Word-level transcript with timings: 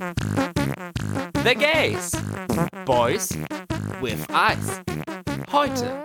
The 0.00 1.54
Gays. 1.54 2.14
Boys 2.86 3.36
with 4.00 4.26
Eyes. 4.30 4.80
Heute 5.52 6.02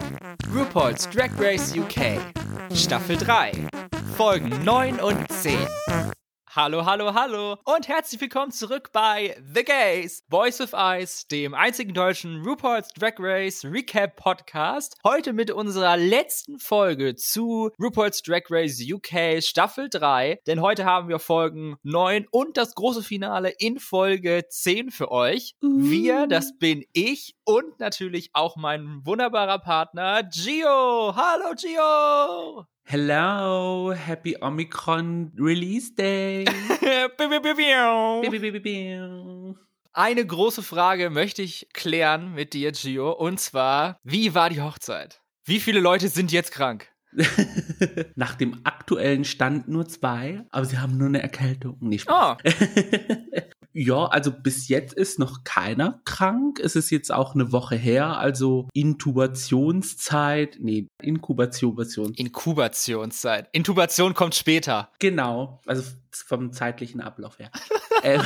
RuPaul's 0.49 1.07
Drag 1.07 1.31
Race 1.39 1.73
UK. 1.73 2.19
Staffel 2.73 3.15
3. 3.15 3.53
Folgen 4.17 4.65
9 4.65 4.99
und 4.99 5.31
10. 5.31 5.57
Hallo, 6.55 6.85
hallo, 6.85 7.13
hallo 7.13 7.57
und 7.65 7.89
herzlich 7.89 8.21
willkommen 8.21 8.49
zurück 8.49 8.91
bei 8.93 9.35
The 9.53 9.65
Gays, 9.65 10.23
Boys 10.29 10.57
with 10.61 10.71
Eyes, 10.71 11.27
dem 11.27 11.53
einzigen 11.53 11.93
deutschen 11.93 12.43
RuPaul's 12.45 12.87
Drag 12.97 13.15
Race 13.19 13.65
Recap 13.65 14.15
Podcast. 14.15 14.95
Heute 15.03 15.33
mit 15.33 15.51
unserer 15.51 15.97
letzten 15.97 16.57
Folge 16.57 17.15
zu 17.15 17.71
RuPaul's 17.77 18.21
Drag 18.21 18.43
Race 18.49 18.81
UK 18.81 19.43
Staffel 19.43 19.89
3, 19.89 20.39
denn 20.47 20.61
heute 20.61 20.85
haben 20.85 21.09
wir 21.09 21.19
Folgen 21.19 21.75
9 21.83 22.25
und 22.31 22.55
das 22.55 22.73
große 22.73 23.03
Finale 23.03 23.49
in 23.49 23.77
Folge 23.77 24.45
10 24.47 24.91
für 24.91 25.11
euch. 25.11 25.55
Wir, 25.59 26.25
das 26.25 26.57
bin 26.57 26.85
ich 26.93 27.35
und 27.43 27.81
natürlich 27.81 28.29
auch 28.31 28.55
mein 28.55 29.01
wunderbarer 29.03 29.59
Partner 29.59 30.23
Gio. 30.23 31.17
Hallo 31.17 31.53
Gio! 31.57 32.65
Hello, 32.87 33.91
happy 33.95 34.37
Omicron 34.39 35.31
Release 35.39 35.95
Day. 35.95 36.45
Eine 39.91 40.25
große 40.27 40.61
Frage 40.61 41.09
möchte 41.09 41.41
ich 41.41 41.67
klären 41.73 42.35
mit 42.35 42.53
dir, 42.53 42.71
Gio, 42.73 43.11
und 43.11 43.39
zwar, 43.39 43.99
wie 44.03 44.35
war 44.35 44.51
die 44.51 44.61
Hochzeit? 44.61 45.23
Wie 45.45 45.59
viele 45.59 45.79
Leute 45.79 46.09
sind 46.09 46.31
jetzt 46.31 46.51
krank? 46.51 46.87
Nach 48.15 48.35
dem 48.35 48.61
aktuellen 48.65 49.25
Stand 49.25 49.67
nur 49.67 49.87
zwei, 49.87 50.43
aber 50.51 50.65
sie 50.65 50.77
haben 50.77 50.95
nur 50.95 51.07
eine 51.07 51.23
Erkältung. 51.23 51.77
Nicht 51.79 52.07
oh. 52.07 52.35
Ja, 53.77 54.05
also 54.05 54.31
bis 54.31 54.69
jetzt 54.69 54.93
ist 54.93 55.19
noch 55.19 55.43
keiner 55.43 55.99
krank. 56.05 56.61
Es 56.63 56.77
ist 56.77 56.91
jetzt 56.91 57.11
auch 57.11 57.35
eine 57.35 57.51
Woche 57.51 57.75
her, 57.75 58.17
also 58.17 58.69
Intubationszeit, 58.71 60.59
nee, 60.61 60.87
Inkubation. 61.01 62.13
Inkubationszeit. 62.13 63.49
Intubation 63.51 64.13
kommt 64.13 64.33
später. 64.33 64.91
Genau, 64.99 65.59
also 65.65 65.83
vom 66.09 66.53
zeitlichen 66.53 67.01
Ablauf 67.01 67.37
her. 67.37 67.51
Ähm, 68.03 68.21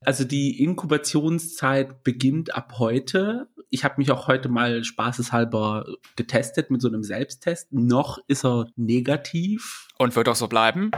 also 0.00 0.24
die 0.24 0.62
Inkubationszeit 0.62 2.02
beginnt 2.02 2.54
ab 2.54 2.78
heute. 2.78 3.48
Ich 3.68 3.84
habe 3.84 3.96
mich 3.98 4.10
auch 4.10 4.26
heute 4.26 4.48
mal 4.48 4.84
spaßeshalber 4.84 5.84
getestet 6.14 6.70
mit 6.70 6.80
so 6.80 6.88
einem 6.88 7.02
Selbsttest. 7.02 7.70
Noch 7.74 8.18
ist 8.26 8.46
er 8.46 8.68
negativ. 8.76 9.88
Und 9.98 10.16
wird 10.16 10.30
auch 10.30 10.36
so 10.36 10.48
bleiben? 10.48 10.92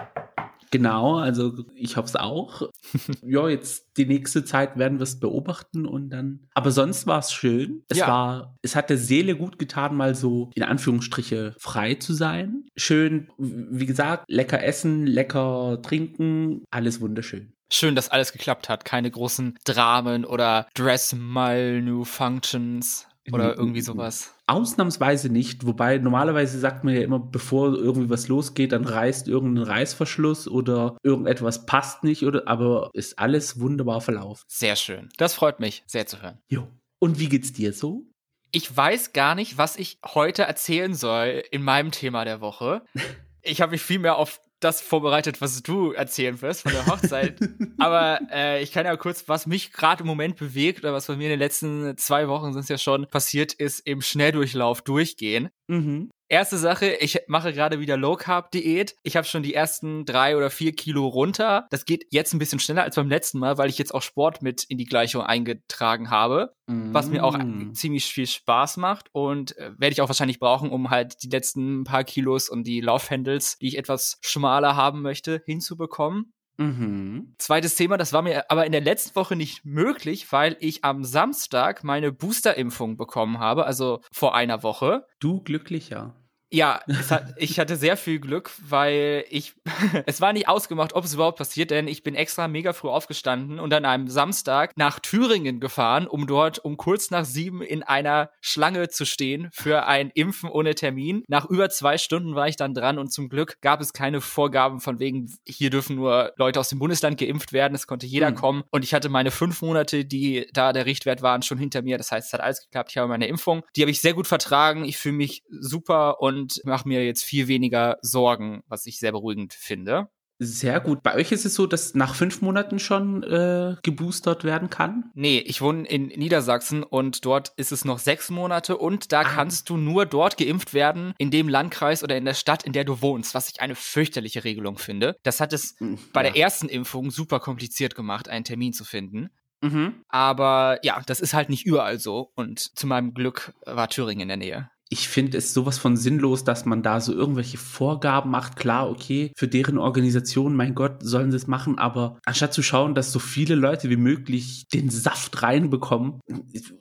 Genau, 0.70 1.16
also 1.16 1.64
ich 1.74 1.96
hoffe 1.96 2.08
es 2.08 2.16
auch. 2.16 2.68
ja, 3.22 3.48
jetzt 3.48 3.96
die 3.96 4.06
nächste 4.06 4.44
Zeit 4.44 4.78
werden 4.78 4.98
wir 4.98 5.04
es 5.04 5.18
beobachten 5.18 5.86
und 5.86 6.10
dann. 6.10 6.48
Aber 6.54 6.70
sonst 6.70 7.06
war 7.06 7.18
es 7.18 7.32
schön. 7.32 7.84
Es 7.88 7.98
ja. 7.98 8.08
war, 8.08 8.56
es 8.62 8.76
hat 8.76 8.90
der 8.90 8.98
Seele 8.98 9.36
gut 9.36 9.58
getan, 9.58 9.96
mal 9.96 10.14
so 10.14 10.50
in 10.54 10.62
Anführungsstriche 10.62 11.54
frei 11.58 11.94
zu 11.94 12.12
sein. 12.12 12.64
Schön, 12.76 13.28
wie 13.38 13.86
gesagt, 13.86 14.24
lecker 14.28 14.62
essen, 14.62 15.06
lecker 15.06 15.80
trinken, 15.82 16.64
alles 16.70 17.00
wunderschön. 17.00 17.52
Schön, 17.70 17.94
dass 17.94 18.08
alles 18.08 18.32
geklappt 18.32 18.68
hat. 18.70 18.84
Keine 18.86 19.10
großen 19.10 19.58
Dramen 19.64 20.24
oder 20.24 20.68
Dress 20.74 21.14
Malfunctions 21.14 23.06
oder 23.32 23.56
irgendwie 23.56 23.80
sowas. 23.80 24.34
Ausnahmsweise 24.46 25.28
nicht, 25.28 25.66
wobei 25.66 25.98
normalerweise 25.98 26.58
sagt 26.58 26.84
man 26.84 26.94
ja 26.94 27.02
immer, 27.02 27.18
bevor 27.18 27.74
irgendwie 27.74 28.10
was 28.10 28.28
losgeht, 28.28 28.72
dann 28.72 28.84
reißt 28.84 29.28
irgendein 29.28 29.64
Reißverschluss 29.64 30.48
oder 30.48 30.96
irgendetwas 31.02 31.66
passt 31.66 32.04
nicht, 32.04 32.24
oder 32.24 32.46
aber 32.46 32.90
ist 32.92 33.18
alles 33.18 33.60
wunderbar 33.60 34.00
verlaufen. 34.00 34.44
Sehr 34.48 34.76
schön. 34.76 35.08
Das 35.16 35.34
freut 35.34 35.60
mich 35.60 35.82
sehr 35.86 36.06
zu 36.06 36.22
hören. 36.22 36.38
Jo. 36.48 36.68
Und 36.98 37.18
wie 37.18 37.28
geht's 37.28 37.52
dir 37.52 37.72
so? 37.72 38.06
Ich 38.50 38.74
weiß 38.74 39.12
gar 39.12 39.34
nicht, 39.34 39.58
was 39.58 39.76
ich 39.76 39.98
heute 40.04 40.42
erzählen 40.42 40.94
soll 40.94 41.42
in 41.50 41.62
meinem 41.62 41.90
Thema 41.90 42.24
der 42.24 42.40
Woche. 42.40 42.82
Ich 43.40 43.62
habe 43.62 43.70
mich 43.70 43.82
viel 43.82 44.00
mehr 44.00 44.16
auf 44.16 44.40
das 44.60 44.80
vorbereitet, 44.80 45.40
was 45.40 45.62
du 45.62 45.92
erzählen 45.92 46.40
wirst 46.42 46.62
von 46.62 46.72
der 46.72 46.86
Hochzeit. 46.86 47.38
Aber 47.78 48.20
äh, 48.32 48.62
ich 48.62 48.72
kann 48.72 48.86
ja 48.86 48.96
kurz, 48.96 49.28
was 49.28 49.46
mich 49.46 49.72
gerade 49.72 50.02
im 50.02 50.06
Moment 50.06 50.36
bewegt 50.36 50.80
oder 50.80 50.92
was 50.92 51.06
bei 51.06 51.16
mir 51.16 51.24
in 51.24 51.30
den 51.30 51.38
letzten 51.38 51.96
zwei 51.96 52.28
Wochen 52.28 52.52
sind 52.52 52.62
es 52.62 52.68
ja 52.68 52.78
schon 52.78 53.08
passiert 53.08 53.52
ist, 53.52 53.80
im 53.80 54.00
Schnelldurchlauf 54.00 54.82
durchgehen. 54.82 55.50
Mhm. 55.68 56.10
Erste 56.30 56.58
Sache, 56.58 56.90
ich 57.00 57.22
mache 57.26 57.54
gerade 57.54 57.80
wieder 57.80 57.96
Low 57.96 58.16
Carb 58.16 58.50
Diät. 58.50 58.94
Ich 59.02 59.16
habe 59.16 59.26
schon 59.26 59.42
die 59.42 59.54
ersten 59.54 60.04
drei 60.04 60.36
oder 60.36 60.50
vier 60.50 60.72
Kilo 60.72 61.06
runter. 61.06 61.66
Das 61.70 61.86
geht 61.86 62.04
jetzt 62.10 62.34
ein 62.34 62.38
bisschen 62.38 62.60
schneller 62.60 62.82
als 62.82 62.96
beim 62.96 63.08
letzten 63.08 63.38
Mal, 63.38 63.56
weil 63.56 63.70
ich 63.70 63.78
jetzt 63.78 63.94
auch 63.94 64.02
Sport 64.02 64.42
mit 64.42 64.64
in 64.64 64.76
die 64.76 64.84
Gleichung 64.84 65.22
eingetragen 65.22 66.10
habe, 66.10 66.54
mm. 66.66 66.92
was 66.92 67.08
mir 67.08 67.24
auch 67.24 67.38
mm. 67.38 67.72
ziemlich 67.72 68.04
viel 68.04 68.26
Spaß 68.26 68.76
macht 68.76 69.06
und 69.12 69.56
äh, 69.56 69.70
werde 69.78 69.92
ich 69.94 70.02
auch 70.02 70.08
wahrscheinlich 70.08 70.38
brauchen, 70.38 70.70
um 70.70 70.90
halt 70.90 71.22
die 71.22 71.30
letzten 71.30 71.84
paar 71.84 72.04
Kilos 72.04 72.50
und 72.50 72.64
die 72.64 72.82
Laufhandles, 72.82 73.56
die 73.56 73.68
ich 73.68 73.78
etwas 73.78 74.18
schmaler 74.20 74.76
haben 74.76 75.00
möchte, 75.00 75.42
hinzubekommen. 75.46 76.34
Mhm. 76.58 77.34
Zweites 77.38 77.76
Thema, 77.76 77.96
das 77.96 78.12
war 78.12 78.22
mir 78.22 78.50
aber 78.50 78.66
in 78.66 78.72
der 78.72 78.80
letzten 78.80 79.14
Woche 79.14 79.36
nicht 79.36 79.64
möglich, 79.64 80.30
weil 80.32 80.56
ich 80.58 80.84
am 80.84 81.04
Samstag 81.04 81.84
meine 81.84 82.12
Boosterimpfung 82.12 82.96
bekommen 82.96 83.38
habe, 83.38 83.64
also 83.64 84.00
vor 84.10 84.34
einer 84.34 84.62
Woche. 84.64 85.06
Du 85.20 85.40
glücklicher. 85.40 86.14
Ja, 86.50 86.80
hat, 87.10 87.34
ich 87.36 87.58
hatte 87.58 87.76
sehr 87.76 87.96
viel 87.96 88.20
Glück, 88.20 88.50
weil 88.66 89.24
ich, 89.28 89.54
es 90.06 90.20
war 90.20 90.32
nicht 90.32 90.48
ausgemacht, 90.48 90.94
ob 90.94 91.04
es 91.04 91.14
überhaupt 91.14 91.38
passiert, 91.38 91.70
denn 91.70 91.88
ich 91.88 92.02
bin 92.02 92.14
extra 92.14 92.48
mega 92.48 92.72
früh 92.72 92.88
aufgestanden 92.88 93.60
und 93.60 93.72
an 93.74 93.84
einem 93.84 94.08
Samstag 94.08 94.72
nach 94.76 94.98
Thüringen 94.98 95.60
gefahren, 95.60 96.06
um 96.06 96.26
dort 96.26 96.58
um 96.58 96.78
kurz 96.78 97.10
nach 97.10 97.26
sieben 97.26 97.60
in 97.60 97.82
einer 97.82 98.30
Schlange 98.40 98.88
zu 98.88 99.04
stehen 99.04 99.48
für 99.52 99.86
ein 99.86 100.10
Impfen 100.14 100.48
ohne 100.48 100.74
Termin. 100.74 101.22
Nach 101.28 101.44
über 101.44 101.68
zwei 101.68 101.98
Stunden 101.98 102.34
war 102.34 102.48
ich 102.48 102.56
dann 102.56 102.72
dran 102.72 102.98
und 102.98 103.12
zum 103.12 103.28
Glück 103.28 103.60
gab 103.60 103.80
es 103.82 103.92
keine 103.92 104.20
Vorgaben 104.22 104.80
von 104.80 104.98
wegen, 104.98 105.30
hier 105.46 105.68
dürfen 105.68 105.96
nur 105.96 106.32
Leute 106.36 106.60
aus 106.60 106.70
dem 106.70 106.78
Bundesland 106.78 107.18
geimpft 107.18 107.52
werden, 107.52 107.74
es 107.74 107.86
konnte 107.86 108.06
jeder 108.06 108.30
mhm. 108.30 108.36
kommen 108.36 108.64
und 108.70 108.84
ich 108.84 108.94
hatte 108.94 109.10
meine 109.10 109.30
fünf 109.30 109.60
Monate, 109.60 110.06
die 110.06 110.46
da 110.54 110.72
der 110.72 110.86
Richtwert 110.86 111.20
waren, 111.20 111.42
schon 111.42 111.58
hinter 111.58 111.82
mir. 111.82 111.98
Das 111.98 112.10
heißt, 112.10 112.28
es 112.28 112.32
hat 112.32 112.40
alles 112.40 112.62
geklappt. 112.62 112.90
Ich 112.90 112.96
habe 112.96 113.08
meine 113.08 113.26
Impfung, 113.26 113.62
die 113.76 113.82
habe 113.82 113.90
ich 113.90 114.00
sehr 114.00 114.14
gut 114.14 114.26
vertragen. 114.26 114.84
Ich 114.84 114.96
fühle 114.96 115.16
mich 115.16 115.42
super 115.50 116.20
und 116.20 116.37
und 116.38 116.60
mache 116.64 116.88
mir 116.88 117.04
jetzt 117.04 117.24
viel 117.24 117.48
weniger 117.48 117.98
Sorgen, 118.02 118.62
was 118.68 118.86
ich 118.86 118.98
sehr 118.98 119.12
beruhigend 119.12 119.54
finde. 119.54 120.08
Sehr 120.40 120.78
gut. 120.78 121.02
Bei 121.02 121.16
euch 121.16 121.32
ist 121.32 121.44
es 121.44 121.54
so, 121.54 121.66
dass 121.66 121.94
nach 121.94 122.14
fünf 122.14 122.42
Monaten 122.42 122.78
schon 122.78 123.24
äh, 123.24 123.74
geboostert 123.82 124.44
werden 124.44 124.70
kann? 124.70 125.10
Nee, 125.14 125.40
ich 125.40 125.60
wohne 125.60 125.86
in 125.88 126.06
Niedersachsen 126.06 126.84
und 126.84 127.24
dort 127.24 127.52
ist 127.56 127.72
es 127.72 127.84
noch 127.84 127.98
sechs 127.98 128.30
Monate 128.30 128.76
und 128.76 129.10
da 129.10 129.22
ah. 129.22 129.24
kannst 129.24 129.68
du 129.68 129.76
nur 129.76 130.06
dort 130.06 130.36
geimpft 130.36 130.74
werden, 130.74 131.12
in 131.18 131.32
dem 131.32 131.48
Landkreis 131.48 132.04
oder 132.04 132.16
in 132.16 132.24
der 132.24 132.34
Stadt, 132.34 132.62
in 132.62 132.72
der 132.72 132.84
du 132.84 133.02
wohnst, 133.02 133.34
was 133.34 133.48
ich 133.48 133.60
eine 133.60 133.74
fürchterliche 133.74 134.44
Regelung 134.44 134.78
finde. 134.78 135.16
Das 135.24 135.40
hat 135.40 135.52
es 135.52 135.74
hm, 135.78 135.98
bei 136.12 136.24
ja. 136.24 136.30
der 136.30 136.40
ersten 136.40 136.68
Impfung 136.68 137.10
super 137.10 137.40
kompliziert 137.40 137.96
gemacht, 137.96 138.28
einen 138.28 138.44
Termin 138.44 138.72
zu 138.72 138.84
finden. 138.84 139.30
Mhm. 139.60 140.04
Aber 140.08 140.78
ja, 140.84 141.02
das 141.04 141.18
ist 141.18 141.34
halt 141.34 141.48
nicht 141.48 141.66
überall 141.66 141.98
so 141.98 142.30
und 142.36 142.60
zu 142.78 142.86
meinem 142.86 143.12
Glück 143.12 143.54
war 143.66 143.88
Thüringen 143.88 144.22
in 144.22 144.28
der 144.28 144.36
Nähe 144.36 144.70
ich 144.90 145.08
finde 145.08 145.38
es 145.38 145.52
sowas 145.52 145.78
von 145.78 145.96
sinnlos, 145.96 146.44
dass 146.44 146.64
man 146.64 146.82
da 146.82 147.00
so 147.00 147.12
irgendwelche 147.12 147.58
Vorgaben 147.58 148.30
macht. 148.30 148.56
Klar, 148.56 148.90
okay, 148.90 149.32
für 149.36 149.48
deren 149.48 149.78
Organisation, 149.78 150.56
mein 150.56 150.74
Gott, 150.74 151.02
sollen 151.02 151.30
sie 151.30 151.36
es 151.36 151.46
machen, 151.46 151.78
aber 151.78 152.18
anstatt 152.24 152.54
zu 152.54 152.62
schauen, 152.62 152.94
dass 152.94 153.12
so 153.12 153.18
viele 153.18 153.54
Leute 153.54 153.90
wie 153.90 153.96
möglich 153.96 154.66
den 154.72 154.88
Saft 154.88 155.42
reinbekommen, 155.42 156.20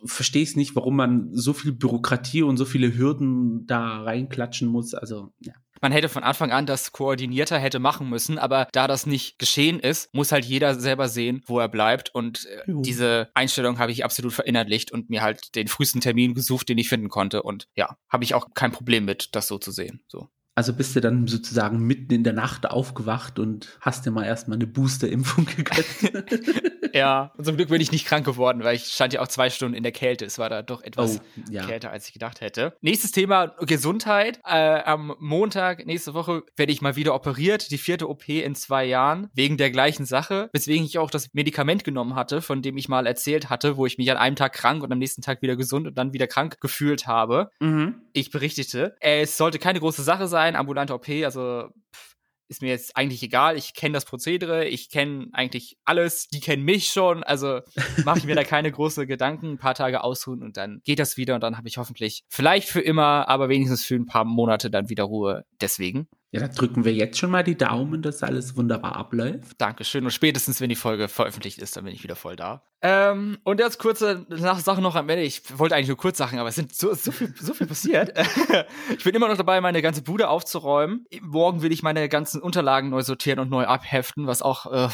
verstehe 0.05 0.43
ich 0.43 0.49
es 0.49 0.55
nicht, 0.55 0.75
warum 0.75 0.95
man 0.95 1.29
so 1.33 1.53
viel 1.53 1.73
Bürokratie 1.73 2.43
und 2.43 2.57
so 2.57 2.65
viele 2.65 2.97
Hürden 2.97 3.65
da 3.67 4.03
reinklatschen 4.03 4.67
muss. 4.67 4.93
Also, 4.93 5.33
ja. 5.39 5.53
Man 5.81 5.91
hätte 5.91 6.09
von 6.09 6.23
Anfang 6.23 6.51
an 6.51 6.65
das 6.65 6.91
koordinierter 6.91 7.59
hätte 7.59 7.79
machen 7.79 8.09
müssen, 8.09 8.37
aber 8.37 8.67
da 8.71 8.87
das 8.87 9.05
nicht 9.05 9.39
geschehen 9.39 9.79
ist, 9.79 10.13
muss 10.13 10.31
halt 10.31 10.45
jeder 10.45 10.75
selber 10.75 11.09
sehen, 11.09 11.43
wo 11.45 11.59
er 11.59 11.69
bleibt. 11.69 12.13
Und 12.13 12.45
äh, 12.45 12.63
diese 12.67 13.29
Einstellung 13.33 13.79
habe 13.79 13.91
ich 13.91 14.03
absolut 14.03 14.33
verinnerlicht 14.33 14.91
und 14.91 15.09
mir 15.09 15.21
halt 15.21 15.55
den 15.55 15.67
frühesten 15.67 16.01
Termin 16.01 16.33
gesucht, 16.33 16.69
den 16.69 16.77
ich 16.77 16.89
finden 16.89 17.09
konnte. 17.09 17.43
Und 17.43 17.67
ja, 17.75 17.97
habe 18.09 18.23
ich 18.23 18.33
auch 18.33 18.47
kein 18.53 18.71
Problem 18.71 19.05
mit, 19.05 19.35
das 19.35 19.47
so 19.47 19.57
zu 19.57 19.71
sehen. 19.71 20.01
So. 20.07 20.29
Also 20.57 20.73
bist 20.73 20.95
du 20.95 21.01
dann 21.01 21.27
sozusagen 21.27 21.77
mitten 21.77 22.11
in 22.13 22.23
der 22.23 22.33
Nacht 22.33 22.67
aufgewacht 22.67 23.37
und 23.37 23.77
hast 23.79 24.07
dir 24.07 24.11
mal 24.11 24.25
erstmal 24.25 24.57
eine 24.57 24.65
Booster-Impfung 24.65 25.45
gegönnt. 25.55 26.31
ja, 26.93 27.31
und 27.37 27.45
zum 27.45 27.57
Glück 27.57 27.69
bin 27.69 27.81
ich 27.81 27.91
nicht 27.91 28.05
krank 28.05 28.25
geworden, 28.25 28.63
weil 28.63 28.75
ich 28.75 28.85
stand 28.85 29.13
ja 29.13 29.21
auch 29.21 29.27
zwei 29.27 29.49
Stunden 29.49 29.75
in 29.75 29.83
der 29.83 29.91
Kälte. 29.91 30.25
Es 30.25 30.39
war 30.39 30.49
da 30.49 30.61
doch 30.61 30.81
etwas 30.81 31.19
oh, 31.19 31.41
ja. 31.51 31.65
kälter, 31.65 31.91
als 31.91 32.07
ich 32.07 32.13
gedacht 32.13 32.41
hätte. 32.41 32.77
Nächstes 32.81 33.11
Thema, 33.11 33.47
Gesundheit. 33.61 34.39
Äh, 34.45 34.81
am 34.83 35.15
Montag 35.19 35.85
nächste 35.85 36.13
Woche 36.13 36.43
werde 36.55 36.71
ich 36.71 36.81
mal 36.81 36.95
wieder 36.95 37.13
operiert. 37.13 37.71
Die 37.71 37.77
vierte 37.77 38.09
OP 38.09 38.27
in 38.29 38.55
zwei 38.55 38.85
Jahren, 38.85 39.29
wegen 39.33 39.57
der 39.57 39.71
gleichen 39.71 40.05
Sache. 40.05 40.49
Weswegen 40.53 40.85
ich 40.85 40.97
auch 40.97 41.11
das 41.11 41.33
Medikament 41.33 41.83
genommen 41.83 42.15
hatte, 42.15 42.41
von 42.41 42.61
dem 42.61 42.77
ich 42.77 42.89
mal 42.89 43.05
erzählt 43.07 43.49
hatte, 43.49 43.77
wo 43.77 43.85
ich 43.85 43.97
mich 43.97 44.09
an 44.11 44.17
einem 44.17 44.35
Tag 44.35 44.53
krank 44.53 44.83
und 44.83 44.91
am 44.91 44.99
nächsten 44.99 45.21
Tag 45.21 45.41
wieder 45.41 45.55
gesund 45.55 45.87
und 45.87 45.97
dann 45.97 46.13
wieder 46.13 46.27
krank 46.27 46.59
gefühlt 46.61 47.07
habe. 47.07 47.49
Mhm. 47.59 48.01
Ich 48.13 48.31
berichtete, 48.31 48.95
es 48.99 49.37
sollte 49.37 49.59
keine 49.59 49.79
große 49.79 50.03
Sache 50.03 50.27
sein, 50.27 50.55
ambulante 50.55 50.93
OP, 50.93 51.09
also 51.23 51.69
pff, 51.93 52.06
ist 52.47 52.61
mir 52.61 52.69
jetzt 52.69 52.95
eigentlich 52.95 53.23
egal. 53.23 53.57
Ich 53.57 53.73
kenne 53.73 53.93
das 53.93 54.05
Prozedere, 54.05 54.65
ich 54.65 54.89
kenne 54.89 55.27
eigentlich 55.33 55.77
alles, 55.85 56.27
die 56.27 56.39
kennen 56.39 56.63
mich 56.63 56.87
schon, 56.87 57.23
also 57.23 57.61
mache 58.05 58.19
ich 58.19 58.25
mir 58.25 58.35
da 58.35 58.43
keine 58.45 58.71
große 58.71 59.07
Gedanken, 59.07 59.51
ein 59.51 59.57
paar 59.57 59.75
Tage 59.75 60.03
ausruhen 60.03 60.43
und 60.43 60.57
dann 60.57 60.81
geht 60.83 60.99
das 60.99 61.17
wieder 61.17 61.35
und 61.35 61.41
dann 61.41 61.57
habe 61.57 61.67
ich 61.67 61.77
hoffentlich 61.77 62.23
vielleicht 62.29 62.69
für 62.69 62.81
immer, 62.81 63.27
aber 63.27 63.49
wenigstens 63.49 63.83
für 63.83 63.95
ein 63.95 64.05
paar 64.05 64.25
Monate 64.25 64.69
dann 64.69 64.89
wieder 64.89 65.03
Ruhe. 65.03 65.45
Deswegen. 65.61 66.07
Ja, 66.31 66.41
dann 66.41 66.53
drücken 66.53 66.83
wir 66.83 66.93
jetzt 66.93 67.17
schon 67.17 67.31
mal 67.31 67.43
die 67.43 67.57
Daumen, 67.57 68.01
dass 68.01 68.21
alles 68.21 68.57
wunderbar 68.57 68.95
abläuft. 68.95 69.59
Dankeschön. 69.59 70.03
Und 70.03 70.11
spätestens, 70.11 70.59
wenn 70.59 70.69
die 70.69 70.75
Folge 70.75 71.07
veröffentlicht 71.07 71.59
ist, 71.59 71.77
dann 71.77 71.85
bin 71.85 71.93
ich 71.93 72.03
wieder 72.03 72.17
voll 72.17 72.35
da. 72.35 72.63
Ähm, 72.81 73.39
und 73.43 73.59
jetzt 73.59 73.79
kurze 73.79 74.27
Sache 74.29 74.81
noch 74.81 74.95
am 74.95 75.09
Ende. 75.09 75.23
Ich 75.23 75.57
wollte 75.57 75.75
eigentlich 75.75 75.87
nur 75.87 75.97
kurz 75.97 76.17
Sachen, 76.17 76.37
aber 76.37 76.49
es 76.49 76.55
sind 76.55 76.75
so, 76.75 76.93
so, 76.93 77.11
viel, 77.11 77.33
so 77.39 77.53
viel 77.55 77.65
passiert. 77.65 78.13
ich 78.97 79.03
bin 79.03 79.15
immer 79.15 79.27
noch 79.27 79.37
dabei, 79.37 79.59
meine 79.61 79.81
ganze 79.81 80.03
Bude 80.03 80.29
aufzuräumen. 80.29 81.05
Morgen 81.21 81.63
will 81.63 81.71
ich 81.71 81.81
meine 81.81 82.07
ganzen 82.07 82.39
Unterlagen 82.39 82.89
neu 82.89 83.01
sortieren 83.01 83.39
und 83.39 83.49
neu 83.49 83.65
abheften, 83.65 84.27
was 84.27 84.43
auch 84.43 84.71
äh, 84.71 84.89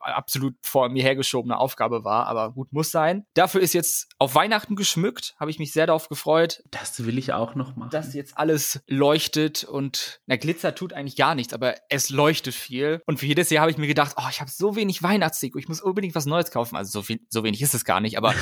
absolut 0.00 0.54
vor 0.62 0.88
mir 0.90 1.02
hergeschobene 1.02 1.58
Aufgabe 1.58 2.04
war, 2.04 2.26
aber 2.26 2.52
gut, 2.52 2.72
muss 2.72 2.90
sein. 2.90 3.24
Dafür 3.34 3.62
ist 3.62 3.72
jetzt 3.72 4.08
auf 4.18 4.36
Weihnachten 4.36 4.76
geschmückt, 4.76 5.34
habe 5.40 5.50
ich 5.50 5.58
mich 5.58 5.72
sehr 5.72 5.86
darauf 5.86 6.08
gefreut. 6.08 6.62
Das 6.70 7.04
will 7.04 7.18
ich 7.18 7.32
auch 7.32 7.56
noch 7.56 7.74
machen. 7.74 7.90
Dass 7.90 8.14
jetzt 8.14 8.38
alles 8.38 8.80
leuchtet 8.86 9.64
und, 9.64 10.20
na, 10.26 10.36
Glitzer 10.58 10.74
tut 10.74 10.92
eigentlich 10.92 11.14
gar 11.14 11.36
nichts, 11.36 11.52
aber 11.52 11.76
es 11.88 12.10
leuchtet 12.10 12.52
viel. 12.52 13.00
Und 13.06 13.20
für 13.20 13.26
jedes 13.26 13.48
Jahr 13.50 13.62
habe 13.62 13.70
ich 13.70 13.78
mir 13.78 13.86
gedacht, 13.86 14.16
oh, 14.18 14.26
ich 14.28 14.40
habe 14.40 14.50
so 14.50 14.74
wenig 14.74 15.04
Weihnachtsdeko, 15.04 15.56
ich 15.56 15.68
muss 15.68 15.80
unbedingt 15.80 16.16
was 16.16 16.26
Neues 16.26 16.50
kaufen. 16.50 16.74
Also 16.74 16.90
so 16.90 17.02
viel, 17.02 17.20
so 17.28 17.44
wenig 17.44 17.62
ist 17.62 17.74
es 17.74 17.84
gar 17.84 18.00
nicht, 18.00 18.18
aber 18.18 18.34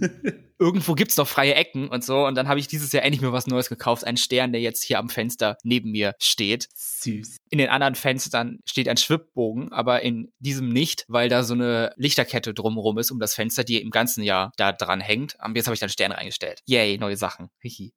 irgendwo 0.60 0.94
gibt's 0.94 1.16
doch 1.16 1.26
freie 1.26 1.56
Ecken 1.56 1.88
und 1.88 2.04
so. 2.04 2.26
Und 2.26 2.36
dann 2.36 2.46
habe 2.46 2.60
ich 2.60 2.68
dieses 2.68 2.92
Jahr 2.92 3.02
endlich 3.02 3.22
mal 3.22 3.32
was 3.32 3.48
Neues 3.48 3.68
gekauft. 3.68 4.06
Ein 4.06 4.16
Stern, 4.16 4.52
der 4.52 4.60
jetzt 4.60 4.84
hier 4.84 5.00
am 5.00 5.08
Fenster 5.08 5.56
neben 5.64 5.90
mir 5.90 6.14
steht. 6.20 6.68
Süß. 6.74 7.38
In 7.50 7.58
den 7.58 7.70
anderen 7.70 7.96
Fenstern 7.96 8.60
steht 8.64 8.88
ein 8.88 8.96
Schwibbogen, 8.96 9.72
aber 9.72 10.02
in 10.02 10.32
diesem 10.38 10.68
nicht, 10.68 11.04
weil 11.08 11.28
da 11.28 11.42
so 11.42 11.54
eine 11.54 11.92
Lichterkette 11.96 12.54
drumherum 12.54 12.98
ist 12.98 13.10
um 13.10 13.18
das 13.18 13.34
Fenster, 13.34 13.64
die 13.64 13.82
im 13.82 13.90
ganzen 13.90 14.22
Jahr 14.22 14.52
da 14.56 14.72
dran 14.72 15.00
hängt. 15.00 15.36
Und 15.44 15.56
jetzt 15.56 15.66
habe 15.66 15.74
ich 15.74 15.80
dann 15.80 15.88
Stern 15.88 16.12
reingestellt. 16.12 16.60
Yay, 16.66 16.98
neue 16.98 17.16
Sachen. 17.16 17.48
Hihi. 17.58 17.92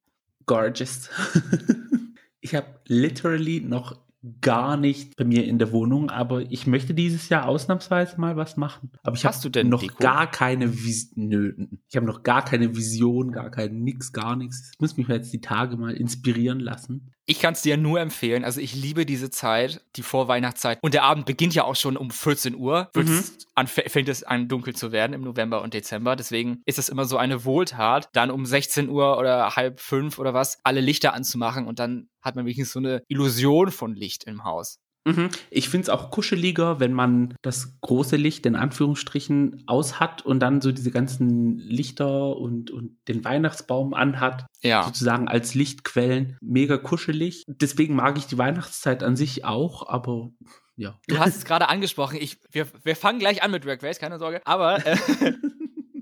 Gorgeous. 0.46 1.10
ich 2.48 2.54
habe 2.54 2.80
literally 2.86 3.60
noch 3.60 3.96
gar 4.40 4.76
nicht 4.76 5.16
bei 5.16 5.24
mir 5.24 5.44
in 5.44 5.58
der 5.58 5.70
Wohnung, 5.70 6.10
aber 6.10 6.40
ich 6.50 6.66
möchte 6.66 6.92
dieses 6.94 7.28
Jahr 7.28 7.46
ausnahmsweise 7.46 8.20
mal 8.20 8.36
was 8.36 8.56
machen. 8.56 8.90
Aber 9.02 9.16
ich 9.16 9.24
habe 9.24 9.64
noch 9.64 9.82
Deko? 9.82 9.98
gar 9.98 10.30
keine 10.30 10.72
Vision. 10.82 11.78
Ich 11.88 11.96
habe 11.96 12.06
noch 12.06 12.22
gar 12.22 12.44
keine 12.44 12.74
Vision, 12.74 13.30
gar 13.30 13.50
kein 13.50 13.82
nix, 13.82 14.12
gar 14.12 14.34
nichts. 14.34 14.72
Ich 14.72 14.80
muss 14.80 14.96
mich 14.96 15.08
jetzt 15.08 15.32
die 15.32 15.40
Tage 15.40 15.76
mal 15.76 15.94
inspirieren 15.94 16.58
lassen. 16.58 17.12
Ich 17.30 17.40
kann 17.40 17.52
es 17.52 17.60
dir 17.60 17.76
nur 17.76 18.00
empfehlen. 18.00 18.42
Also 18.42 18.58
ich 18.58 18.74
liebe 18.74 19.04
diese 19.04 19.28
Zeit, 19.28 19.82
die 19.96 20.02
Vorweihnachtszeit. 20.02 20.78
Und 20.80 20.94
der 20.94 21.02
Abend 21.02 21.26
beginnt 21.26 21.54
ja 21.54 21.64
auch 21.64 21.76
schon 21.76 21.98
um 21.98 22.10
14 22.10 22.56
Uhr. 22.56 22.90
Mhm. 22.96 23.22
Fängt 23.66 24.08
es 24.08 24.22
an 24.24 24.48
dunkel 24.48 24.74
zu 24.74 24.92
werden 24.92 25.12
im 25.12 25.20
November 25.20 25.60
und 25.60 25.74
Dezember. 25.74 26.16
Deswegen 26.16 26.62
ist 26.64 26.78
es 26.78 26.88
immer 26.88 27.04
so 27.04 27.18
eine 27.18 27.44
Wohltat, 27.44 28.08
dann 28.14 28.30
um 28.30 28.46
16 28.46 28.88
Uhr 28.88 29.18
oder 29.18 29.56
halb 29.56 29.78
fünf 29.78 30.18
oder 30.18 30.32
was, 30.32 30.58
alle 30.64 30.80
Lichter 30.80 31.12
anzumachen 31.12 31.66
und 31.66 31.78
dann 31.78 32.08
hat 32.22 32.34
man 32.34 32.46
wenigstens 32.46 32.72
so 32.72 32.78
eine 32.78 33.02
Illusion 33.08 33.70
von 33.72 33.94
Licht 33.94 34.24
im 34.24 34.44
Haus. 34.44 34.80
Mhm. 35.08 35.30
Ich 35.50 35.68
finde 35.68 35.84
es 35.84 35.88
auch 35.88 36.10
kuscheliger, 36.10 36.80
wenn 36.80 36.92
man 36.92 37.34
das 37.42 37.80
große 37.80 38.16
Licht 38.16 38.44
in 38.46 38.56
Anführungsstrichen 38.56 39.64
aus 39.66 40.00
hat 40.00 40.24
und 40.24 40.40
dann 40.40 40.60
so 40.60 40.70
diese 40.70 40.90
ganzen 40.90 41.58
Lichter 41.58 42.36
und, 42.36 42.70
und 42.70 42.96
den 43.08 43.24
Weihnachtsbaum 43.24 43.94
anhat. 43.94 44.46
Ja. 44.60 44.82
Sozusagen 44.82 45.28
als 45.28 45.54
Lichtquellen. 45.54 46.36
Mega 46.40 46.76
kuschelig. 46.76 47.44
Deswegen 47.46 47.94
mag 47.94 48.18
ich 48.18 48.26
die 48.26 48.38
Weihnachtszeit 48.38 49.02
an 49.02 49.16
sich 49.16 49.44
auch, 49.44 49.88
aber 49.88 50.30
ja. 50.76 50.96
Du 51.08 51.18
hast 51.18 51.36
es 51.36 51.44
gerade 51.44 51.68
angesprochen. 51.68 52.18
Ich, 52.20 52.38
wir, 52.52 52.66
wir 52.84 52.94
fangen 52.94 53.18
gleich 53.18 53.42
an 53.42 53.50
mit 53.50 53.66
Race, 53.66 53.98
keine 53.98 54.18
Sorge. 54.18 54.40
Aber 54.44 54.86
äh, 54.86 54.96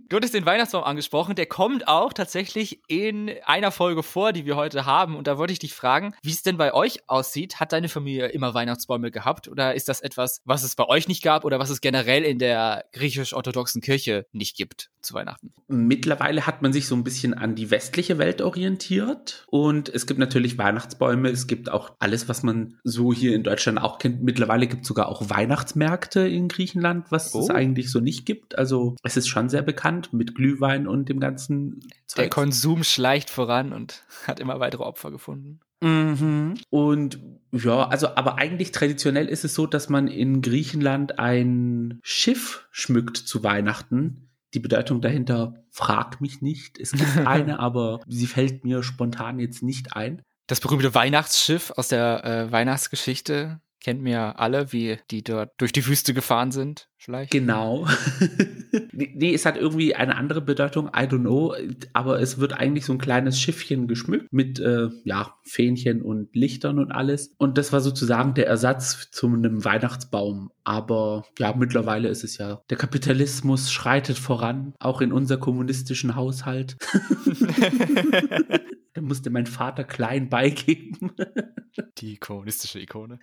Du 0.09 0.15
hattest 0.15 0.35
den 0.35 0.47
Weihnachtsbaum 0.47 0.85
angesprochen, 0.85 1.35
der 1.35 1.47
kommt 1.47 1.89
auch 1.89 2.13
tatsächlich 2.13 2.81
in 2.87 3.29
einer 3.45 3.73
Folge 3.73 4.05
vor, 4.05 4.33
die 4.33 4.47
wir 4.47 4.55
heute 4.55 4.87
haben. 4.87 5.17
Und 5.17 5.27
da 5.27 5.37
wollte 5.37 5.53
ich 5.53 5.59
dich 5.59 5.75
fragen, 5.75 6.15
wie 6.23 6.31
es 6.31 6.45
denn 6.45 6.57
bei 6.57 6.73
euch 6.73 7.09
aussieht. 7.09 7.59
Hat 7.59 7.73
deine 7.73 7.89
Familie 7.89 8.29
immer 8.29 8.55
Weihnachtsbäume 8.55 9.11
gehabt? 9.11 9.49
Oder 9.49 9.75
ist 9.75 9.89
das 9.89 10.01
etwas, 10.01 10.43
was 10.45 10.63
es 10.63 10.77
bei 10.77 10.85
euch 10.85 11.09
nicht 11.09 11.25
gab 11.25 11.45
oder 11.45 11.59
was 11.59 11.71
es 11.71 11.81
generell 11.81 12.23
in 12.23 12.39
der 12.39 12.85
griechisch-orthodoxen 12.93 13.83
Kirche 13.83 14.27
nicht 14.31 14.57
gibt 14.57 14.91
zu 15.01 15.15
Weihnachten? 15.15 15.53
Mittlerweile 15.67 16.47
hat 16.47 16.63
man 16.63 16.73
sich 16.73 16.87
so 16.87 16.95
ein 16.95 17.03
bisschen 17.03 17.35
an 17.35 17.57
die 17.57 17.73
westliche 17.73 18.19
Welt 18.19 18.43
orientiert. 18.43 19.45
Und 19.49 19.89
es 19.89 20.07
gibt 20.07 20.21
natürlich 20.21 20.57
Weihnachtsbäume. 20.57 21.31
Es 21.31 21.49
gibt 21.49 21.69
auch 21.69 21.97
alles, 21.99 22.29
was 22.29 22.45
man 22.45 22.79
so 22.85 23.13
hier 23.13 23.35
in 23.35 23.43
Deutschland 23.43 23.81
auch 23.81 23.99
kennt. 23.99 24.23
Mittlerweile 24.23 24.69
gibt 24.69 24.83
es 24.83 24.89
sogar 24.89 25.09
auch 25.09 25.31
Weihnachtsmärkte 25.31 26.21
in 26.21 26.47
Griechenland, 26.47 27.11
was 27.11 27.35
oh. 27.35 27.41
es 27.41 27.51
eigentlich 27.51 27.91
so 27.91 27.99
nicht 27.99 28.25
gibt. 28.25 28.57
Also 28.57 28.95
es 29.03 29.17
ist 29.17 29.27
schon 29.27 29.49
sehr 29.49 29.63
bekannt. 29.63 29.96
Land 29.97 30.13
mit 30.13 30.35
Glühwein 30.35 30.87
und 30.87 31.09
dem 31.09 31.21
ganzen 31.21 31.81
Zeug. 32.07 32.25
Der 32.25 32.29
Konsum 32.29 32.85
schleicht 32.85 33.31
voran 33.31 33.73
und 33.73 34.05
hat 34.27 34.41
immer 34.41 34.61
weitere 34.61 34.83
Opfer 34.83 35.11
gefunden. 35.11 35.61
Mhm. 35.83 36.55
Und 36.71 37.19
ja, 37.53 37.89
also, 37.89 38.09
aber 38.17 38.39
eigentlich 38.39 38.73
traditionell 38.73 39.29
ist 39.29 39.45
es 39.45 39.55
so, 39.55 39.67
dass 39.67 39.89
man 39.89 40.09
in 40.09 40.41
Griechenland 40.43 41.19
ein 41.19 41.99
Schiff 42.03 42.67
schmückt 42.71 43.17
zu 43.17 43.43
Weihnachten. 43.43 44.31
Die 44.55 44.61
Bedeutung 44.61 45.01
dahinter 45.01 45.65
frag 45.71 46.21
mich 46.21 46.41
nicht. 46.41 46.79
Es 46.79 46.93
gibt 46.93 47.17
eine, 47.27 47.59
aber 47.59 48.01
sie 48.07 48.27
fällt 48.27 48.65
mir 48.65 48.83
spontan 48.83 49.39
jetzt 49.39 49.63
nicht 49.63 49.95
ein. 49.95 50.23
Das 50.47 50.61
berühmte 50.61 50.95
Weihnachtsschiff 50.95 51.73
aus 51.77 51.89
der 51.89 52.25
äh, 52.25 52.53
Weihnachtsgeschichte 52.53 53.61
kennt 53.81 54.03
mir 54.03 54.39
alle, 54.41 54.73
wie 54.73 54.99
die 55.11 55.23
dort 55.23 55.51
durch 55.59 55.73
die 55.73 55.87
Wüste 55.87 56.15
gefahren 56.15 56.51
sind, 56.51 56.89
vielleicht. 56.97 57.31
Genau. 57.31 57.87
nee, 58.93 59.35
es 59.35 59.47
hat 59.47 59.57
irgendwie 59.57 59.95
eine 59.95 60.17
andere 60.17 60.41
Bedeutung, 60.41 60.89
I 60.89 61.03
don't 61.03 61.21
know, 61.21 61.55
aber 61.93 62.21
es 62.21 62.39
wird 62.39 62.53
eigentlich 62.53 62.85
so 62.85 62.93
ein 62.93 62.99
kleines 62.99 63.41
Schiffchen 63.41 63.87
geschmückt 63.87 64.33
mit, 64.33 64.59
äh, 64.59 64.89
ja, 65.05 65.35
Fähnchen 65.43 66.03
und 66.03 66.35
Lichtern 66.35 66.79
und 66.79 66.91
alles. 66.91 67.35
Und 67.39 67.59
das 67.59 67.73
war 67.73 67.81
sozusagen 67.81 68.35
der 68.35 68.47
Ersatz 68.47 69.11
zu 69.11 69.27
einem 69.29 69.65
Weihnachtsbaum. 69.65 70.51
Aber 70.65 71.25
ja, 71.39 71.55
mittlerweile 71.57 72.09
ist 72.09 72.25
es 72.25 72.39
ja, 72.39 72.61
der 72.71 72.77
Kapitalismus 72.77 73.71
schreitet 73.71 74.19
voran, 74.19 74.75
auch 74.81 75.01
in 75.01 75.13
unser 75.13 75.37
kommunistischen 75.37 76.17
Haushalt. 76.17 76.77
musste 79.07 79.31
mein 79.31 79.47
Vater 79.47 79.85
klein 79.85 80.29
beigeben. 80.31 81.13
Die 81.99 82.17
kommunistische 82.17 82.81
Ikone. 82.81 83.19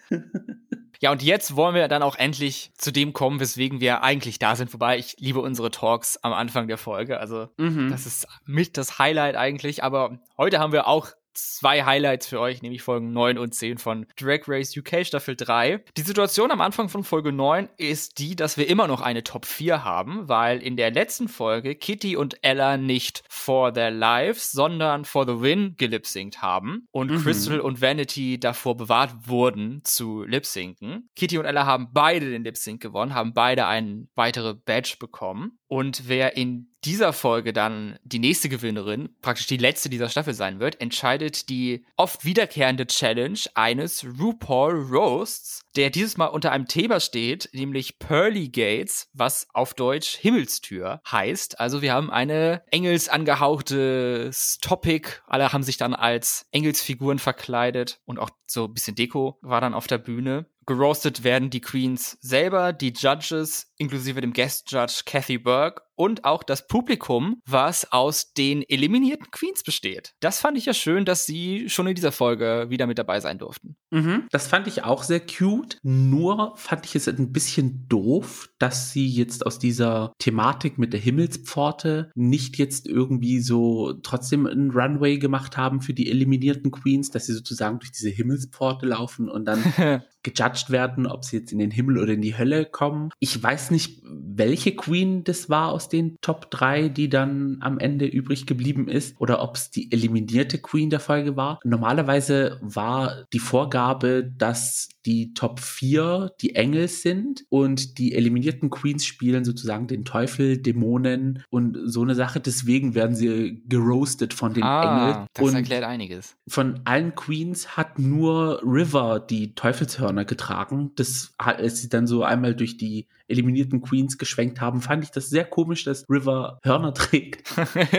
Ja, 0.99 1.11
und 1.11 1.21
jetzt 1.21 1.55
wollen 1.55 1.75
wir 1.75 1.87
dann 1.87 2.01
auch 2.01 2.15
endlich 2.15 2.71
zu 2.77 2.91
dem 2.91 3.13
kommen, 3.13 3.39
weswegen 3.39 3.81
wir 3.81 4.03
eigentlich 4.03 4.39
da 4.39 4.55
sind. 4.55 4.73
Wobei 4.73 4.97
ich 4.97 5.17
liebe 5.19 5.41
unsere 5.41 5.69
Talks 5.69 6.17
am 6.17 6.33
Anfang 6.33 6.67
der 6.67 6.77
Folge. 6.77 7.19
Also, 7.19 7.49
mhm. 7.57 7.89
das 7.89 8.05
ist 8.05 8.27
mit 8.45 8.77
das 8.77 8.99
Highlight 8.99 9.35
eigentlich. 9.35 9.83
Aber 9.83 10.19
heute 10.37 10.59
haben 10.59 10.71
wir 10.71 10.87
auch 10.87 11.11
zwei 11.33 11.83
Highlights 11.83 12.27
für 12.27 12.39
euch, 12.39 12.61
nämlich 12.61 12.81
Folgen 12.81 13.13
9 13.13 13.37
und 13.37 13.53
10 13.53 13.77
von 13.77 14.05
Drag 14.17 14.41
Race 14.47 14.75
UK 14.75 15.05
Staffel 15.05 15.35
3. 15.35 15.83
Die 15.97 16.01
Situation 16.01 16.51
am 16.51 16.61
Anfang 16.61 16.89
von 16.89 17.03
Folge 17.03 17.31
9 17.31 17.69
ist 17.77 18.19
die, 18.19 18.35
dass 18.35 18.57
wir 18.57 18.67
immer 18.67 18.87
noch 18.87 19.01
eine 19.01 19.23
Top 19.23 19.45
4 19.45 19.83
haben, 19.83 20.27
weil 20.27 20.61
in 20.61 20.77
der 20.77 20.91
letzten 20.91 21.27
Folge 21.27 21.75
Kitty 21.75 22.15
und 22.15 22.37
Ella 22.43 22.77
nicht 22.77 23.23
for 23.29 23.73
their 23.73 23.91
lives, 23.91 24.51
sondern 24.51 25.05
for 25.05 25.25
the 25.25 25.41
win 25.41 25.75
gelipsingt 25.77 26.41
haben 26.41 26.87
und 26.91 27.11
mhm. 27.11 27.21
Crystal 27.21 27.59
und 27.59 27.81
Vanity 27.81 28.39
davor 28.39 28.77
bewahrt 28.77 29.11
wurden 29.27 29.81
zu 29.83 30.23
lipsinken. 30.23 31.09
Kitty 31.15 31.37
und 31.37 31.45
Ella 31.45 31.65
haben 31.65 31.89
beide 31.93 32.29
den 32.29 32.43
Lipsync 32.43 32.81
gewonnen, 32.81 33.13
haben 33.13 33.33
beide 33.33 33.65
einen 33.65 34.09
weitere 34.15 34.53
Badge 34.53 34.95
bekommen 34.99 35.59
und 35.73 36.07
wer 36.07 36.37
in 36.37 36.67
dieser 36.85 37.13
Folge 37.13 37.51
dann 37.51 37.97
die 38.03 38.19
nächste 38.19 38.47
Gewinnerin, 38.47 39.09
praktisch 39.23 39.47
die 39.47 39.57
letzte 39.57 39.89
dieser 39.89 40.07
Staffel 40.07 40.35
sein 40.35 40.59
wird, 40.59 40.79
entscheidet 40.79 41.49
die 41.49 41.83
oft 41.97 42.25
wiederkehrende 42.25 42.85
Challenge 42.85 43.39
eines 43.55 44.05
RuPaul 44.19 44.73
Roasts, 44.91 45.63
der 45.75 45.89
dieses 45.89 46.15
Mal 46.15 46.27
unter 46.27 46.51
einem 46.51 46.67
Thema 46.67 46.99
steht, 46.99 47.49
nämlich 47.53 47.97
Pearly 47.97 48.49
Gates, 48.49 49.09
was 49.13 49.47
auf 49.51 49.73
Deutsch 49.73 50.15
Himmelstür 50.15 51.01
heißt. 51.09 51.59
Also 51.59 51.81
wir 51.81 51.91
haben 51.91 52.11
eine 52.11 52.61
engelsangehauchtes 52.69 54.59
Topic. 54.61 55.09
Alle 55.25 55.53
haben 55.53 55.63
sich 55.63 55.77
dann 55.77 55.95
als 55.95 56.45
Engelsfiguren 56.51 57.17
verkleidet 57.17 57.99
und 58.05 58.19
auch 58.19 58.29
so 58.45 58.65
ein 58.65 58.73
bisschen 58.75 58.95
Deko 58.95 59.39
war 59.41 59.59
dann 59.59 59.73
auf 59.73 59.87
der 59.87 59.97
Bühne. 59.97 60.45
Geroastet 60.65 61.23
werden 61.23 61.49
die 61.49 61.61
Queens 61.61 62.17
selber, 62.21 62.73
die 62.73 62.93
Judges, 62.95 63.73
inklusive 63.77 64.21
dem 64.21 64.33
Guest 64.33 64.71
Judge 64.71 65.01
Kathy 65.05 65.37
Burke 65.37 65.81
und 65.95 66.25
auch 66.25 66.43
das 66.43 66.67
Publikum, 66.67 67.41
was 67.45 67.91
aus 67.91 68.33
den 68.33 68.63
eliminierten 68.63 69.31
Queens 69.31 69.63
besteht. 69.63 70.13
Das 70.19 70.39
fand 70.39 70.57
ich 70.57 70.65
ja 70.65 70.73
schön, 70.73 71.05
dass 71.05 71.25
sie 71.25 71.69
schon 71.69 71.87
in 71.87 71.95
dieser 71.95 72.11
Folge 72.11 72.67
wieder 72.69 72.87
mit 72.87 72.97
dabei 72.97 73.19
sein 73.19 73.37
durften. 73.37 73.75
Mhm, 73.91 74.27
das 74.31 74.47
fand 74.47 74.67
ich 74.67 74.83
auch 74.83 75.03
sehr 75.03 75.19
cute. 75.19 75.77
Nur 75.83 76.53
fand 76.55 76.85
ich 76.85 76.95
es 76.95 77.07
ein 77.07 77.31
bisschen 77.31 77.87
doof, 77.87 78.49
dass 78.57 78.91
sie 78.91 79.07
jetzt 79.07 79.45
aus 79.45 79.59
dieser 79.59 80.13
Thematik 80.17 80.77
mit 80.77 80.93
der 80.93 80.99
Himmelspforte 80.99 82.11
nicht 82.15 82.57
jetzt 82.57 82.87
irgendwie 82.87 83.39
so 83.39 83.93
trotzdem 83.93 84.47
einen 84.47 84.71
Runway 84.71 85.19
gemacht 85.19 85.57
haben 85.57 85.81
für 85.81 85.93
die 85.93 86.09
eliminierten 86.09 86.71
Queens, 86.71 87.11
dass 87.11 87.27
sie 87.27 87.33
sozusagen 87.33 87.79
durch 87.79 87.91
diese 87.91 88.09
Himmelspforte 88.09 88.85
laufen 88.85 89.29
und 89.29 89.45
dann 89.45 89.63
gejudged 90.23 90.69
werden, 90.69 91.05
ob 91.05 91.23
sie 91.23 91.37
jetzt 91.37 91.51
in 91.51 91.59
den 91.59 91.71
Himmel 91.71 91.99
oder 91.99 92.13
in 92.13 92.21
die 92.21 92.37
Hölle 92.37 92.65
kommen. 92.65 93.11
Ich 93.19 93.41
weiß 93.41 93.71
nicht, 93.71 94.01
welche 94.03 94.75
Queen 94.75 95.23
das 95.23 95.49
war 95.49 95.71
aus 95.71 95.82
den 95.89 96.17
Top 96.21 96.49
3, 96.51 96.89
die 96.89 97.09
dann 97.09 97.57
am 97.61 97.79
Ende 97.79 98.05
übrig 98.05 98.45
geblieben 98.45 98.87
ist, 98.87 99.19
oder 99.19 99.41
ob 99.41 99.55
es 99.55 99.71
die 99.71 99.91
eliminierte 99.91 100.59
Queen 100.59 100.89
der 100.89 100.99
Folge 100.99 101.35
war. 101.35 101.59
Normalerweise 101.63 102.59
war 102.61 103.25
die 103.33 103.39
Vorgabe, 103.39 104.31
dass 104.37 104.89
die 105.05 105.33
Top 105.33 105.59
4 105.59 106.31
die 106.41 106.55
Engel 106.55 106.87
sind 106.87 107.45
und 107.49 107.97
die 107.97 108.13
eliminierten 108.13 108.69
Queens 108.69 109.05
spielen 109.05 109.45
sozusagen 109.45 109.87
den 109.87 110.05
Teufel, 110.05 110.57
Dämonen 110.57 111.43
und 111.49 111.77
so 111.85 112.01
eine 112.01 112.15
Sache. 112.15 112.39
Deswegen 112.39 112.95
werden 112.95 113.15
sie 113.15 113.63
geroastet 113.67 114.33
von 114.33 114.53
den 114.53 114.63
ah, 114.63 114.83
Engeln. 114.83 115.27
Das 115.33 115.45
und 115.45 115.55
erklärt 115.55 115.83
einiges. 115.83 116.35
von 116.47 116.81
allen 116.85 117.15
Queens 117.15 117.75
hat 117.77 117.99
nur 117.99 118.61
River 118.63 119.19
die 119.19 119.55
Teufelshörner 119.55 120.25
getragen. 120.25 120.91
Das, 120.95 121.33
als 121.37 121.81
sie 121.81 121.89
dann 121.89 122.07
so 122.07 122.23
einmal 122.23 122.55
durch 122.55 122.77
die 122.77 123.07
eliminierten 123.27 123.81
Queens 123.81 124.17
geschwenkt 124.17 124.61
haben, 124.61 124.81
fand 124.81 125.03
ich 125.03 125.11
das 125.11 125.29
sehr 125.29 125.45
komisch, 125.45 125.83
dass 125.83 126.05
River 126.09 126.59
Hörner 126.63 126.93
trägt, 126.93 127.51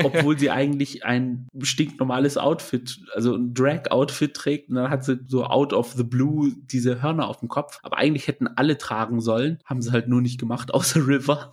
obwohl 0.05 0.39
sie 0.39 0.51
eigentlich 0.51 1.05
ein 1.05 1.49
stinknormales 1.63 2.37
Outfit, 2.37 3.01
also 3.15 3.35
ein 3.35 3.55
Drag-Outfit 3.55 4.35
trägt 4.35 4.71
und 4.71 4.77
dann 4.77 4.91
hat 4.91 5.05
sie 5.05 5.19
so 5.27 5.45
out 5.45 5.73
of 5.73 5.93
the 5.93 6.05
blue 6.05 6.53
diese 6.71 6.94
Hörner 7.03 7.29
auf 7.29 7.41
dem 7.41 7.49
Kopf. 7.49 7.79
Aber 7.83 7.97
eigentlich 7.99 8.29
hätten 8.29 8.49
alle 8.49 8.79
tragen 8.79 9.21
sollen, 9.21 9.59
haben 9.65 9.83
sie 9.83 9.93
halt 9.93 10.09
nur 10.09 10.21
nicht 10.21 10.39
gemacht, 10.39 10.73
außer 10.75 11.07
River. 11.07 11.53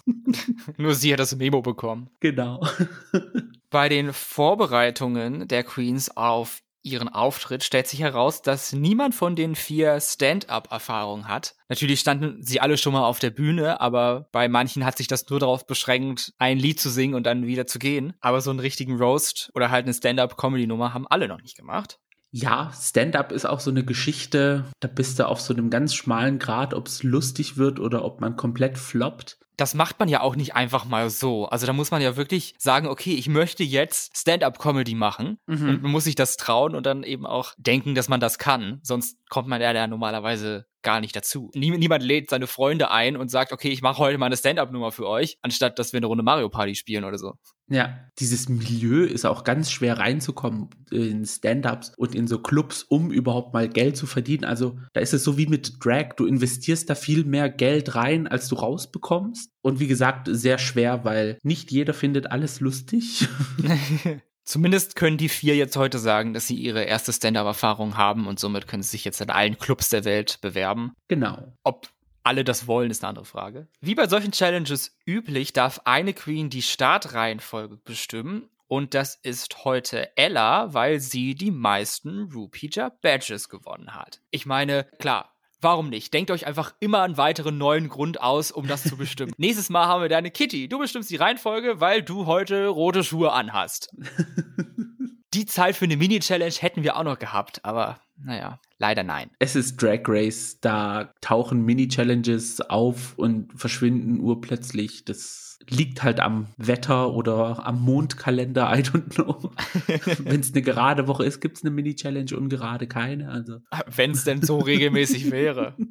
Nur 0.78 0.96
sie 0.96 1.12
hat 1.14 1.20
das 1.20 1.36
Memo 1.36 1.62
bekommen. 1.62 2.10
genau. 2.20 2.66
Bei 3.70 3.88
den 3.88 4.12
Vorbereitungen 4.12 5.48
der 5.48 5.64
Queens 5.64 6.16
auf 6.18 6.60
ihren 6.84 7.10
Auftritt 7.10 7.64
stellt 7.64 7.88
sich 7.88 8.02
heraus, 8.02 8.42
dass 8.42 8.74
niemand 8.74 9.16
von 9.16 9.36
den 9.36 9.56
vier 9.56 10.00
Stand-up-Erfahrung 10.00 11.28
hat. 11.28 11.56
Natürlich 11.70 12.00
standen 12.00 12.42
sie 12.42 12.60
alle 12.60 12.78
schon 12.78 12.94
mal 12.94 13.06
auf 13.06 13.20
der 13.20 13.30
Bühne, 13.30 13.80
aber 13.82 14.28
bei 14.32 14.48
manchen 14.48 14.86
hat 14.86 14.98
sich 14.98 15.08
das 15.08 15.30
nur 15.30 15.40
darauf 15.40 15.66
beschränkt, 15.68 16.34
ein 16.38 16.58
Lied 16.58 16.80
zu 16.80 16.90
singen 16.90 17.14
und 17.14 17.24
dann 17.24 17.46
wieder 17.46 17.68
zu 17.68 17.80
gehen. 17.80 18.14
Aber 18.20 18.42
so 18.42 18.50
einen 18.50 18.60
richtigen 18.60 18.98
Roast 18.98 19.52
oder 19.54 19.72
halt 19.72 19.86
eine 19.86 19.94
Stand-up-Comedy-Nummer 19.94 20.94
haben 20.94 21.08
alle 21.08 21.28
noch 21.28 21.42
nicht 21.42 21.56
gemacht. 21.56 22.00
Ja, 22.32 22.72
Stand-up 22.80 23.32
ist 23.32 23.46
auch 23.46 23.60
so 23.60 23.72
eine 23.72 23.84
Geschichte, 23.84 24.64
da 24.80 24.88
bist 24.88 25.20
du 25.20 25.28
auf 25.28 25.42
so 25.42 25.54
einem 25.54 25.70
ganz 25.70 25.94
schmalen 25.94 26.40
Grad, 26.40 26.74
ob 26.74 26.88
es 26.88 27.04
lustig 27.04 27.58
wird 27.58 27.80
oder 27.80 28.06
ob 28.06 28.22
man 28.22 28.36
komplett 28.38 28.78
floppt. 28.78 29.38
das 29.58 29.76
macht 29.76 30.00
man 30.00 30.10
ja 30.10 30.22
auch 30.22 30.36
nicht 30.36 30.56
einfach 30.56 30.86
mal 30.86 31.12
so. 31.12 31.46
Also 31.46 31.68
da 31.68 31.74
muss 31.74 31.92
man 31.92 32.02
ja 32.02 32.16
wirklich 32.18 32.56
sagen, 32.58 32.88
okay, 32.88 33.14
ich 33.14 33.28
möchte 33.30 33.64
jetzt 33.64 34.18
Stand-up-Comedy 34.18 34.96
machen 34.96 35.38
Mhm. 35.46 35.70
und 35.70 35.82
man 35.84 35.92
muss 35.92 36.06
sich 36.06 36.16
das 36.16 36.36
trauen 36.38 36.74
und 36.74 36.86
dann 36.88 37.04
eben 37.04 37.28
auch 37.28 37.54
denken, 37.60 37.94
dass 37.94 38.10
man 38.10 38.20
das 38.20 38.40
kann. 38.40 38.80
Sonst 38.82 39.18
kommt 39.30 39.48
man 39.48 39.62
ja 39.62 39.72
da 39.74 39.86
normalerweise 39.86 40.66
gar 40.84 41.02
nicht 41.02 41.16
dazu. 41.16 41.52
Nie, 41.56 41.72
niemand 41.72 42.04
lädt 42.04 42.30
seine 42.30 42.48
Freunde 42.48 42.92
ein 42.92 43.18
und 43.18 43.30
sagt, 43.30 43.52
okay, 43.52 43.70
ich 43.70 43.82
mache 43.82 44.00
heute 44.00 44.18
mal 44.18 44.28
eine 44.28 44.38
Stand-up-Nummer 44.38 44.92
für 44.92 45.08
euch, 45.08 45.38
anstatt 45.42 45.80
dass 45.80 45.94
wir 45.94 45.98
eine 45.98 46.08
Runde 46.08 46.24
Mario 46.24 46.50
Party 46.50 46.76
spielen 46.76 47.04
oder 47.04 47.18
so. 47.18 47.34
Ja, 47.68 48.00
dieses 48.20 48.50
Milieu 48.50 49.06
ist 49.06 49.26
auch 49.26 49.46
ganz 49.46 49.72
schwer 49.72 49.98
reinzukommen 49.98 50.70
in 50.92 51.26
Stand-ups 51.26 51.94
und 51.98 52.16
in 52.16 52.28
so 52.28 52.40
Clubs, 52.40 52.84
um 52.84 53.12
überhaupt 53.12 53.54
mal 53.54 53.70
Geld 53.70 53.96
zu 53.96 54.08
verdienen. 54.08 54.44
Also 54.44 54.78
da 54.94 55.00
ist 55.00 55.14
es 55.14 55.24
so 55.24 55.38
wie 55.38 55.48
mit 55.48 55.76
Drag, 55.80 56.16
du 56.18 56.26
investierst 56.26 56.90
da 56.90 56.96
viel 56.96 57.24
mehr 57.24 57.50
Geld 57.50 57.96
rein, 57.96 58.28
als 58.28 58.50
du 58.50 58.56
rausbekommst. 58.56 59.52
Und 59.62 59.80
wie 59.80 59.88
gesagt, 59.88 60.28
sehr 60.30 60.58
schwer, 60.58 61.06
weil 61.06 61.38
nicht 61.44 61.72
jeder 61.72 61.94
findet 61.94 62.30
alles 62.30 62.60
lustig. 62.60 63.28
Zumindest 64.52 64.98
können 64.98 65.18
die 65.18 65.30
vier 65.30 65.56
jetzt 65.56 65.78
heute 65.78 65.98
sagen, 65.98 66.34
dass 66.34 66.46
sie 66.46 66.58
ihre 66.58 66.84
erste 66.84 67.14
Stand-up-Erfahrung 67.14 67.96
haben 67.96 68.28
und 68.28 68.38
somit 68.38 68.68
können 68.68 68.84
sie 68.84 68.90
sich 68.90 69.06
jetzt 69.06 69.22
in 69.22 69.30
allen 69.30 69.58
Clubs 69.58 69.88
der 69.88 70.04
Welt 70.04 70.40
bewerben. 70.42 70.92
genau. 71.08 71.54
Ob 71.64 71.88
alle 72.24 72.44
das 72.44 72.68
wollen, 72.68 72.92
ist 72.92 73.02
eine 73.02 73.10
andere 73.12 73.24
Frage. 73.24 73.70
Wie 73.80 73.96
bei 73.96 74.10
solchen 74.10 74.34
Challenges 74.34 74.98
üblich, 75.06 75.54
darf 75.54 75.80
eine 75.86 76.14
Queen 76.14 76.50
die 76.50 76.64
Startreihenfolge 76.64 77.78
bestimmen. 77.78 78.50
Und 78.68 78.94
das 78.94 79.16
ist 79.16 79.64
heute 79.64 80.18
Ella, 80.18 80.74
weil 80.74 81.00
sie 81.00 81.34
die 81.34 81.52
meisten 81.52 82.30
Rupija 82.34 82.90
Badges 83.02 83.48
gewonnen 83.48 83.96
hat. 83.96 84.20
Ich 84.32 84.46
meine, 84.46 84.86
klar, 85.00 85.31
warum 85.62 85.90
nicht? 85.90 86.14
Denkt 86.14 86.32
euch 86.32 86.46
einfach 86.46 86.74
immer 86.80 87.02
einen 87.04 87.18
weiteren 87.18 87.58
neuen 87.58 87.90
Grund 87.90 88.22
aus, 88.22 88.52
um 88.52 88.68
das 88.68 88.84
zu 88.84 88.98
bestimmen. 88.98 89.32
Nächstes 89.38 89.70
Mal 89.70 89.86
haben 89.88 90.02
wir 90.02 90.10
deine 90.10 90.32
Kitty. 90.32 90.68
Du 90.68 90.80
bestimmst 90.80 91.10
die 91.10 91.16
Reihenfolge, 91.16 91.80
weil 91.80 92.02
du 92.02 92.26
heute 92.26 92.68
rote 92.68 93.04
Schuhe 93.04 93.32
anhast. 93.32 93.96
Die 95.34 95.46
Zeit 95.46 95.78
für 95.78 95.86
eine 95.86 95.96
Mini-Challenge 95.96 96.54
hätten 96.60 96.84
wir 96.84 96.98
auch 96.98 97.04
noch 97.04 97.18
gehabt, 97.18 97.64
aber 97.64 98.02
naja, 98.18 98.60
leider 98.82 99.04
nein. 99.04 99.30
Es 99.40 99.56
ist 99.56 99.82
Drag 99.82 100.02
Race, 100.08 100.60
da 100.60 101.14
tauchen 101.22 101.64
Mini-Challenges 101.64 102.62
auf 102.62 103.14
und 103.18 103.54
verschwinden 103.56 104.20
urplötzlich. 104.20 105.06
Das 105.06 105.60
liegt 105.70 106.04
halt 106.04 106.20
am 106.20 106.48
Wetter 106.58 107.14
oder 107.14 107.66
am 107.66 107.80
Mondkalender, 107.82 108.74
I 108.76 108.82
don't 108.82 109.14
know. 109.14 109.52
Wenn 110.26 110.42
es 110.42 110.52
eine 110.52 110.64
gerade 110.64 111.08
Woche 111.08 111.24
ist, 111.24 111.40
gibt 111.40 111.58
es 111.58 111.64
eine 111.64 111.72
Mini-Challenge 111.72 112.36
und 112.36 112.50
gerade 112.50 112.88
keine. 112.88 113.30
Also 113.30 113.60
Wenn 113.86 114.12
es 114.12 114.24
denn 114.24 114.42
so 114.42 114.58
regelmäßig 114.58 115.32
wäre. 115.32 115.76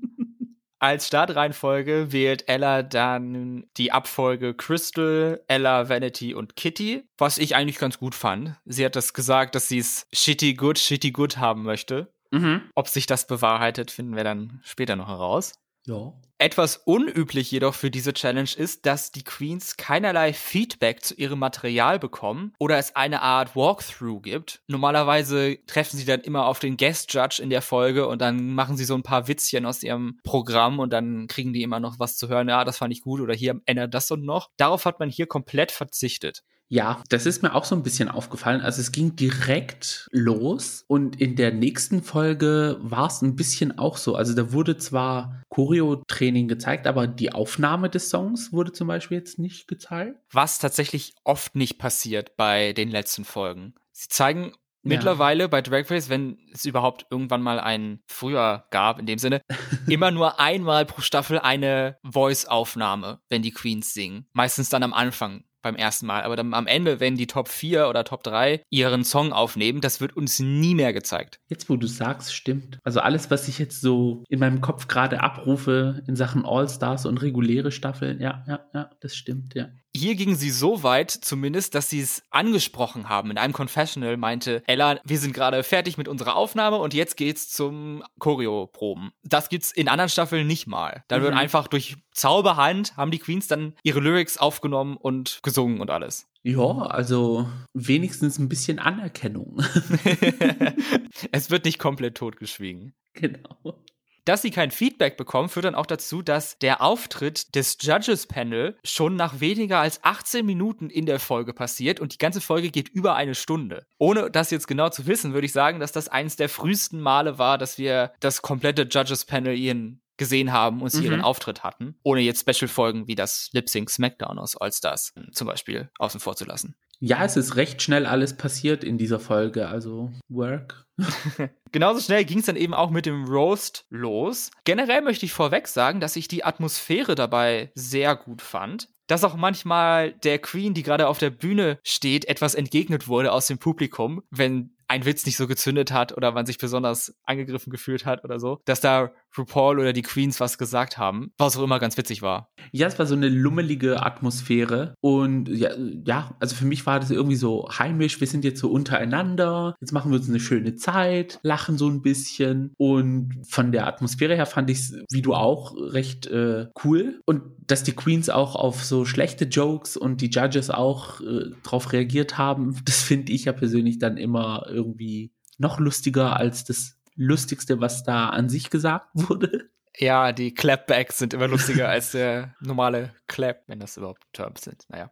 Als 0.82 1.06
Startreihenfolge 1.06 2.11
wählt 2.11 2.49
Ella 2.49 2.82
dann 2.82 3.66
die 3.76 3.92
Abfolge 3.92 4.54
Crystal, 4.54 5.38
Ella, 5.47 5.90
Vanity 5.90 6.32
und 6.32 6.56
Kitty, 6.56 7.04
was 7.18 7.37
ich 7.37 7.54
eigentlich 7.54 7.78
ganz 7.78 7.99
gut 7.99 8.14
fand. 8.14 8.56
Sie 8.64 8.85
hat 8.87 8.97
das 8.97 9.12
gesagt, 9.12 9.54
dass 9.54 9.68
sie 9.68 9.78
es 9.78 10.06
shitty 10.11 10.54
good, 10.54 10.78
shitty 10.78 11.11
good 11.11 11.37
haben 11.37 11.64
möchte. 11.64 12.11
Mhm. 12.30 12.62
Ob 12.75 12.88
sich 12.88 13.06
das 13.06 13.26
bewahrheitet, 13.26 13.90
finden 13.90 14.16
wir 14.16 14.25
dann 14.25 14.60
später 14.64 14.96
noch 14.96 15.08
heraus. 15.08 15.54
ja. 15.87 16.12
Etwas 16.42 16.78
unüblich 16.78 17.50
jedoch 17.50 17.75
für 17.75 17.90
diese 17.90 18.14
Challenge 18.14 18.49
ist, 18.56 18.87
dass 18.87 19.12
die 19.12 19.25
Queens 19.25 19.76
keinerlei 19.76 20.32
Feedback 20.32 21.04
zu 21.04 21.14
ihrem 21.14 21.38
Material 21.38 21.99
bekommen 21.99 22.54
oder 22.58 22.78
es 22.78 22.96
eine 22.96 23.20
Art 23.20 23.54
Walkthrough 23.54 24.22
gibt. 24.22 24.62
Normalerweise 24.66 25.58
treffen 25.66 25.99
sie 25.99 26.06
dann 26.06 26.22
immer 26.22 26.46
auf 26.46 26.58
den 26.58 26.78
Guest 26.78 27.12
Judge 27.12 27.42
in 27.42 27.50
der 27.50 27.60
Folge 27.60 28.08
und 28.08 28.22
dann 28.22 28.54
machen 28.54 28.78
sie 28.78 28.87
so 28.87 28.94
ein 28.94 29.02
paar 29.02 29.28
Witzchen 29.28 29.66
aus 29.66 29.82
ihrem 29.82 30.18
Programm 30.25 30.78
und 30.78 30.94
dann 30.94 31.26
kriegen 31.28 31.52
die 31.52 31.62
immer 31.62 31.78
noch 31.78 31.99
was 31.99 32.16
zu 32.16 32.30
hören. 32.30 32.49
Ja, 32.49 32.64
das 32.64 32.78
fand 32.78 32.94
ich 32.94 33.02
gut 33.02 33.20
oder 33.20 33.34
hier 33.34 33.60
ändert 33.66 33.92
das 33.92 34.10
und 34.10 34.25
noch. 34.25 34.49
Darauf 34.56 34.87
hat 34.87 34.99
man 34.99 35.10
hier 35.10 35.26
komplett 35.26 35.72
verzichtet. 35.72 36.42
Ja, 36.72 37.02
das 37.08 37.26
ist 37.26 37.42
mir 37.42 37.54
auch 37.54 37.64
so 37.64 37.74
ein 37.74 37.82
bisschen 37.82 38.08
aufgefallen. 38.08 38.60
Also 38.60 38.80
es 38.80 38.92
ging 38.92 39.16
direkt 39.16 40.08
los 40.12 40.84
und 40.86 41.20
in 41.20 41.34
der 41.34 41.52
nächsten 41.52 42.00
Folge 42.04 42.78
war 42.80 43.08
es 43.08 43.22
ein 43.22 43.34
bisschen 43.34 43.76
auch 43.76 43.96
so. 43.96 44.14
Also 44.14 44.34
da 44.34 44.52
wurde 44.52 44.78
zwar 44.78 45.42
Choreo-Training 45.48 46.46
gezeigt, 46.46 46.86
aber 46.86 47.08
die 47.08 47.32
Aufnahme 47.32 47.90
des 47.90 48.08
Songs 48.08 48.52
wurde 48.52 48.72
zum 48.72 48.86
Beispiel 48.86 49.18
jetzt 49.18 49.40
nicht 49.40 49.66
gezeigt. 49.66 50.16
was 50.30 50.60
tatsächlich 50.60 51.14
oft 51.24 51.56
nicht 51.56 51.78
passiert 51.78 52.36
bei 52.36 52.72
den 52.72 52.88
letzten 52.88 53.24
Folgen. 53.24 53.74
Sie 53.90 54.08
zeigen 54.08 54.52
mittlerweile 54.82 55.48
bei 55.48 55.62
Drag 55.62 55.90
Race, 55.90 56.08
wenn 56.08 56.38
es 56.52 56.64
überhaupt 56.64 57.06
irgendwann 57.10 57.42
mal 57.42 57.58
einen 57.58 58.00
früher 58.06 58.66
gab, 58.70 58.98
in 58.98 59.06
dem 59.06 59.18
Sinne, 59.18 59.42
immer 59.88 60.10
nur 60.12 60.38
einmal 60.38 60.86
pro 60.86 61.00
Staffel 61.00 61.40
eine 61.40 61.98
Voice-Aufnahme, 62.04 63.20
wenn 63.28 63.42
die 63.42 63.52
Queens 63.52 63.92
singen. 63.92 64.26
Meistens 64.32 64.68
dann 64.68 64.82
am 64.82 64.94
Anfang 64.94 65.44
beim 65.62 65.76
ersten 65.76 66.07
Mal. 66.07 66.23
Aber 66.23 66.37
dann 66.37 66.55
am 66.55 66.67
Ende, 66.67 67.00
wenn 67.00 67.17
die 67.17 67.26
Top 67.26 67.49
4 67.49 67.88
oder 67.88 68.05
Top 68.05 68.23
3 68.23 68.62
ihren 68.71 69.05
Song 69.05 69.33
aufnehmen, 69.33 69.81
das 69.81 70.00
wird 70.00 70.17
uns 70.17 70.38
nie 70.40 70.75
mehr 70.75 70.93
gezeigt. 70.93 71.40
Jetzt, 71.49 71.69
wo 71.69 71.76
du 71.76 71.87
sagst, 71.87 72.35
stimmt. 72.35 72.79
Also 72.83 73.00
alles, 73.00 73.31
was 73.31 73.49
ich 73.49 73.59
jetzt 73.59 73.81
so 73.81 74.25
in 74.29 74.40
meinem 74.40 74.61
Kopf 74.61 74.88
gerade 74.88 75.21
abrufe 75.21 76.02
in 76.07 76.17
Sachen 76.17 76.45
All-Stars 76.45 77.07
und 77.07 77.23
reguläre 77.23 77.73
Staffeln, 77.73 78.21
ja, 78.21 78.45
ja, 78.47 78.61
ja, 78.75 78.90
das 79.00 79.17
stimmt, 79.17 79.55
ja. 79.55 79.69
Hier 79.94 80.14
gingen 80.14 80.37
sie 80.37 80.50
so 80.50 80.82
weit 80.85 81.11
zumindest, 81.11 81.75
dass 81.75 81.90
sie 81.90 82.00
es 82.00 82.23
angesprochen 82.30 83.09
haben. 83.09 83.30
In 83.32 83.38
einem 83.38 83.52
Confessional 83.52 84.16
meinte 84.16 84.62
Ella, 84.68 85.00
wir 85.04 85.18
sind 85.18 85.35
gerade 85.35 85.62
fertig 85.64 85.99
mit 85.99 86.06
unserer 86.06 86.37
Aufnahme 86.37 86.76
und 86.78 86.94
jetzt 86.94 87.16
geht's 87.16 87.50
zum 87.50 88.04
Choreo-Proben. 88.20 89.11
Das 89.25 89.49
gibt's 89.49 89.73
in 89.73 89.88
anderen 89.88 90.09
Staffeln 90.09 90.47
nicht 90.47 90.66
mal. 90.68 91.02
Da 91.09 91.23
wird 91.23 91.32
Mhm. 91.32 91.38
einfach 91.40 91.66
durch 91.66 91.97
Zauberhand 92.12 92.97
haben 92.97 93.11
die 93.11 93.18
Queens 93.18 93.49
dann 93.49 93.75
ihre 93.82 93.99
Lyrics 94.00 94.38
aufgenommen 94.38 94.97
und 94.97 95.40
gesungen 95.42 95.80
und 95.80 95.90
alles. 95.90 96.28
Ja, 96.42 96.62
also 96.66 97.49
wenigstens 97.75 98.38
ein 98.38 98.49
bisschen 98.49 98.78
Anerkennung. 98.78 99.61
es 101.32 101.50
wird 101.50 101.64
nicht 101.64 101.78
komplett 101.78 102.16
totgeschwiegen. 102.16 102.94
genau. 103.12 103.82
Dass 104.24 104.42
sie 104.42 104.50
kein 104.50 104.70
Feedback 104.70 105.16
bekommen, 105.16 105.48
führt 105.48 105.64
dann 105.64 105.74
auch 105.74 105.86
dazu, 105.86 106.22
dass 106.22 106.58
der 106.58 106.82
Auftritt 106.82 107.54
des 107.54 107.78
Judges 107.80 108.26
Panel 108.26 108.76
schon 108.84 109.16
nach 109.16 109.40
weniger 109.40 109.78
als 109.78 110.02
18 110.04 110.44
Minuten 110.44 110.90
in 110.90 111.06
der 111.06 111.20
Folge 111.20 111.52
passiert 111.52 112.00
und 112.00 112.14
die 112.14 112.18
ganze 112.18 112.40
Folge 112.40 112.70
geht 112.70 112.88
über 112.88 113.14
eine 113.14 113.34
Stunde. 113.34 113.86
Ohne 113.98 114.30
das 114.30 114.50
jetzt 114.50 114.66
genau 114.66 114.88
zu 114.90 115.06
wissen, 115.06 115.32
würde 115.32 115.46
ich 115.46 115.52
sagen, 115.52 115.80
dass 115.80 115.92
das 115.92 116.08
eines 116.08 116.36
der 116.36 116.48
frühesten 116.48 117.00
Male 117.00 117.38
war, 117.38 117.58
dass 117.58 117.78
wir 117.78 118.12
das 118.20 118.42
komplette 118.42 118.82
Judges 118.82 119.24
Panel 119.24 119.56
ihren 119.56 120.00
gesehen 120.20 120.52
haben 120.52 120.82
und 120.82 120.90
sie 120.90 120.98
mhm. 120.98 121.04
ihren 121.06 121.20
Auftritt 121.22 121.64
hatten, 121.64 121.94
ohne 122.02 122.20
jetzt 122.20 122.42
Special-Folgen 122.48 123.08
wie 123.08 123.14
das 123.14 123.48
Lip 123.52 123.70
Sync 123.70 123.88
Smackdown 123.88 124.38
aus 124.38 124.54
All-Stars 124.54 125.14
zum 125.32 125.46
Beispiel 125.46 125.88
außen 125.98 126.20
vor 126.20 126.36
zu 126.36 126.44
lassen. 126.44 126.76
Ja, 127.00 127.24
es 127.24 127.38
ist 127.38 127.56
recht 127.56 127.80
schnell 127.80 128.04
alles 128.04 128.36
passiert 128.36 128.84
in 128.84 128.98
dieser 128.98 129.18
Folge, 129.18 129.68
also 129.68 130.12
Work. 130.28 130.86
Genauso 131.72 132.00
schnell 132.00 132.24
ging 132.24 132.38
es 132.40 132.46
dann 132.46 132.56
eben 132.56 132.74
auch 132.74 132.90
mit 132.90 133.06
dem 133.06 133.24
Roast 133.24 133.86
los. 133.90 134.50
Generell 134.64 135.02
möchte 135.02 135.26
ich 135.26 135.32
vorweg 135.32 135.68
sagen, 135.68 136.00
dass 136.00 136.16
ich 136.16 136.28
die 136.28 136.44
Atmosphäre 136.44 137.14
dabei 137.14 137.70
sehr 137.74 138.16
gut 138.16 138.42
fand 138.42 138.88
dass 139.10 139.24
auch 139.24 139.34
manchmal 139.34 140.12
der 140.12 140.38
Queen, 140.38 140.72
die 140.72 140.84
gerade 140.84 141.08
auf 141.08 141.18
der 141.18 141.30
Bühne 141.30 141.80
steht, 141.82 142.26
etwas 142.26 142.54
entgegnet 142.54 143.08
wurde 143.08 143.32
aus 143.32 143.48
dem 143.48 143.58
Publikum, 143.58 144.22
wenn 144.30 144.76
ein 144.86 145.04
Witz 145.04 145.26
nicht 145.26 145.36
so 145.36 145.48
gezündet 145.48 145.90
hat 145.90 146.16
oder 146.16 146.32
man 146.32 146.46
sich 146.46 146.58
besonders 146.58 147.14
angegriffen 147.24 147.70
gefühlt 147.70 148.06
hat 148.06 148.24
oder 148.24 148.38
so, 148.38 148.60
dass 148.66 148.80
da 148.80 149.12
RuPaul 149.37 149.78
oder 149.78 149.92
die 149.92 150.02
Queens 150.02 150.40
was 150.40 150.58
gesagt 150.58 150.99
haben, 150.99 151.32
was 151.38 151.56
auch 151.56 151.62
immer 151.62 151.78
ganz 151.78 151.96
witzig 151.96 152.22
war. 152.22 152.50
Ja, 152.72 152.87
es 152.87 152.99
war 152.99 153.06
so 153.06 153.14
eine 153.14 153.28
lummelige 153.28 154.02
Atmosphäre 154.02 154.94
und 155.00 155.49
ja, 155.49 155.70
ja, 156.04 156.37
also 156.40 156.54
für 156.54 156.64
mich 156.64 156.87
war 156.87 157.00
das 157.00 157.10
irgendwie 157.10 157.37
so 157.37 157.68
heimisch, 157.78 158.20
wir 158.20 158.26
sind 158.26 158.44
jetzt 158.44 158.60
so 158.60 158.70
untereinander, 158.70 159.76
jetzt 159.80 159.92
machen 159.92 160.10
wir 160.10 160.18
uns 160.18 160.28
eine 160.28 160.40
schöne 160.40 160.76
Zeit, 160.76 161.38
lachen 161.42 161.78
so 161.78 161.88
ein 161.88 162.02
bisschen. 162.02 162.75
Und 162.76 163.42
von 163.49 163.72
der 163.72 163.87
Atmosphäre 163.87 164.37
her 164.37 164.46
fand 164.46 164.70
ich 164.70 164.78
es, 164.78 164.94
wie 165.10 165.22
du 165.22 165.34
auch, 165.34 165.75
recht 165.76 166.26
äh, 166.26 166.66
cool. 166.84 167.20
Und 167.26 167.42
dass 167.66 167.82
die 167.82 167.92
Queens 167.92 168.30
auch 168.30 168.56
auf 168.56 168.84
so 168.84 169.04
schlechte 169.04 169.44
Jokes 169.44 169.96
und 169.96 170.20
die 170.20 170.30
Judges 170.30 170.70
auch 170.70 171.20
äh, 171.20 171.50
drauf 171.62 171.92
reagiert 171.92 172.38
haben, 172.38 172.76
das 172.84 173.02
finde 173.02 173.32
ich 173.32 173.44
ja 173.46 173.52
persönlich 173.52 173.99
dann 173.99 174.16
immer 174.16 174.66
irgendwie 174.68 175.32
noch 175.58 175.78
lustiger 175.78 176.37
als 176.37 176.64
das 176.64 177.00
Lustigste, 177.20 177.80
was 177.80 178.02
da 178.02 178.30
an 178.30 178.48
sich 178.48 178.70
gesagt 178.70 179.08
wurde. 179.14 179.70
Ja, 179.98 180.32
die 180.32 180.54
Clapbacks 180.54 181.18
sind 181.18 181.34
immer 181.34 181.48
lustiger 181.48 181.88
als 181.88 182.12
der 182.12 182.54
normale 182.60 183.12
Clap, 183.26 183.64
wenn 183.66 183.80
das 183.80 183.96
überhaupt 183.96 184.22
Terms 184.32 184.62
sind. 184.62 184.86
Naja. 184.88 185.10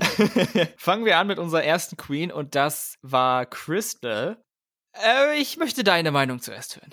Fangen 0.76 1.04
wir 1.04 1.18
an 1.18 1.28
mit 1.28 1.38
unserer 1.38 1.62
ersten 1.62 1.96
Queen 1.96 2.32
und 2.32 2.54
das 2.54 2.98
war 3.02 3.46
Crystal. 3.46 4.42
Äh, 4.94 5.38
ich 5.38 5.56
möchte 5.58 5.84
deine 5.84 6.10
Meinung 6.10 6.40
zuerst 6.40 6.76
hören. 6.76 6.90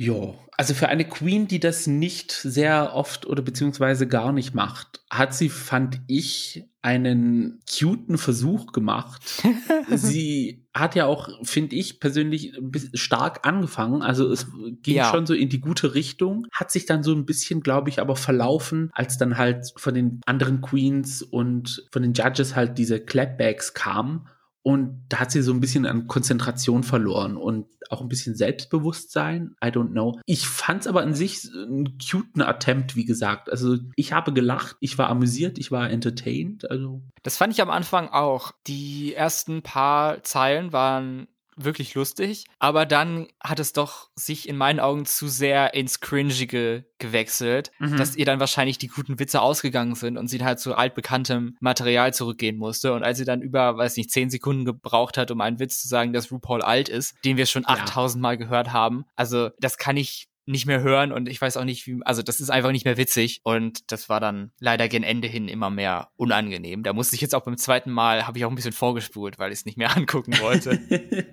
Ja, 0.00 0.32
also 0.56 0.72
für 0.72 0.88
eine 0.88 1.04
Queen, 1.04 1.46
die 1.46 1.60
das 1.60 1.86
nicht 1.86 2.32
sehr 2.32 2.94
oft 2.94 3.26
oder 3.26 3.42
beziehungsweise 3.42 4.08
gar 4.08 4.32
nicht 4.32 4.54
macht, 4.54 5.02
hat 5.10 5.34
sie, 5.34 5.50
fand 5.50 6.00
ich, 6.06 6.64
einen 6.80 7.60
cuten 7.68 8.16
Versuch 8.16 8.72
gemacht. 8.72 9.22
sie 9.90 10.64
hat 10.72 10.94
ja 10.94 11.04
auch, 11.04 11.28
finde 11.42 11.76
ich 11.76 12.00
persönlich, 12.00 12.54
stark 12.94 13.46
angefangen. 13.46 14.00
Also 14.00 14.32
es 14.32 14.46
ging 14.82 14.96
ja. 14.96 15.10
schon 15.10 15.26
so 15.26 15.34
in 15.34 15.50
die 15.50 15.60
gute 15.60 15.94
Richtung, 15.94 16.46
hat 16.50 16.70
sich 16.70 16.86
dann 16.86 17.02
so 17.02 17.12
ein 17.12 17.26
bisschen, 17.26 17.60
glaube 17.60 17.90
ich, 17.90 18.00
aber 18.00 18.16
verlaufen, 18.16 18.88
als 18.94 19.18
dann 19.18 19.36
halt 19.36 19.70
von 19.76 19.92
den 19.92 20.22
anderen 20.24 20.62
Queens 20.62 21.20
und 21.20 21.86
von 21.92 22.00
den 22.00 22.14
Judges 22.14 22.56
halt 22.56 22.78
diese 22.78 23.00
Clapbacks 23.00 23.74
kamen. 23.74 24.26
Und 24.62 25.06
da 25.08 25.20
hat 25.20 25.30
sie 25.30 25.42
so 25.42 25.52
ein 25.52 25.60
bisschen 25.60 25.86
an 25.86 26.06
Konzentration 26.06 26.82
verloren 26.82 27.36
und 27.36 27.66
auch 27.88 28.02
ein 28.02 28.08
bisschen 28.08 28.36
Selbstbewusstsein. 28.36 29.56
I 29.64 29.68
don't 29.68 29.92
know. 29.92 30.20
Ich 30.26 30.46
fand 30.46 30.82
es 30.82 30.86
aber 30.86 31.02
an 31.02 31.14
sich 31.14 31.48
einen 31.54 31.98
cuten 31.98 32.42
Attempt, 32.42 32.94
wie 32.94 33.04
gesagt. 33.04 33.50
Also 33.50 33.78
ich 33.96 34.12
habe 34.12 34.32
gelacht, 34.32 34.76
ich 34.80 34.98
war 34.98 35.08
amüsiert, 35.08 35.58
ich 35.58 35.72
war 35.72 35.90
entertained. 35.90 36.70
Also. 36.70 37.02
Das 37.22 37.36
fand 37.36 37.52
ich 37.52 37.62
am 37.62 37.70
Anfang 37.70 38.08
auch. 38.08 38.52
Die 38.66 39.14
ersten 39.14 39.62
paar 39.62 40.22
Zeilen 40.22 40.72
waren 40.72 41.26
wirklich 41.56 41.94
lustig, 41.94 42.46
aber 42.58 42.86
dann 42.86 43.28
hat 43.42 43.60
es 43.60 43.72
doch 43.72 44.10
sich 44.14 44.48
in 44.48 44.56
meinen 44.56 44.80
Augen 44.80 45.04
zu 45.04 45.28
sehr 45.28 45.74
ins 45.74 46.00
Cringige 46.00 46.86
gewechselt, 46.98 47.70
mhm. 47.78 47.96
dass 47.96 48.16
ihr 48.16 48.24
dann 48.24 48.40
wahrscheinlich 48.40 48.78
die 48.78 48.88
guten 48.88 49.18
Witze 49.18 49.40
ausgegangen 49.40 49.94
sind 49.94 50.16
und 50.16 50.28
sie 50.28 50.42
halt 50.42 50.60
zu 50.60 50.74
altbekanntem 50.74 51.56
Material 51.60 52.14
zurückgehen 52.14 52.56
musste. 52.56 52.92
Und 52.92 53.02
als 53.02 53.18
sie 53.18 53.24
dann 53.24 53.42
über, 53.42 53.76
weiß 53.76 53.96
nicht, 53.96 54.10
zehn 54.10 54.30
Sekunden 54.30 54.64
gebraucht 54.64 55.18
hat, 55.18 55.30
um 55.30 55.40
einen 55.40 55.58
Witz 55.58 55.80
zu 55.80 55.88
sagen, 55.88 56.12
dass 56.12 56.30
RuPaul 56.30 56.62
alt 56.62 56.88
ist, 56.88 57.14
den 57.24 57.36
wir 57.36 57.46
schon 57.46 57.66
8000 57.66 58.20
ja. 58.20 58.22
Mal 58.22 58.38
gehört 58.38 58.72
haben, 58.72 59.04
also 59.16 59.50
das 59.58 59.76
kann 59.78 59.96
ich 59.96 60.29
nicht 60.50 60.66
mehr 60.66 60.82
hören 60.82 61.12
und 61.12 61.28
ich 61.28 61.40
weiß 61.40 61.56
auch 61.56 61.64
nicht, 61.64 61.86
wie, 61.86 62.00
also 62.04 62.22
das 62.22 62.40
ist 62.40 62.50
einfach 62.50 62.72
nicht 62.72 62.84
mehr 62.84 62.96
witzig 62.96 63.40
und 63.42 63.90
das 63.92 64.08
war 64.08 64.20
dann 64.20 64.52
leider 64.58 64.88
gen 64.88 65.02
Ende 65.02 65.28
hin 65.28 65.48
immer 65.48 65.70
mehr 65.70 66.08
unangenehm. 66.16 66.82
Da 66.82 66.92
musste 66.92 67.16
ich 67.16 67.22
jetzt 67.22 67.34
auch 67.34 67.44
beim 67.44 67.56
zweiten 67.56 67.90
Mal, 67.90 68.26
habe 68.26 68.38
ich 68.38 68.44
auch 68.44 68.50
ein 68.50 68.56
bisschen 68.56 68.72
vorgespult, 68.72 69.38
weil 69.38 69.52
ich 69.52 69.60
es 69.60 69.64
nicht 69.64 69.78
mehr 69.78 69.96
angucken 69.96 70.38
wollte. 70.40 70.78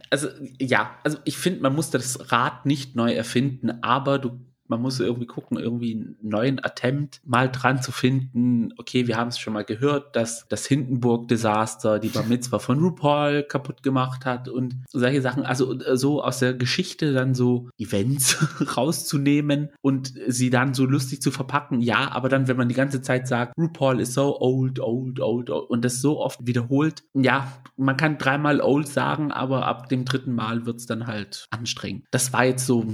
also 0.09 0.29
ja, 0.59 0.97
also 1.03 1.17
ich 1.25 1.37
finde, 1.37 1.61
man 1.61 1.75
muss 1.75 1.89
das 1.89 2.31
Rad 2.31 2.65
nicht 2.65 2.95
neu 2.95 3.13
erfinden, 3.13 3.83
aber 3.83 4.19
du 4.19 4.46
man 4.67 4.81
muss 4.81 4.99
irgendwie 4.99 5.27
gucken, 5.27 5.57
irgendwie 5.57 5.93
einen 5.93 6.17
neuen 6.21 6.63
Attempt 6.63 7.21
mal 7.25 7.49
dran 7.49 7.81
zu 7.81 7.91
finden. 7.91 8.73
Okay, 8.77 9.07
wir 9.07 9.17
haben 9.17 9.29
es 9.29 9.39
schon 9.39 9.53
mal 9.53 9.63
gehört, 9.63 10.15
dass 10.15 10.47
das 10.49 10.65
Hindenburg-Desaster 10.65 11.99
die 11.99 12.09
Bar 12.09 12.25
Mitzvah 12.25 12.59
von 12.59 12.79
RuPaul 12.79 13.43
kaputt 13.43 13.83
gemacht 13.83 14.25
hat 14.25 14.49
und 14.49 14.75
solche 14.91 15.21
Sachen. 15.21 15.45
Also 15.45 15.79
äh, 15.79 15.97
so 15.97 16.23
aus 16.23 16.39
der 16.39 16.53
Geschichte 16.53 17.13
dann 17.13 17.33
so 17.33 17.69
Events 17.77 18.37
rauszunehmen 18.77 19.69
und 19.81 20.13
sie 20.27 20.49
dann 20.49 20.73
so 20.73 20.85
lustig 20.85 21.21
zu 21.21 21.31
verpacken. 21.31 21.81
Ja, 21.81 22.11
aber 22.11 22.29
dann, 22.29 22.47
wenn 22.47 22.57
man 22.57 22.69
die 22.69 22.75
ganze 22.75 23.01
Zeit 23.01 23.27
sagt, 23.27 23.57
RuPaul 23.57 23.99
ist 23.99 24.13
so 24.13 24.39
old, 24.39 24.79
old, 24.79 25.19
old, 25.19 25.49
old 25.49 25.69
und 25.69 25.85
das 25.85 26.01
so 26.01 26.19
oft 26.19 26.45
wiederholt, 26.45 27.03
ja, 27.13 27.51
man 27.77 27.97
kann 27.97 28.17
dreimal 28.17 28.61
old 28.61 28.87
sagen, 28.87 29.31
aber 29.31 29.65
ab 29.65 29.89
dem 29.89 30.05
dritten 30.05 30.33
Mal 30.33 30.65
wird's 30.65 30.85
dann 30.85 31.07
halt 31.07 31.47
anstrengend. 31.51 32.05
Das 32.11 32.33
war 32.33 32.45
jetzt 32.45 32.65
so, 32.65 32.85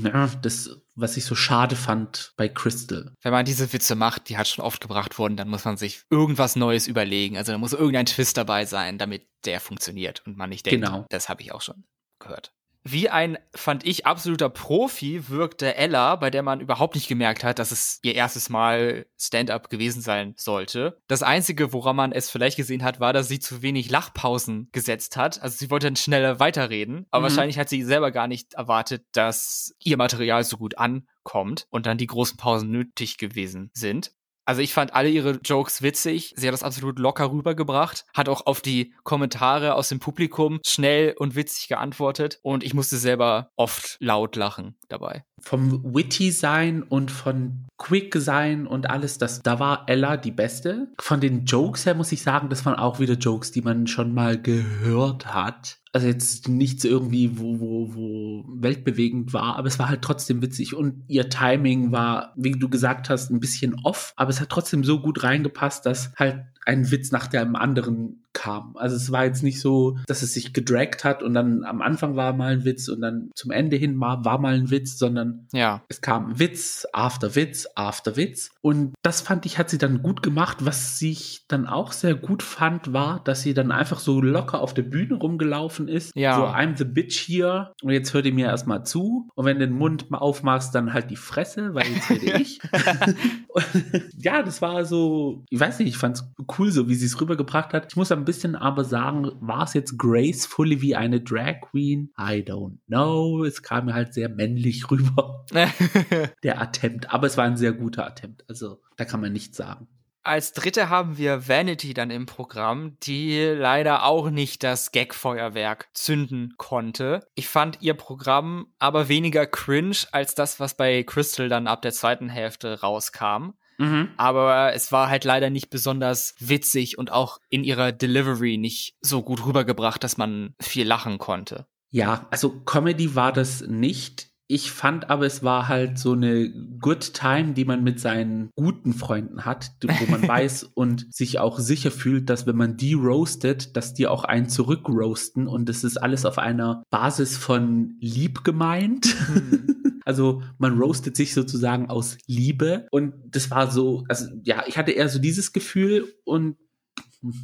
das 0.41 0.81
was 0.95 1.17
ich 1.17 1.25
so 1.25 1.35
schade 1.35 1.75
fand 1.75 2.33
bei 2.37 2.47
Crystal. 2.47 3.13
Wenn 3.21 3.31
man 3.31 3.45
diese 3.45 3.71
Witze 3.73 3.95
macht, 3.95 4.29
die 4.29 4.37
hat 4.37 4.47
schon 4.47 4.63
oft 4.63 4.81
gebracht 4.81 5.17
worden, 5.17 5.37
dann 5.37 5.49
muss 5.49 5.65
man 5.65 5.77
sich 5.77 6.03
irgendwas 6.09 6.55
Neues 6.55 6.87
überlegen. 6.87 7.37
Also 7.37 7.51
da 7.51 7.57
muss 7.57 7.73
irgendein 7.73 8.05
Twist 8.05 8.37
dabei 8.37 8.65
sein, 8.65 8.97
damit 8.97 9.27
der 9.45 9.59
funktioniert 9.59 10.23
und 10.25 10.37
man 10.37 10.49
nicht 10.49 10.65
denkt, 10.65 10.85
genau. 10.85 11.05
das 11.09 11.29
habe 11.29 11.41
ich 11.41 11.51
auch 11.51 11.61
schon 11.61 11.83
gehört. 12.19 12.53
Wie 12.83 13.09
ein, 13.09 13.37
fand 13.55 13.85
ich, 13.85 14.05
absoluter 14.05 14.49
Profi 14.49 15.29
wirkte 15.29 15.75
Ella, 15.75 16.17
bei 16.17 16.29
der 16.29 16.43
man 16.43 16.59
überhaupt 16.59 16.95
nicht 16.95 17.07
gemerkt 17.07 17.43
hat, 17.43 17.59
dass 17.59 17.71
es 17.71 17.99
ihr 18.03 18.15
erstes 18.15 18.49
Mal 18.49 19.05
Stand-up 19.17 19.69
gewesen 19.69 20.01
sein 20.01 20.33
sollte. 20.37 20.97
Das 21.07 21.23
Einzige, 21.23 21.71
woran 21.71 21.95
man 21.95 22.11
es 22.11 22.29
vielleicht 22.29 22.57
gesehen 22.57 22.83
hat, 22.83 22.99
war, 22.99 23.13
dass 23.13 23.29
sie 23.29 23.39
zu 23.39 23.61
wenig 23.61 23.89
Lachpausen 23.89 24.67
gesetzt 24.73 25.15
hat. 25.15 25.41
Also 25.41 25.57
sie 25.57 25.69
wollte 25.71 25.87
dann 25.87 25.95
schneller 25.95 26.39
weiterreden, 26.41 27.05
aber 27.09 27.21
mhm. 27.21 27.23
wahrscheinlich 27.29 27.57
hat 27.57 27.69
sie 27.69 27.83
selber 27.83 28.11
gar 28.11 28.27
nicht 28.27 28.53
erwartet, 28.55 29.05
dass 29.13 29.73
ihr 29.79 29.95
Material 29.95 30.43
so 30.43 30.57
gut 30.57 30.77
ankommt 30.77 31.67
und 31.69 31.85
dann 31.85 31.97
die 31.97 32.07
großen 32.07 32.35
Pausen 32.35 32.69
nötig 32.69 33.17
gewesen 33.17 33.71
sind. 33.73 34.11
Also 34.45 34.61
ich 34.61 34.73
fand 34.73 34.93
alle 34.93 35.09
ihre 35.09 35.39
Jokes 35.43 35.81
witzig. 35.81 36.33
Sie 36.35 36.47
hat 36.47 36.53
das 36.53 36.63
absolut 36.63 36.99
locker 36.99 37.31
rübergebracht, 37.31 38.05
hat 38.13 38.29
auch 38.29 38.45
auf 38.45 38.61
die 38.61 38.93
Kommentare 39.03 39.75
aus 39.75 39.89
dem 39.89 39.99
Publikum 39.99 40.59
schnell 40.65 41.13
und 41.17 41.35
witzig 41.35 41.67
geantwortet 41.67 42.39
und 42.41 42.63
ich 42.63 42.73
musste 42.73 42.97
selber 42.97 43.51
oft 43.55 43.97
laut 43.99 44.35
lachen 44.35 44.75
dabei. 44.89 45.23
Vom 45.39 45.93
witty 45.93 46.31
sein 46.31 46.83
und 46.83 47.11
von 47.11 47.65
quick 47.77 48.15
sein 48.15 48.67
und 48.67 48.89
alles, 48.89 49.17
das, 49.17 49.41
da 49.41 49.59
war 49.59 49.85
Ella 49.87 50.17
die 50.17 50.31
beste. 50.31 50.87
Von 50.99 51.19
den 51.19 51.45
Jokes 51.45 51.85
her 51.85 51.95
muss 51.95 52.11
ich 52.11 52.21
sagen, 52.21 52.49
das 52.49 52.65
waren 52.65 52.75
auch 52.75 52.99
wieder 52.99 53.15
Jokes, 53.15 53.51
die 53.51 53.61
man 53.61 53.87
schon 53.87 54.13
mal 54.13 54.41
gehört 54.41 55.33
hat 55.33 55.79
also 55.93 56.07
jetzt 56.07 56.47
nichts 56.47 56.83
irgendwie, 56.83 57.37
wo, 57.37 57.59
wo, 57.59 57.93
wo 57.93 58.45
weltbewegend 58.47 59.31
war, 59.31 59.57
aber 59.57 59.67
es 59.67 59.77
war 59.77 59.89
halt 59.89 60.01
trotzdem 60.01 60.41
witzig. 60.41 60.75
Und 60.75 61.03
ihr 61.07 61.29
Timing 61.29 61.91
war, 61.91 62.33
wie 62.35 62.51
du 62.51 62.67
gesagt 62.67 63.11
hast, 63.11 63.29
ein 63.29 63.39
bisschen 63.39 63.75
off, 63.83 64.11
aber 64.15 64.31
es 64.31 64.41
hat 64.41 64.49
trotzdem 64.49 64.83
so 64.83 64.99
gut 64.99 65.21
reingepasst, 65.21 65.85
dass 65.85 66.11
halt 66.15 66.45
ein 66.65 66.91
Witz 66.91 67.11
nach 67.11 67.27
dem 67.27 67.55
anderen 67.55 68.23
kam. 68.33 68.75
Also 68.75 68.95
es 68.95 69.11
war 69.11 69.25
jetzt 69.25 69.43
nicht 69.43 69.61
so, 69.61 69.97
dass 70.07 70.23
es 70.23 70.33
sich 70.33 70.53
gedragt 70.53 71.03
hat 71.03 71.23
und 71.23 71.33
dann 71.33 71.63
am 71.63 71.81
Anfang 71.81 72.15
war 72.15 72.33
mal 72.33 72.53
ein 72.53 72.65
Witz 72.65 72.89
und 72.89 73.01
dann 73.01 73.29
zum 73.35 73.51
Ende 73.51 73.77
hin 73.77 73.99
war, 73.99 74.25
war 74.25 74.39
mal 74.39 74.55
ein 74.55 74.71
Witz, 74.71 74.97
sondern 74.97 75.47
ja. 75.53 75.83
es 75.87 76.01
kam 76.01 76.39
Witz, 76.39 76.87
after 76.93 77.35
Witz, 77.35 77.67
after 77.75 78.17
Witz. 78.17 78.49
Und 78.61 78.93
das 79.03 79.21
fand 79.21 79.45
ich, 79.45 79.57
hat 79.59 79.69
sie 79.69 79.77
dann 79.77 80.01
gut 80.01 80.23
gemacht. 80.23 80.57
Was 80.61 81.01
ich 81.01 81.45
dann 81.47 81.67
auch 81.67 81.91
sehr 81.91 82.15
gut 82.15 82.41
fand, 82.41 82.91
war, 82.91 83.23
dass 83.23 83.41
sie 83.41 83.53
dann 83.53 83.71
einfach 83.71 83.99
so 83.99 84.19
locker 84.19 84.59
auf 84.61 84.73
der 84.73 84.83
Bühne 84.83 85.15
rumgelaufen 85.15 85.87
ist. 85.87 86.15
Ja. 86.15 86.35
So, 86.35 86.43
I'm 86.45 86.75
the 86.77 86.85
bitch 86.85 87.19
hier 87.19 87.71
und 87.83 87.91
jetzt 87.91 88.13
hört 88.13 88.25
ihr 88.25 88.33
mir 88.33 88.47
erstmal 88.47 88.83
zu. 88.83 89.29
Und 89.35 89.45
wenn 89.45 89.59
du 89.59 89.67
den 89.67 89.77
Mund 89.77 90.09
mal 90.09 90.17
aufmachst, 90.17 90.73
dann 90.73 90.93
halt 90.93 91.11
die 91.11 91.15
Fresse, 91.15 91.75
weil 91.75 91.85
jetzt 91.87 92.09
rede 92.09 92.37
ich. 92.41 92.59
ja, 94.17 94.41
das 94.41 94.61
war 94.61 94.85
so, 94.85 95.43
ich 95.49 95.59
weiß 95.59 95.79
nicht, 95.79 95.89
ich 95.89 95.97
fand's 95.97 96.27
cool, 96.39 96.52
so 96.57 96.87
wie 96.87 96.95
sie 96.95 97.05
es 97.05 97.19
rübergebracht 97.19 97.73
hat. 97.73 97.87
Ich 97.89 97.95
muss 97.95 98.11
ein 98.11 98.25
bisschen 98.25 98.55
aber 98.55 98.83
sagen, 98.83 99.31
war 99.39 99.63
es 99.63 99.73
jetzt 99.73 99.97
gracefully 99.97 100.81
wie 100.81 100.95
eine 100.95 101.21
Drag 101.21 101.61
Queen? 101.61 102.11
I 102.19 102.43
don't 102.43 102.77
know. 102.87 103.43
Es 103.43 103.61
kam 103.63 103.85
mir 103.85 103.93
halt 103.93 104.13
sehr 104.13 104.29
männlich 104.29 104.83
rüber. 104.91 105.45
der 106.43 106.61
Attempt. 106.61 107.13
Aber 107.13 107.27
es 107.27 107.37
war 107.37 107.45
ein 107.45 107.57
sehr 107.57 107.73
guter 107.73 108.05
Attempt. 108.05 108.43
Also 108.49 108.81
da 108.97 109.05
kann 109.05 109.21
man 109.21 109.33
nichts 109.33 109.57
sagen. 109.57 109.87
Als 110.25 110.53
dritte 110.53 110.87
haben 110.87 111.17
wir 111.17 111.49
Vanity 111.49 111.93
dann 111.93 112.09
im 112.09 112.25
Programm, 112.25 112.97
die 113.03 113.37
leider 113.39 114.05
auch 114.05 114.29
nicht 114.29 114.63
das 114.63 114.93
Gag-Feuerwerk 114.93 115.89
zünden 115.93 116.53
konnte. 116.57 117.27
Ich 117.35 117.49
fand 117.49 117.81
ihr 117.81 117.93
Programm 117.93 118.67
aber 118.79 119.09
weniger 119.09 119.45
cringe 119.45 119.97
als 120.13 120.33
das, 120.33 120.61
was 120.61 120.77
bei 120.77 121.03
Crystal 121.03 121.49
dann 121.49 121.67
ab 121.67 121.81
der 121.81 121.91
zweiten 121.91 122.29
Hälfte 122.29 122.79
rauskam. 122.79 123.55
Mhm. 123.77 124.09
Aber 124.17 124.73
es 124.73 124.91
war 124.91 125.09
halt 125.09 125.23
leider 125.23 125.49
nicht 125.49 125.69
besonders 125.69 126.35
witzig 126.39 126.97
und 126.97 127.11
auch 127.11 127.39
in 127.49 127.63
ihrer 127.63 127.91
Delivery 127.91 128.57
nicht 128.57 128.95
so 129.01 129.21
gut 129.21 129.45
rübergebracht, 129.45 130.03
dass 130.03 130.17
man 130.17 130.55
viel 130.59 130.87
lachen 130.87 131.17
konnte. 131.17 131.67
Ja, 131.89 132.27
also 132.31 132.61
Comedy 132.61 133.15
war 133.15 133.31
das 133.31 133.61
nicht. 133.61 134.32
Ich 134.53 134.71
fand 134.71 135.09
aber, 135.09 135.25
es 135.25 135.41
war 135.41 135.67
halt 135.67 135.97
so 135.97 136.11
eine 136.11 136.47
Good 136.79 137.15
Time, 137.15 137.53
die 137.53 137.65
man 137.65 137.83
mit 137.83 137.99
seinen 137.99 138.51
guten 138.55 138.93
Freunden 138.93 139.45
hat, 139.45 139.71
wo 139.81 140.11
man 140.11 140.21
weiß 140.27 140.69
und 140.75 141.11
sich 141.11 141.39
auch 141.39 141.57
sicher 141.57 141.89
fühlt, 141.89 142.29
dass 142.29 142.45
wenn 142.45 142.55
man 142.55 142.77
die 142.77 142.93
roastet, 142.93 143.75
dass 143.75 143.95
die 143.95 144.05
auch 144.05 144.23
einen 144.25 144.47
zurückroasten 144.47 145.47
und 145.47 145.69
es 145.69 145.83
ist 145.83 145.97
alles 145.97 146.23
auf 146.23 146.37
einer 146.37 146.83
Basis 146.91 147.35
von 147.35 147.95
lieb 147.99 148.43
gemeint. 148.43 149.15
Mhm. 149.33 149.69
Also 150.05 150.43
man 150.57 150.77
roastet 150.77 151.15
sich 151.15 151.33
sozusagen 151.33 151.89
aus 151.89 152.17
Liebe 152.27 152.87
und 152.91 153.13
das 153.31 153.49
war 153.51 153.71
so, 153.71 154.03
also 154.09 154.25
ja, 154.43 154.65
ich 154.67 154.77
hatte 154.77 154.91
eher 154.91 155.07
so 155.07 155.17
dieses 155.17 155.53
Gefühl 155.53 156.13
und 156.25 156.57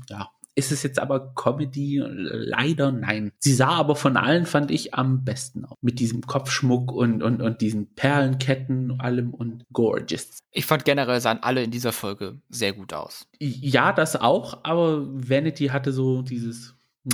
ja, 0.09 0.27
ist 0.55 0.71
es 0.71 0.83
jetzt 0.83 0.99
aber 0.99 1.33
Comedy? 1.35 2.01
Leider 2.03 2.91
nein. 2.91 3.31
Sie 3.39 3.53
sah 3.53 3.69
aber 3.69 3.95
von 3.95 4.17
allen, 4.17 4.45
fand 4.45 4.71
ich, 4.71 4.93
am 4.93 5.23
besten 5.23 5.65
aus. 5.65 5.77
Mit 5.81 5.99
diesem 5.99 6.21
Kopfschmuck 6.21 6.91
und, 6.91 7.23
und, 7.23 7.41
und 7.41 7.61
diesen 7.61 7.93
Perlenketten 7.95 8.91
und 8.91 9.01
allem 9.01 9.33
und 9.33 9.65
gorgeous. 9.71 10.39
Ich 10.51 10.65
fand 10.65 10.85
generell 10.85 11.21
sahen 11.21 11.39
alle 11.41 11.63
in 11.63 11.71
dieser 11.71 11.91
Folge 11.91 12.41
sehr 12.49 12.73
gut 12.73 12.93
aus. 12.93 13.27
Ja, 13.39 13.93
das 13.93 14.15
auch, 14.15 14.63
aber 14.63 15.05
Vanity 15.07 15.67
hatte 15.67 15.93
so 15.93 16.21
dieses. 16.21 16.75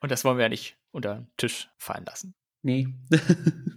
und 0.00 0.10
das 0.10 0.24
wollen 0.24 0.38
wir 0.38 0.44
ja 0.44 0.48
nicht 0.48 0.76
unter 0.92 1.16
den 1.16 1.26
Tisch 1.36 1.68
fallen 1.78 2.04
lassen. 2.04 2.34
Nee. 2.62 2.88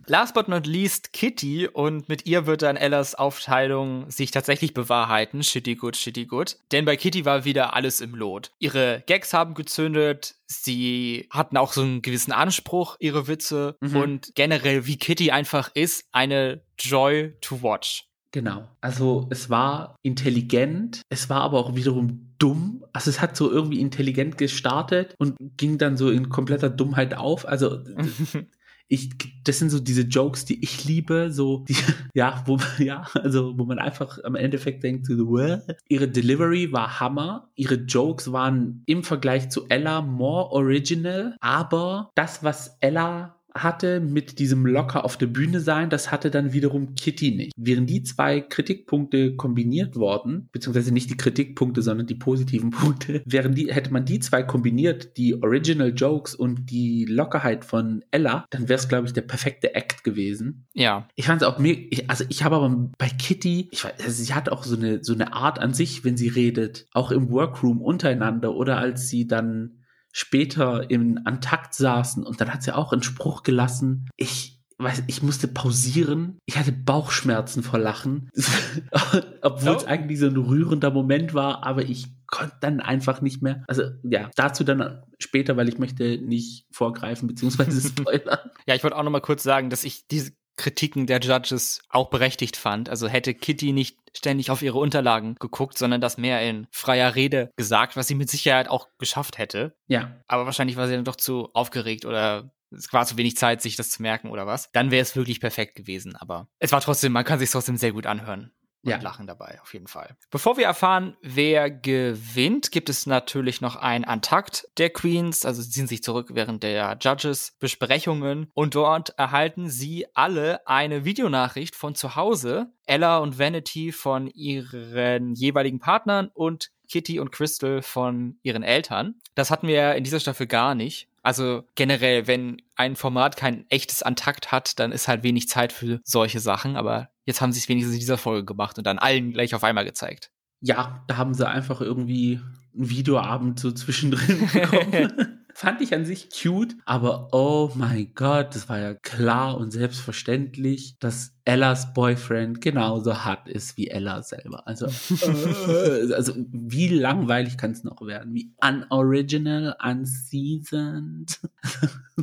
Last 0.08 0.36
but 0.36 0.48
not 0.48 0.68
least 0.68 1.12
Kitty 1.12 1.68
und 1.68 2.08
mit 2.08 2.28
ihr 2.28 2.46
wird 2.46 2.62
dann 2.62 2.78
Ellas 2.78 3.16
Aufteilung 3.16 4.10
sich 4.12 4.30
tatsächlich 4.30 4.76
bewahrheiten. 4.76 5.42
Shitty 5.42 5.76
good, 5.76 5.98
shitty 5.98 6.26
good. 6.26 6.58
Denn 6.72 6.86
bei 6.86 6.96
Kitty 6.96 7.26
war 7.26 7.46
wieder 7.46 7.74
alles 7.74 8.00
im 8.00 8.14
Lot. 8.14 8.52
Ihre 8.60 9.04
Gags 9.08 9.34
haben 9.34 9.56
gezündet, 9.56 10.36
sie 10.46 11.28
hatten 11.32 11.58
auch 11.58 11.74
so 11.74 11.82
einen 11.82 12.04
gewissen 12.04 12.32
Anspruch, 12.32 12.98
ihre 13.00 13.28
Witze 13.28 13.76
mhm. 13.82 13.96
und 13.96 14.32
generell 14.36 14.86
wie 14.86 14.98
Kitty 14.98 15.32
einfach 15.32 15.72
ist, 15.74 16.06
eine 16.12 16.62
Joy 16.78 17.34
to 17.42 17.64
watch. 17.64 18.08
Genau. 18.32 18.68
Also 18.82 19.28
es 19.32 19.50
war 19.50 19.96
intelligent, 20.04 21.02
es 21.10 21.30
war 21.30 21.42
aber 21.42 21.58
auch 21.58 21.76
wiederum 21.76 22.34
dumm. 22.38 22.84
Also 22.92 23.10
es 23.10 23.22
hat 23.22 23.38
so 23.38 23.50
irgendwie 23.50 23.80
intelligent 23.80 24.38
gestartet 24.38 25.16
und 25.18 25.38
ging 25.58 25.78
dann 25.78 25.96
so 25.96 26.12
in 26.12 26.30
kompletter 26.30 26.70
Dummheit 26.70 27.16
auf. 27.16 27.48
Also 27.48 27.80
ich, 28.88 29.10
das 29.44 29.60
sind 29.60 29.70
so 29.70 29.80
diese 29.80 30.04
Jokes, 30.04 30.46
die 30.46 30.64
ich 30.64 30.86
liebe, 30.86 31.32
so, 31.32 31.66
die, 31.68 31.76
ja, 32.14 32.44
wo, 32.46 32.58
ja, 32.78 33.06
also, 33.14 33.58
wo 33.58 33.66
man 33.66 33.80
einfach 33.80 34.20
am 34.24 34.36
Endeffekt 34.36 34.84
denkt, 34.84 35.08
what? 35.10 35.64
ihre 35.88 36.08
Delivery 36.08 36.72
war 36.72 37.00
Hammer, 37.00 37.50
ihre 37.56 37.76
Jokes 37.76 38.32
waren 38.32 38.84
im 38.86 39.04
Vergleich 39.04 39.50
zu 39.50 39.68
Ella 39.70 40.02
more 40.02 40.52
original, 40.52 41.36
aber 41.40 42.12
das, 42.16 42.44
was 42.44 42.78
Ella 42.80 43.35
hatte 43.56 44.02
mit 44.02 44.40
diesem 44.40 44.66
locker 44.66 45.06
auf 45.06 45.18
der 45.18 45.28
Bühne 45.28 45.60
sein, 45.60 45.90
das 45.90 46.12
hatte 46.12 46.30
dann 46.30 46.54
wiederum 46.54 46.96
Kitty 46.96 47.32
nicht. 47.32 47.54
Wären 47.56 47.86
die 47.86 48.04
zwei 48.04 48.42
Kritikpunkte 48.42 49.36
kombiniert 49.36 49.96
worden, 49.96 50.50
beziehungsweise 50.52 50.94
nicht 50.94 51.10
die 51.10 51.18
Kritikpunkte, 51.18 51.82
sondern 51.82 52.06
die 52.08 52.16
positiven 52.16 52.70
Punkte, 52.72 53.24
wären 53.26 53.56
die, 53.56 53.74
hätte 53.74 53.94
man 53.94 54.06
die 54.06 54.20
zwei 54.20 54.44
kombiniert, 54.44 55.18
die 55.18 55.42
Original 55.42 55.94
Jokes 55.96 56.36
und 56.36 56.70
die 56.70 57.06
Lockerheit 57.06 57.66
von 57.66 58.04
Ella, 58.12 58.46
dann 58.50 58.68
wäre 58.68 58.80
es, 58.80 58.90
glaube 58.90 59.08
ich, 59.08 59.14
der 59.14 59.22
perfekte 59.22 59.74
Act 59.74 60.04
gewesen. 60.04 60.68
Ja. 60.74 61.08
Ich 61.16 61.28
fand 61.28 61.42
es 61.42 61.48
auch 61.48 61.58
mir, 61.58 61.78
also 62.08 62.26
ich 62.30 62.44
habe 62.44 62.58
aber 62.58 62.90
bei 62.98 63.08
Kitty, 63.08 63.70
ich 63.72 63.86
weiß, 63.86 63.94
also 64.04 64.24
sie 64.24 64.34
hat 64.34 64.50
auch 64.50 64.64
so 64.64 64.76
eine, 64.76 65.04
so 65.04 65.14
eine 65.14 65.34
Art 65.34 65.60
an 65.60 65.74
sich, 65.74 66.04
wenn 66.04 66.18
sie 66.18 66.28
redet, 66.28 66.88
auch 66.92 67.12
im 67.12 67.30
Workroom 67.30 67.82
untereinander 67.82 68.54
oder 68.56 68.78
als 68.78 69.08
sie 69.08 69.28
dann 69.28 69.80
später 70.16 70.90
im 70.90 71.20
Antakt 71.26 71.74
saßen 71.74 72.26
und 72.26 72.40
dann 72.40 72.54
hat 72.54 72.64
sie 72.64 72.74
auch 72.74 72.94
einen 72.94 73.04
Spruch 73.04 73.44
gelassen. 73.44 74.08
Ich 74.16 74.62
weiß, 74.78 75.04
ich 75.08 75.22
musste 75.22 75.50
pausieren. 75.50 76.40
Ich 76.46 76.58
hatte 76.58 76.72
Bauchschmerzen 76.72 77.64
vor 77.64 77.80
Lachen, 77.80 78.30
obwohl 79.42 79.76
es 79.76 79.84
oh. 79.84 79.88
eigentlich 79.88 80.20
so 80.20 80.28
ein 80.28 80.38
rührender 80.38 80.90
Moment 80.90 81.34
war, 81.34 81.66
aber 81.66 81.84
ich 81.84 82.08
konnte 82.28 82.56
dann 82.62 82.80
einfach 82.80 83.20
nicht 83.20 83.42
mehr. 83.42 83.66
Also 83.68 83.84
ja, 84.04 84.30
dazu 84.38 84.64
dann 84.64 85.04
später, 85.20 85.58
weil 85.58 85.68
ich 85.68 85.80
möchte 85.80 86.18
nicht 86.18 86.66
vorgreifen 86.72 87.28
bzw. 87.28 87.72
spoilern. 87.90 88.40
ja, 88.68 88.76
ich 88.76 88.84
wollte 88.84 88.96
auch 88.96 89.04
noch 89.04 89.12
mal 89.12 89.20
kurz 89.20 89.44
sagen, 89.44 89.70
dass 89.70 89.84
ich 89.84 90.08
diese 90.08 90.32
Kritiken 90.58 91.08
der 91.08 91.20
Judges 91.20 91.82
auch 91.90 92.10
berechtigt 92.10 92.58
fand. 92.58 92.90
Also 92.90 93.08
hätte 93.08 93.34
Kitty 93.34 93.74
nicht 93.74 93.98
ständig 94.16 94.52
auf 94.52 94.62
ihre 94.62 94.78
Unterlagen 94.78 95.36
geguckt, 95.36 95.78
sondern 95.78 96.02
das 96.02 96.18
mehr 96.18 96.42
in 96.42 96.68
freier 96.72 97.16
Rede 97.16 97.52
gesagt, 97.58 97.96
was 97.96 98.08
sie 98.08 98.16
mit 98.16 98.30
Sicherheit 98.30 98.70
auch 98.70 98.88
geschafft 98.98 99.38
hätte. 99.38 99.76
Ja. 99.88 100.22
Aber 100.28 100.46
wahrscheinlich 100.46 100.78
war 100.78 100.88
sie 100.88 100.94
dann 100.94 101.06
doch 101.06 101.18
zu 101.18 101.50
aufgeregt 101.54 102.06
oder 102.06 102.52
es 102.72 102.92
war 102.92 103.06
zu 103.06 103.18
wenig 103.18 103.38
Zeit, 103.38 103.62
sich 103.62 103.76
das 103.76 103.90
zu 103.90 104.02
merken 104.02 104.30
oder 104.30 104.48
was. 104.48 104.72
Dann 104.72 104.92
wäre 104.92 105.02
es 105.02 105.16
wirklich 105.16 105.40
perfekt 105.40 105.76
gewesen. 105.76 106.16
Aber 106.16 106.48
es 106.60 106.72
war 106.72 106.82
trotzdem, 106.82 107.12
man 107.12 107.26
kann 107.26 107.40
sich 107.40 107.52
trotzdem 107.52 107.78
sehr 107.78 107.92
gut 107.92 108.06
anhören 108.06 108.52
und 108.86 108.92
ja. 108.92 109.02
lachen 109.02 109.26
dabei, 109.26 109.60
auf 109.62 109.74
jeden 109.74 109.88
Fall. 109.88 110.16
Bevor 110.30 110.58
wir 110.58 110.66
erfahren, 110.66 111.18
wer 111.22 111.72
gewinnt, 111.72 112.72
gibt 112.72 112.90
es 112.90 113.08
natürlich 113.08 113.60
noch 113.60 113.76
ein 113.76 114.06
Antakt 114.06 114.68
der 114.78 114.92
Queens. 114.92 115.44
Also 115.44 115.62
sie 115.62 115.72
ziehen 115.72 115.88
sich 115.88 116.04
zurück 116.04 116.30
während 116.34 116.62
der 116.64 116.98
Judges-Besprechungen 117.02 118.52
und 118.54 118.76
dort 118.76 119.18
erhalten 119.18 119.70
sie 119.70 120.06
alle 120.14 120.66
eine 120.68 121.04
Videonachricht 121.04 121.76
von 121.76 121.96
zu 121.96 122.16
Hause. 122.16 122.72
Ella 122.86 123.18
und 123.18 123.40
Vanity 123.40 123.92
von 123.92 124.28
ihren 124.28 125.34
jeweiligen 125.34 125.80
Partnern 125.80 126.30
und 126.34 126.72
Kitty 126.88 127.20
und 127.20 127.32
Crystal 127.32 127.82
von 127.82 128.38
ihren 128.44 128.62
Eltern. 128.62 129.16
Das 129.34 129.50
hatten 129.50 129.68
wir 129.68 129.96
in 129.96 130.04
dieser 130.04 130.20
Staffel 130.20 130.46
gar 130.46 130.76
nicht. 130.76 131.10
Also 131.26 131.64
generell, 131.74 132.28
wenn 132.28 132.62
ein 132.76 132.96
Format 132.96 133.36
kein 133.36 133.66
echtes 133.72 134.04
Antakt 134.04 134.52
hat, 134.52 134.78
dann 134.78 134.92
ist 134.92 135.08
halt 135.08 135.24
wenig 135.24 135.50
Zeit 135.50 135.74
für 135.74 136.00
solche 136.04 136.40
Sachen. 136.40 136.78
Aber 136.78 137.10
jetzt 137.26 137.42
haben 137.42 137.52
sie 137.52 137.58
es 137.58 137.68
wenigstens 137.68 137.96
in 137.96 138.00
dieser 138.00 138.20
Folge 138.20 138.46
gemacht 138.46 138.78
und 138.78 138.86
dann 138.86 139.00
allen 139.00 139.32
gleich 139.32 139.56
auf 139.56 139.64
einmal 139.64 139.86
gezeigt. 139.86 140.30
Ja, 140.62 141.04
da 141.08 141.18
haben 141.18 141.34
sie 141.34 141.50
einfach 141.50 141.82
irgendwie 141.82 142.40
einen 142.76 142.92
Videoabend 142.92 143.60
so 143.60 143.72
zwischendrin 143.72 144.48
bekommen. 144.54 145.40
Fand 145.56 145.82
ich 145.82 145.96
an 145.96 146.06
sich 146.06 146.30
cute, 146.30 146.76
aber 146.86 147.30
oh 147.32 147.72
mein 147.74 148.14
Gott, 148.14 148.54
das 148.54 148.70
war 148.70 148.78
ja 148.78 148.94
klar 148.94 149.58
und 149.58 149.72
selbstverständlich, 149.72 151.00
dass 151.00 151.35
Ellas 151.48 151.94
Boyfriend 151.94 152.60
genauso 152.60 153.24
hart 153.24 153.48
ist 153.48 153.78
wie 153.78 153.88
Ella 153.88 154.24
selber. 154.24 154.68
Also, 154.68 154.88
äh, 154.88 156.14
also 156.14 156.34
wie 156.36 156.88
langweilig 156.88 157.58
kann 157.58 157.72
es 157.72 157.84
noch 157.84 158.02
werden? 158.02 158.34
Wie 158.34 158.52
unoriginal, 158.62 159.78
unseasoned. 159.82 161.40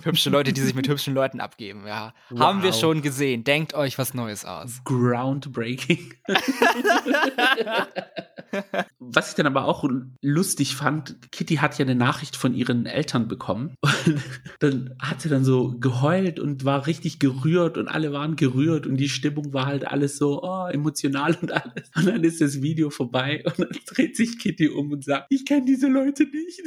Hübsche 0.03 0.31
Leute, 0.31 0.53
die 0.53 0.61
sich 0.61 0.75
mit 0.75 0.89
hübschen 0.89 1.15
Leuten 1.15 1.39
abgeben, 1.41 1.87
ja. 1.87 2.15
Wow. 2.31 2.41
Haben 2.41 2.63
wir 2.65 2.73
schon 2.73 3.03
gesehen. 3.03 3.45
Denkt 3.45 3.75
euch 3.75 3.97
was 3.99 4.13
Neues 4.13 4.45
aus. 4.45 4.83
Groundbreaking. 4.85 6.15
Was 8.99 9.31
ich 9.31 9.35
dann 9.35 9.47
aber 9.47 9.67
auch 9.67 9.85
lustig 10.21 10.75
fand, 10.75 11.31
Kitty 11.31 11.57
hat 11.57 11.79
ja 11.79 11.85
eine 11.85 11.95
Nachricht 11.95 12.37
von 12.37 12.55
ihren 12.55 12.87
Eltern 12.87 13.29
bekommen. 13.29 13.75
Und 13.83 14.23
dann 14.61 14.95
hat 14.99 15.21
sie 15.21 15.29
dann 15.29 15.45
so 15.45 15.77
geheult 15.79 16.41
und 16.41 16.65
war 16.65 16.87
richtig 16.87 17.19
gerührt 17.19 17.79
und 17.79 17.89
alle 17.89 18.13
waren 18.13 18.37
gerührt 18.37 18.87
und 18.87 18.97
die 18.97 19.09
Stimmung 19.13 19.53
war 19.53 19.67
halt 19.67 19.87
alles 19.87 20.17
so 20.17 20.43
oh, 20.43 20.67
emotional 20.67 21.37
und 21.41 21.53
alles. 21.53 21.91
Und 21.95 22.07
dann 22.07 22.25
ist 22.25 22.41
das 22.41 22.63
Video 22.63 22.91
vorbei 22.91 23.43
und 23.45 23.59
dann 23.59 23.71
dreht 23.87 24.17
sich 24.17 24.39
Kitty 24.39 24.69
um 24.69 24.93
und 24.93 25.05
sagt, 25.05 25.27
ich 25.31 25.45
kenne 25.45 25.65
diese 25.65 25.89
Leute 25.89 26.25
nicht. 26.25 26.63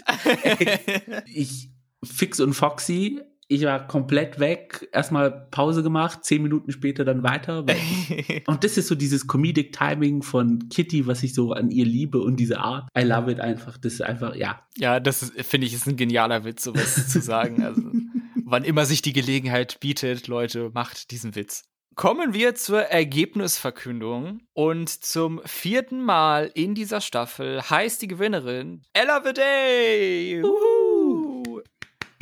ich, 1.34 1.70
Fix 2.04 2.40
und 2.40 2.54
Foxy 2.54 3.20
ich 3.48 3.64
war 3.64 3.86
komplett 3.88 4.40
weg, 4.40 4.90
erstmal 4.92 5.48
Pause 5.52 5.84
gemacht, 5.84 6.24
zehn 6.24 6.42
Minuten 6.42 6.72
später 6.72 7.06
dann 7.06 7.22
weiter. 7.22 7.64
und 8.48 8.64
das 8.64 8.78
ist 8.78 8.88
so 8.88 8.96
dieses 8.96 9.28
Comedic 9.28 9.72
Timing 9.72 10.24
von 10.24 10.68
Kitty, 10.70 11.06
was 11.06 11.22
ich 11.22 11.34
so 11.34 11.52
an 11.52 11.70
ihr 11.70 11.86
liebe 11.86 12.20
und 12.20 12.38
diese 12.38 12.60
Art. 12.60 12.90
I 12.98 13.04
love 13.04 13.32
it 13.32 13.40
einfach. 13.40 13.78
Das 13.78 13.94
ist 13.94 14.02
einfach, 14.02 14.36
ja. 14.36 14.62
Ja, 14.78 15.00
das 15.00 15.32
finde 15.42 15.68
ich 15.68 15.74
ist 15.74 15.88
ein 15.88 15.96
genialer 15.96 16.44
Witz, 16.44 16.64
sowas 16.64 17.08
zu 17.08 17.22
sagen. 17.22 17.64
Also, 17.64 17.84
wann 18.46 18.64
immer 18.64 18.86
sich 18.86 19.04
die 19.04 19.14
Gelegenheit 19.14 19.80
bietet, 19.80 20.28
Leute, 20.28 20.72
macht 20.74 21.12
diesen 21.12 21.36
Witz. 21.36 21.64
Kommen 21.96 22.34
wir 22.34 22.56
zur 22.56 22.82
Ergebnisverkündung. 22.82 24.42
Und 24.54 24.90
zum 24.90 25.42
vierten 25.46 26.04
Mal 26.04 26.52
in 26.54 26.76
dieser 26.76 27.00
Staffel 27.00 27.62
heißt 27.62 28.02
die 28.02 28.10
Gewinnerin 28.10 28.82
Ella 28.92 29.24
Viday. 29.24 30.44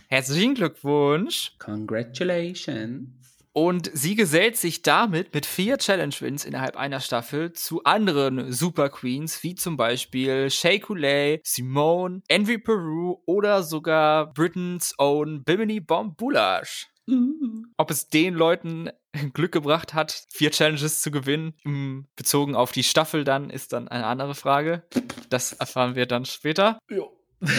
Herzlichen 0.09 0.53
Glückwunsch. 0.53 1.53
Congratulations. 1.57 3.09
Und 3.51 3.89
sie 3.93 4.13
gesellt 4.13 4.57
sich 4.57 4.83
damit 4.83 5.33
mit 5.33 5.47
vier 5.47 5.79
Challenge-Wins 5.79 6.45
innerhalb 6.45 6.75
einer 6.77 6.99
Staffel 6.99 7.53
zu 7.53 7.83
anderen 7.83 8.51
Super 8.51 8.89
Queens, 8.89 9.41
wie 9.41 9.55
zum 9.55 9.75
Beispiel 9.75 10.51
Shea 10.51 10.77
Coulee, 10.77 11.39
Simone, 11.43 12.21
Envy 12.27 12.59
Peru 12.59 13.23
oder 13.25 13.63
sogar 13.63 14.33
Britain's 14.33 14.93
own 14.99 15.43
Bimini 15.43 15.79
Bomb 15.79 16.15
Boulash. 16.15 16.89
Uh. 17.09 17.63
Ob 17.77 17.91
es 17.91 18.07
den 18.07 18.33
Leuten 18.35 18.89
Glück 19.33 19.51
gebracht 19.51 19.93
hat, 19.93 20.25
vier 20.31 20.51
Challenges 20.51 21.01
zu 21.01 21.11
gewinnen, 21.11 22.07
bezogen 22.15 22.55
auf 22.55 22.71
die 22.71 22.83
Staffel 22.83 23.23
dann, 23.23 23.49
ist 23.49 23.73
dann 23.73 23.87
eine 23.87 24.05
andere 24.05 24.35
Frage. 24.35 24.83
Das 25.29 25.53
erfahren 25.53 25.95
wir 25.95 26.05
dann 26.05 26.25
später. 26.25 26.79
Ja. 26.89 27.03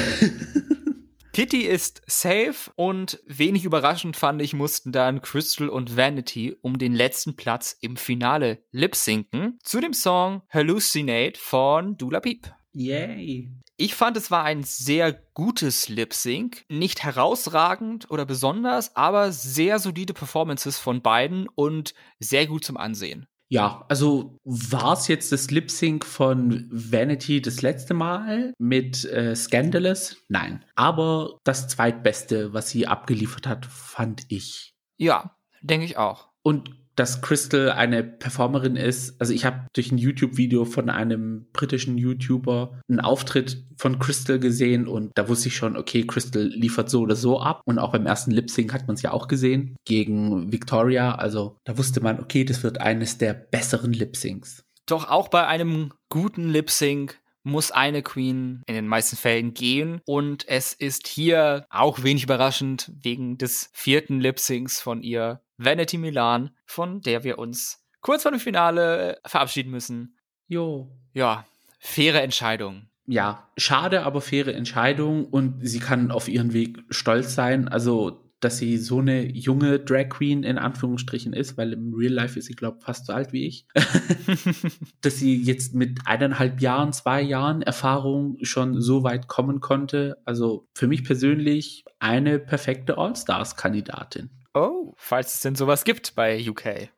Kitty 1.34 1.62
ist 1.62 2.02
safe 2.06 2.70
und 2.76 3.20
wenig 3.26 3.64
überraschend 3.64 4.16
fand 4.16 4.40
ich, 4.40 4.52
mussten 4.52 4.92
dann 4.92 5.20
Crystal 5.20 5.68
und 5.68 5.96
Vanity 5.96 6.56
um 6.62 6.78
den 6.78 6.94
letzten 6.94 7.34
Platz 7.34 7.76
im 7.80 7.96
Finale 7.96 8.62
lip-sinken 8.70 9.58
zu 9.60 9.80
dem 9.80 9.94
Song 9.94 10.42
Hallucinate 10.48 11.36
von 11.36 11.96
Dula 11.96 12.20
Peep. 12.20 12.54
Yay. 12.72 13.50
Ich 13.76 13.96
fand, 13.96 14.16
es 14.16 14.30
war 14.30 14.44
ein 14.44 14.62
sehr 14.62 15.12
gutes 15.34 15.88
Lip-Sync. 15.88 16.64
Nicht 16.68 17.02
herausragend 17.02 18.08
oder 18.08 18.24
besonders, 18.24 18.94
aber 18.94 19.32
sehr 19.32 19.80
solide 19.80 20.14
Performances 20.14 20.78
von 20.78 21.02
beiden 21.02 21.48
und 21.48 21.94
sehr 22.20 22.46
gut 22.46 22.64
zum 22.64 22.76
Ansehen. 22.76 23.26
Ja, 23.48 23.84
also 23.88 24.38
war 24.44 24.94
es 24.94 25.08
jetzt 25.08 25.30
das 25.32 25.50
Lip 25.50 25.70
Sync 25.70 26.04
von 26.04 26.68
Vanity 26.70 27.42
das 27.42 27.62
letzte 27.62 27.94
Mal 27.94 28.54
mit 28.58 29.04
äh, 29.04 29.34
Scandalous? 29.36 30.16
Nein. 30.28 30.64
Aber 30.76 31.38
das 31.44 31.68
zweitbeste, 31.68 32.52
was 32.52 32.70
sie 32.70 32.86
abgeliefert 32.86 33.46
hat, 33.46 33.66
fand 33.66 34.22
ich. 34.28 34.74
Ja, 34.96 35.36
denke 35.62 35.84
ich 35.84 35.98
auch. 35.98 36.28
Und 36.42 36.83
dass 36.96 37.22
Crystal 37.22 37.70
eine 37.72 38.04
Performerin 38.04 38.76
ist. 38.76 39.20
Also 39.20 39.32
ich 39.32 39.44
habe 39.44 39.66
durch 39.72 39.90
ein 39.92 39.98
YouTube-Video 39.98 40.64
von 40.64 40.90
einem 40.90 41.46
britischen 41.52 41.98
YouTuber 41.98 42.80
einen 42.88 43.00
Auftritt 43.00 43.64
von 43.76 43.98
Crystal 43.98 44.38
gesehen 44.38 44.86
und 44.86 45.10
da 45.14 45.28
wusste 45.28 45.48
ich 45.48 45.56
schon, 45.56 45.76
okay, 45.76 46.06
Crystal 46.06 46.44
liefert 46.44 46.90
so 46.90 47.00
oder 47.00 47.16
so 47.16 47.40
ab. 47.40 47.60
Und 47.64 47.78
auch 47.78 47.92
beim 47.92 48.06
ersten 48.06 48.30
Lip 48.30 48.50
Sync 48.50 48.72
hat 48.72 48.86
man 48.86 48.94
es 48.94 49.02
ja 49.02 49.12
auch 49.12 49.28
gesehen 49.28 49.76
gegen 49.84 50.52
Victoria. 50.52 51.14
Also 51.14 51.56
da 51.64 51.76
wusste 51.78 52.00
man, 52.00 52.20
okay, 52.20 52.44
das 52.44 52.62
wird 52.62 52.80
eines 52.80 53.18
der 53.18 53.34
besseren 53.34 53.92
Lip 53.92 54.16
Syncs. 54.16 54.64
Doch 54.86 55.08
auch 55.08 55.28
bei 55.28 55.46
einem 55.46 55.92
guten 56.10 56.50
Lip 56.50 56.70
Sync 56.70 57.18
muss 57.44 57.70
eine 57.70 58.02
Queen 58.02 58.62
in 58.66 58.74
den 58.74 58.88
meisten 58.88 59.16
Fällen 59.16 59.54
gehen. 59.54 60.00
Und 60.06 60.48
es 60.48 60.72
ist 60.72 61.06
hier 61.06 61.66
auch 61.70 62.02
wenig 62.02 62.24
überraschend 62.24 62.90
wegen 63.02 63.38
des 63.38 63.70
vierten 63.72 64.20
Lip 64.20 64.40
Syncs 64.40 64.80
von 64.80 65.02
ihr 65.02 65.42
Vanity 65.56 65.98
Milan, 65.98 66.50
von 66.66 67.00
der 67.00 67.22
wir 67.22 67.38
uns 67.38 67.84
kurz 68.00 68.22
vor 68.22 68.32
dem 68.32 68.40
Finale 68.40 69.18
verabschieden 69.24 69.70
müssen. 69.70 70.16
Jo. 70.48 70.90
Ja, 71.12 71.46
faire 71.78 72.22
Entscheidung. 72.22 72.88
Ja, 73.06 73.50
schade, 73.58 74.04
aber 74.04 74.20
faire 74.20 74.54
Entscheidung 74.54 75.26
und 75.26 75.60
sie 75.60 75.78
kann 75.78 76.10
auf 76.10 76.28
ihren 76.28 76.54
Weg 76.54 76.82
stolz 76.88 77.34
sein. 77.34 77.68
Also 77.68 78.23
dass 78.44 78.58
sie 78.58 78.76
so 78.76 78.98
eine 78.98 79.24
junge 79.24 79.80
Drag 79.80 80.10
Queen 80.10 80.42
in 80.42 80.58
Anführungsstrichen 80.58 81.32
ist, 81.32 81.56
weil 81.56 81.72
im 81.72 81.94
Real 81.94 82.12
Life 82.12 82.38
ist 82.38 82.46
sie, 82.46 82.54
glaube 82.54 82.76
ich, 82.78 82.84
fast 82.84 83.06
so 83.06 83.14
alt 83.14 83.32
wie 83.32 83.46
ich. 83.46 83.66
dass 85.00 85.16
sie 85.16 85.42
jetzt 85.42 85.74
mit 85.74 86.00
eineinhalb 86.04 86.60
Jahren, 86.60 86.92
zwei 86.92 87.22
Jahren 87.22 87.62
Erfahrung 87.62 88.36
schon 88.42 88.80
so 88.80 89.02
weit 89.02 89.28
kommen 89.28 89.60
konnte. 89.60 90.18
Also 90.24 90.68
für 90.74 90.86
mich 90.86 91.04
persönlich 91.04 91.84
eine 91.98 92.38
perfekte 92.38 92.98
All-Stars-Kandidatin. 92.98 94.28
Oh, 94.52 94.92
falls 94.96 95.36
es 95.36 95.40
denn 95.40 95.54
sowas 95.54 95.84
gibt 95.84 96.14
bei 96.14 96.38
UK. 96.48 96.90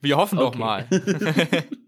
Wir 0.00 0.16
hoffen 0.16 0.38
okay. 0.38 0.50
doch 0.50 0.58
mal. 0.58 0.86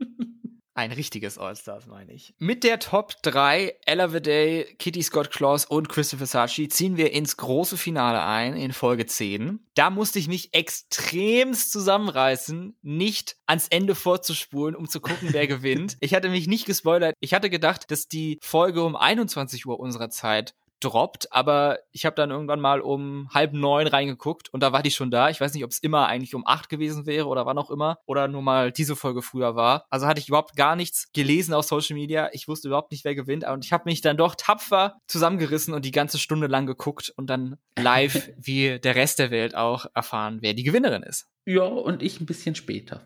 Ein 0.79 0.93
richtiges 0.93 1.39
All-Stars, 1.39 1.89
meine 1.89 2.13
ich. 2.13 2.35
Mit 2.39 2.63
der 2.63 2.79
Top 2.79 3.21
3, 3.23 3.79
Ella 3.85 4.13
Viday, 4.13 4.77
Kitty 4.79 5.03
Scott 5.03 5.33
Claus 5.33 5.65
und 5.65 5.89
Christopher 5.89 6.27
Sachi, 6.27 6.69
ziehen 6.69 6.97
wir 6.97 7.11
ins 7.13 7.37
große 7.37 7.77
Finale 7.77 8.23
ein, 8.23 8.55
in 8.55 8.73
Folge 8.73 9.05
10. 9.05 9.59
Da 9.75 9.91
musste 9.91 10.21
ich 10.21 10.29
mich 10.29 10.55
extremst 10.55 11.73
zusammenreißen, 11.73 12.77
nicht 12.83 13.39
ans 13.47 13.67
Ende 13.67 13.97
vorzuspulen, 13.97 14.77
um 14.77 14.89
zu 14.89 15.01
gucken, 15.01 15.31
wer 15.33 15.47
gewinnt. 15.49 15.97
Ich 15.99 16.15
hatte 16.15 16.29
mich 16.29 16.47
nicht 16.47 16.65
gespoilert. 16.65 17.17
Ich 17.19 17.35
hatte 17.35 17.51
gedacht, 17.51 17.91
dass 17.91 18.07
die 18.07 18.39
Folge 18.41 18.85
um 18.85 18.95
21 18.95 19.67
Uhr 19.67 19.81
unserer 19.81 20.11
Zeit 20.11 20.55
droppt, 20.81 21.33
aber 21.33 21.79
ich 21.93 22.07
habe 22.07 22.17
dann 22.17 22.31
irgendwann 22.31 22.61
mal 22.61 22.81
um 22.81 23.29
halb 23.33 23.53
neun 23.53 23.87
reingeguckt 23.87 24.53
und 24.53 24.63
da 24.63 24.73
war 24.73 24.83
die 24.83 24.91
schon 24.91 25.11
da. 25.11 25.31
Ich 25.31 25.41
weiß 25.41 25.55
nicht, 25.55 25.65
ob 25.65 25.71
es 25.71 25.79
immer 25.79 26.07
eigentlich 26.07 26.35
um 26.35 26.47
acht 26.47 26.69
gewesen 26.69 27.07
wäre 27.07 27.27
oder 27.27 27.47
wann 27.47 27.59
auch 27.59 27.71
immer 27.71 27.99
oder 28.07 28.29
nur 28.29 28.43
mal 28.43 28.73
diese 28.73 28.97
Folge 28.97 29.23
früher 29.23 29.57
war. 29.57 29.87
Also 29.91 30.07
hatte 30.07 30.21
ich 30.21 30.29
überhaupt 30.29 30.57
gar 30.57 30.77
nichts 30.77 31.11
gelesen 31.13 31.55
auf 31.55 31.65
Social 31.65 31.97
Media. 31.97 32.31
Ich 32.33 32.49
wusste 32.49 32.69
überhaupt 32.69 32.93
nicht, 32.93 33.05
wer 33.05 33.15
gewinnt 33.15 33.47
und 33.47 33.65
ich 33.65 33.73
habe 33.73 33.85
mich 33.87 34.01
dann 34.01 34.17
doch 34.17 34.35
tapfer 34.35 34.99
zusammengerissen 35.07 35.75
und 35.75 35.85
die 35.85 35.91
ganze 35.91 36.19
Stunde 36.19 36.47
lang 36.47 36.67
geguckt 36.67 37.13
und 37.17 37.29
dann 37.29 37.57
live 37.79 38.31
wie 38.39 38.79
der 38.79 38.95
Rest 38.95 39.19
der 39.19 39.31
Welt 39.31 39.55
auch 39.55 39.87
erfahren, 39.95 40.39
wer 40.41 40.55
die 40.55 40.65
Gewinnerin 40.65 41.03
ist. 41.03 41.27
Ja, 41.47 41.65
und 41.65 42.03
ich 42.03 42.21
ein 42.21 42.27
bisschen 42.27 42.55
später. 42.55 43.03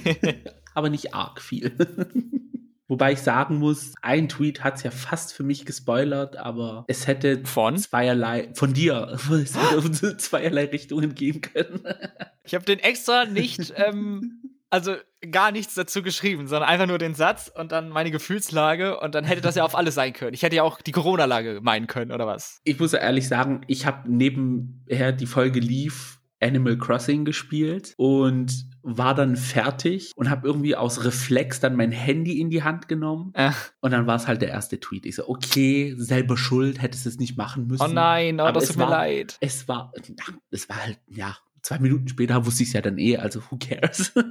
aber 0.74 0.90
nicht 0.90 1.14
arg 1.14 1.40
viel. 1.40 1.76
Wobei 2.88 3.12
ich 3.12 3.20
sagen 3.20 3.58
muss, 3.58 3.94
ein 4.02 4.28
Tweet 4.28 4.64
hat 4.64 4.76
es 4.76 4.82
ja 4.82 4.90
fast 4.90 5.32
für 5.32 5.44
mich 5.44 5.64
gespoilert, 5.64 6.36
aber 6.36 6.84
es 6.88 7.06
hätte 7.06 7.42
von 7.44 7.78
zweierlei, 7.78 8.50
von 8.54 8.74
dir, 8.74 9.18
es 9.30 9.56
hätte 9.56 10.16
zweierlei 10.16 10.66
Richtungen 10.66 11.14
gehen 11.14 11.40
können. 11.40 11.82
Ich 12.44 12.56
habe 12.56 12.64
den 12.64 12.80
extra 12.80 13.24
nicht, 13.24 13.72
ähm, 13.76 14.58
also 14.68 14.96
gar 15.30 15.52
nichts 15.52 15.74
dazu 15.74 16.02
geschrieben, 16.02 16.48
sondern 16.48 16.68
einfach 16.68 16.88
nur 16.88 16.98
den 16.98 17.14
Satz 17.14 17.52
und 17.54 17.70
dann 17.70 17.88
meine 17.88 18.10
Gefühlslage 18.10 18.98
und 18.98 19.14
dann 19.14 19.24
hätte 19.24 19.42
das 19.42 19.54
ja 19.54 19.64
auf 19.64 19.76
alles 19.76 19.94
sein 19.94 20.12
können. 20.12 20.34
Ich 20.34 20.42
hätte 20.42 20.56
ja 20.56 20.64
auch 20.64 20.80
die 20.80 20.90
Corona-Lage 20.90 21.60
meinen 21.62 21.86
können, 21.86 22.10
oder 22.10 22.26
was? 22.26 22.60
Ich 22.64 22.80
muss 22.80 22.90
ja 22.90 22.98
ehrlich 22.98 23.28
sagen, 23.28 23.60
ich 23.68 23.86
habe 23.86 24.10
nebenher 24.10 25.12
die 25.12 25.26
Folge 25.26 25.60
lief 25.60 26.20
Animal 26.40 26.76
Crossing 26.76 27.24
gespielt 27.24 27.94
und 27.96 28.71
war 28.82 29.14
dann 29.14 29.36
fertig 29.36 30.12
und 30.16 30.30
habe 30.30 30.46
irgendwie 30.46 30.76
aus 30.76 31.04
Reflex 31.04 31.60
dann 31.60 31.76
mein 31.76 31.92
Handy 31.92 32.40
in 32.40 32.50
die 32.50 32.62
Hand 32.62 32.88
genommen 32.88 33.32
Ach. 33.34 33.70
und 33.80 33.92
dann 33.92 34.06
war 34.06 34.16
es 34.16 34.26
halt 34.26 34.42
der 34.42 34.48
erste 34.48 34.80
Tweet. 34.80 35.06
Ich 35.06 35.16
so, 35.16 35.28
okay, 35.28 35.94
selber 35.96 36.36
schuld, 36.36 36.80
hättest 36.82 37.06
es 37.06 37.18
nicht 37.18 37.36
machen 37.36 37.66
müssen. 37.66 37.82
Oh 37.82 37.88
nein, 37.88 38.40
oh, 38.40 38.50
das 38.50 38.68
tut 38.68 38.76
mir 38.76 38.88
leid. 38.88 39.36
Es 39.40 39.68
war, 39.68 39.92
es 40.50 40.68
war 40.68 40.84
halt, 40.84 40.98
ja, 41.08 41.36
zwei 41.62 41.78
Minuten 41.78 42.08
später 42.08 42.44
wusste 42.44 42.62
ich 42.62 42.70
es 42.70 42.72
ja 42.74 42.80
dann 42.80 42.98
eh, 42.98 43.16
also 43.16 43.40
who 43.50 43.58
cares. 43.58 44.12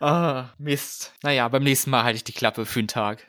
Ah, 0.00 0.50
Mist. 0.58 1.14
Naja, 1.22 1.48
beim 1.48 1.62
nächsten 1.62 1.88
Mal 1.88 2.04
halte 2.04 2.16
ich 2.16 2.24
die 2.24 2.32
Klappe 2.32 2.66
für 2.66 2.80
einen 2.80 2.88
Tag. 2.88 3.26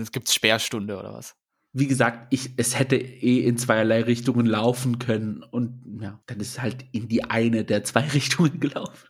Es 0.00 0.10
gibt 0.10 0.30
Sperrstunde 0.30 0.96
oder 0.96 1.12
was 1.12 1.34
wie 1.74 1.88
gesagt, 1.88 2.32
ich, 2.32 2.50
es 2.56 2.78
hätte 2.78 2.96
eh 2.96 3.40
in 3.40 3.58
zweierlei 3.58 4.02
Richtungen 4.02 4.46
laufen 4.46 5.00
können 5.00 5.42
und 5.42 6.00
ja, 6.00 6.20
dann 6.26 6.38
ist 6.38 6.50
es 6.50 6.62
halt 6.62 6.86
in 6.92 7.08
die 7.08 7.24
eine 7.24 7.64
der 7.64 7.82
zwei 7.82 8.00
Richtungen 8.14 8.60
gelaufen. 8.60 9.08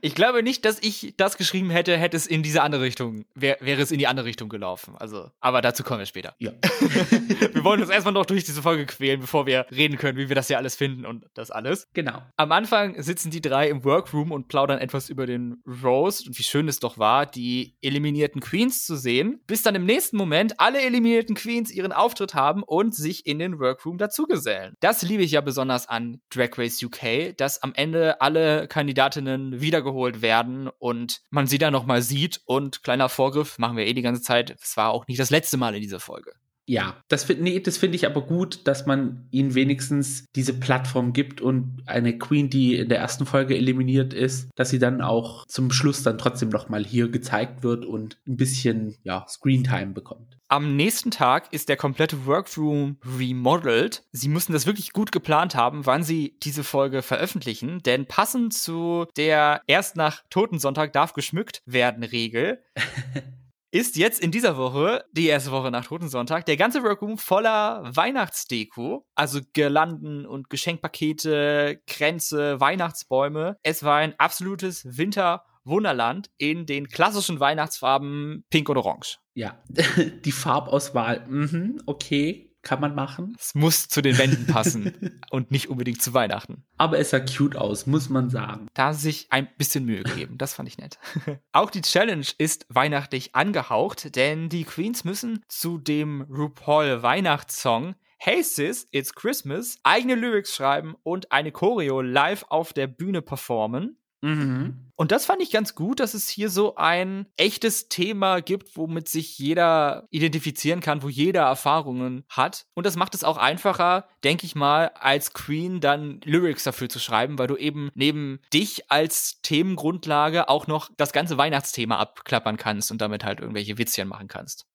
Ich 0.00 0.14
glaube 0.14 0.42
nicht, 0.42 0.64
dass 0.64 0.78
ich 0.82 1.14
das 1.16 1.36
geschrieben 1.36 1.70
hätte, 1.70 1.96
hätte 1.96 2.16
es 2.16 2.26
in 2.26 2.42
diese 2.42 2.62
andere 2.62 2.82
Richtung, 2.82 3.24
wär, 3.34 3.58
wäre 3.60 3.80
es 3.80 3.90
in 3.90 3.98
die 3.98 4.06
andere 4.06 4.26
Richtung 4.26 4.48
gelaufen. 4.48 4.94
Also, 4.98 5.30
aber 5.40 5.60
dazu 5.60 5.82
kommen 5.82 6.00
wir 6.00 6.06
später. 6.06 6.34
Ja. 6.38 6.52
wir 7.52 7.64
wollen 7.64 7.80
uns 7.80 7.90
erstmal 7.90 8.14
noch 8.14 8.26
durch 8.26 8.44
diese 8.44 8.62
Folge 8.62 8.86
quälen, 8.86 9.20
bevor 9.20 9.46
wir 9.46 9.66
reden 9.70 9.98
können, 9.98 10.18
wie 10.18 10.28
wir 10.28 10.36
das 10.36 10.48
hier 10.48 10.58
alles 10.58 10.76
finden 10.76 11.06
und 11.06 11.26
das 11.34 11.50
alles. 11.50 11.88
Genau. 11.94 12.22
Am 12.36 12.52
Anfang 12.52 13.00
sitzen 13.02 13.30
die 13.30 13.40
drei 13.40 13.68
im 13.68 13.84
Workroom 13.84 14.32
und 14.32 14.48
plaudern 14.48 14.78
etwas 14.78 15.08
über 15.08 15.26
den 15.26 15.62
Roast 15.82 16.26
und 16.26 16.38
wie 16.38 16.42
schön 16.42 16.68
es 16.68 16.80
doch 16.80 16.98
war, 16.98 17.26
die 17.26 17.76
eliminierten 17.82 18.40
Queens 18.40 18.84
zu 18.84 18.96
sehen, 18.96 19.40
bis 19.46 19.62
dann 19.62 19.74
im 19.74 19.84
nächsten 19.84 20.16
Moment 20.16 20.60
alle 20.60 20.80
eliminierten 20.80 21.34
Queens 21.34 21.70
ihren 21.70 21.92
Auftritt 21.92 22.34
haben 22.34 22.62
und 22.62 22.94
sich 22.94 23.26
in 23.26 23.38
den 23.38 23.58
Workroom 23.58 23.98
dazugesellen. 23.98 24.74
Das 24.80 25.02
liebe 25.02 25.22
ich 25.22 25.32
ja 25.32 25.40
besonders 25.40 25.88
an 25.88 26.20
Drag 26.30 26.50
Race 26.56 26.82
UK, 26.82 27.36
dass 27.36 27.62
am 27.62 27.72
Ende 27.74 28.20
alle 28.20 28.68
Kandidatinnen 28.68 29.60
wiedergeholt 29.70 30.20
werden 30.20 30.68
und 30.78 31.20
man 31.30 31.46
sie 31.46 31.58
dann 31.58 31.72
nochmal 31.72 32.02
sieht 32.02 32.40
und 32.44 32.82
kleiner 32.82 33.08
Vorgriff, 33.08 33.56
machen 33.58 33.76
wir 33.76 33.86
eh 33.86 33.94
die 33.94 34.02
ganze 34.02 34.20
Zeit, 34.20 34.50
es 34.60 34.76
war 34.76 34.90
auch 34.90 35.06
nicht 35.06 35.20
das 35.20 35.30
letzte 35.30 35.56
Mal 35.58 35.76
in 35.76 35.80
dieser 35.80 36.00
Folge. 36.00 36.32
Ja, 36.70 37.02
das 37.08 37.24
finde 37.24 37.42
nee, 37.42 37.58
das 37.58 37.78
finde 37.78 37.96
ich 37.96 38.06
aber 38.06 38.22
gut, 38.22 38.68
dass 38.68 38.86
man 38.86 39.26
ihnen 39.32 39.56
wenigstens 39.56 40.26
diese 40.36 40.54
Plattform 40.54 41.12
gibt 41.12 41.40
und 41.40 41.82
eine 41.86 42.16
Queen, 42.16 42.48
die 42.48 42.76
in 42.76 42.88
der 42.88 43.00
ersten 43.00 43.26
Folge 43.26 43.56
eliminiert 43.56 44.14
ist, 44.14 44.50
dass 44.54 44.70
sie 44.70 44.78
dann 44.78 45.00
auch 45.00 45.46
zum 45.46 45.72
Schluss 45.72 46.04
dann 46.04 46.16
trotzdem 46.16 46.48
noch 46.48 46.68
mal 46.68 46.84
hier 46.84 47.08
gezeigt 47.08 47.64
wird 47.64 47.84
und 47.84 48.18
ein 48.28 48.36
bisschen 48.36 48.94
ja 49.02 49.26
Screentime 49.26 49.94
bekommt. 49.94 50.38
Am 50.46 50.76
nächsten 50.76 51.10
Tag 51.10 51.52
ist 51.52 51.68
der 51.68 51.76
komplette 51.76 52.24
Workroom 52.26 52.98
remodeled. 53.18 54.04
Sie 54.12 54.28
müssen 54.28 54.52
das 54.52 54.66
wirklich 54.66 54.92
gut 54.92 55.10
geplant 55.10 55.56
haben, 55.56 55.86
wann 55.86 56.04
sie 56.04 56.38
diese 56.40 56.62
Folge 56.62 57.02
veröffentlichen, 57.02 57.80
denn 57.80 58.06
passend 58.06 58.54
zu 58.54 59.06
der 59.16 59.62
erst 59.66 59.96
nach 59.96 60.22
Totensonntag 60.30 60.92
darf 60.92 61.14
geschmückt 61.14 61.62
werden 61.66 62.04
Regel 62.04 62.62
ist 63.72 63.96
jetzt 63.96 64.20
in 64.20 64.30
dieser 64.30 64.56
Woche, 64.56 65.04
die 65.12 65.26
erste 65.26 65.50
Woche 65.52 65.70
nach 65.70 65.84
Totensonntag, 65.86 66.44
der 66.46 66.56
ganze 66.56 66.82
Workroom 66.82 67.18
voller 67.18 67.82
Weihnachtsdeko. 67.94 69.06
Also 69.14 69.40
Girlanden 69.52 70.26
und 70.26 70.50
Geschenkpakete, 70.50 71.80
Kränze, 71.86 72.60
Weihnachtsbäume. 72.60 73.58
Es 73.62 73.82
war 73.82 73.96
ein 73.96 74.14
absolutes 74.18 74.96
Winter- 74.96 75.44
Wunderland 75.64 76.30
in 76.38 76.64
den 76.64 76.88
klassischen 76.88 77.38
Weihnachtsfarben 77.38 78.44
Pink 78.48 78.68
und 78.70 78.78
Orange. 78.78 79.18
Ja, 79.34 79.62
die 80.24 80.32
Farbauswahl, 80.32 81.26
mhm, 81.28 81.82
okay, 81.84 82.49
kann 82.62 82.80
man 82.80 82.94
machen. 82.94 83.36
Es 83.38 83.54
muss 83.54 83.88
zu 83.88 84.02
den 84.02 84.18
Wänden 84.18 84.46
passen 84.46 85.20
und 85.30 85.50
nicht 85.50 85.68
unbedingt 85.68 86.02
zu 86.02 86.14
Weihnachten. 86.14 86.64
Aber 86.76 86.98
es 86.98 87.10
sah 87.10 87.20
cute 87.20 87.56
aus, 87.56 87.86
muss 87.86 88.08
man 88.08 88.30
sagen. 88.30 88.66
Da 88.74 88.86
haben 88.86 88.94
sie 88.94 89.02
sich 89.02 89.26
ein 89.30 89.48
bisschen 89.56 89.84
Mühe 89.84 90.02
gegeben. 90.02 90.38
Das 90.38 90.54
fand 90.54 90.68
ich 90.68 90.78
nett. 90.78 90.98
Auch 91.52 91.70
die 91.70 91.82
Challenge 91.82 92.26
ist 92.38 92.66
weihnachtlich 92.68 93.34
angehaucht, 93.34 94.16
denn 94.16 94.48
die 94.48 94.64
Queens 94.64 95.04
müssen 95.04 95.44
zu 95.48 95.78
dem 95.78 96.22
RuPaul 96.22 97.02
Weihnachtssong 97.02 97.94
Hey 98.22 98.42
Sis, 98.42 98.86
It's 98.90 99.14
Christmas 99.14 99.78
eigene 99.82 100.14
Lyrics 100.14 100.54
schreiben 100.54 100.94
und 101.02 101.32
eine 101.32 101.52
Choreo 101.52 102.02
live 102.02 102.44
auf 102.50 102.74
der 102.74 102.86
Bühne 102.86 103.22
performen. 103.22 103.96
Mhm. 104.22 104.90
Und 104.96 105.12
das 105.12 105.24
fand 105.24 105.40
ich 105.40 105.50
ganz 105.50 105.74
gut, 105.74 105.98
dass 105.98 106.12
es 106.12 106.28
hier 106.28 106.50
so 106.50 106.74
ein 106.76 107.26
echtes 107.38 107.88
Thema 107.88 108.40
gibt, 108.40 108.76
womit 108.76 109.08
sich 109.08 109.38
jeder 109.38 110.06
identifizieren 110.10 110.80
kann, 110.80 111.02
wo 111.02 111.08
jeder 111.08 111.42
Erfahrungen 111.42 112.24
hat. 112.28 112.66
Und 112.74 112.84
das 112.84 112.96
macht 112.96 113.14
es 113.14 113.24
auch 113.24 113.38
einfacher, 113.38 114.06
denke 114.24 114.44
ich 114.44 114.54
mal, 114.54 114.88
als 114.88 115.32
Queen 115.32 115.80
dann 115.80 116.20
Lyrics 116.24 116.64
dafür 116.64 116.90
zu 116.90 116.98
schreiben, 116.98 117.38
weil 117.38 117.46
du 117.46 117.56
eben 117.56 117.90
neben 117.94 118.40
dich 118.52 118.90
als 118.90 119.40
Themengrundlage 119.40 120.50
auch 120.50 120.66
noch 120.66 120.90
das 120.98 121.12
ganze 121.12 121.38
Weihnachtsthema 121.38 121.96
abklappern 121.96 122.58
kannst 122.58 122.90
und 122.90 123.00
damit 123.00 123.24
halt 123.24 123.40
irgendwelche 123.40 123.78
Witzchen 123.78 124.06
machen 124.06 124.28
kannst. 124.28 124.66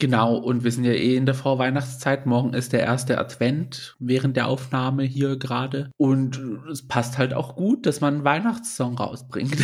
Genau, 0.00 0.34
und 0.34 0.64
wir 0.64 0.72
sind 0.72 0.84
ja 0.84 0.92
eh 0.92 1.14
in 1.14 1.26
der 1.26 1.34
Vorweihnachtszeit. 1.34 2.24
Morgen 2.24 2.54
ist 2.54 2.72
der 2.72 2.80
erste 2.80 3.18
Advent 3.18 3.96
während 3.98 4.34
der 4.34 4.48
Aufnahme 4.48 5.02
hier 5.02 5.36
gerade. 5.36 5.90
Und 5.98 6.40
es 6.72 6.88
passt 6.88 7.18
halt 7.18 7.34
auch 7.34 7.54
gut, 7.54 7.84
dass 7.84 8.00
man 8.00 8.14
einen 8.14 8.24
Weihnachtssong 8.24 8.96
rausbringt. 8.96 9.58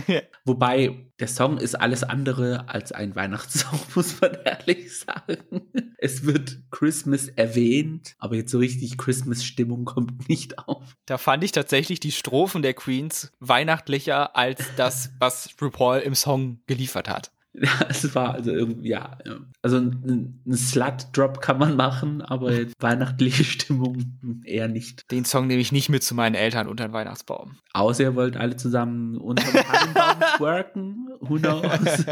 Wobei 0.44 1.10
der 1.20 1.28
Song 1.28 1.56
ist 1.56 1.74
alles 1.74 2.04
andere 2.04 2.68
als 2.68 2.92
ein 2.92 3.16
Weihnachtssong, 3.16 3.80
muss 3.94 4.20
man 4.20 4.32
ehrlich 4.44 4.98
sagen. 4.98 5.62
Es 5.96 6.26
wird 6.26 6.58
Christmas 6.70 7.28
erwähnt, 7.28 8.16
aber 8.18 8.36
jetzt 8.36 8.50
so 8.50 8.58
richtig 8.58 8.98
Christmas-Stimmung 8.98 9.86
kommt 9.86 10.28
nicht 10.28 10.58
auf. 10.58 10.96
Da 11.06 11.16
fand 11.16 11.44
ich 11.44 11.52
tatsächlich 11.52 11.98
die 11.98 12.12
Strophen 12.12 12.60
der 12.60 12.74
Queens 12.74 13.32
weihnachtlicher 13.40 14.36
als 14.36 14.62
das, 14.76 15.12
was 15.18 15.48
RuPaul 15.60 16.00
im 16.00 16.14
Song 16.14 16.60
geliefert 16.66 17.08
hat. 17.08 17.32
Ja, 17.52 17.70
es 17.88 18.14
war 18.14 18.34
also 18.34 18.52
irgendwie, 18.52 18.90
ja. 18.90 19.18
Also 19.62 19.78
ein, 19.78 20.40
ein 20.46 20.56
Slut-Drop 20.56 21.40
kann 21.40 21.58
man 21.58 21.76
machen, 21.76 22.22
aber 22.22 22.52
jetzt 22.52 22.74
weihnachtliche 22.80 23.44
Stimmung 23.44 24.42
eher 24.44 24.68
nicht. 24.68 25.10
Den 25.10 25.24
Song 25.24 25.46
nehme 25.46 25.60
ich 25.60 25.72
nicht 25.72 25.88
mit 25.88 26.02
zu 26.02 26.14
meinen 26.14 26.34
Eltern 26.34 26.68
unter 26.68 26.86
den 26.86 26.92
Weihnachtsbaum. 26.92 27.56
Außer 27.72 28.04
ihr 28.04 28.14
wollt 28.14 28.36
alle 28.36 28.56
zusammen 28.56 29.16
unter 29.16 29.44
dem 29.50 29.62
Tannenbaum 29.64 30.20
twerken. 30.36 31.08
Who 31.20 31.36
knows? 31.38 32.04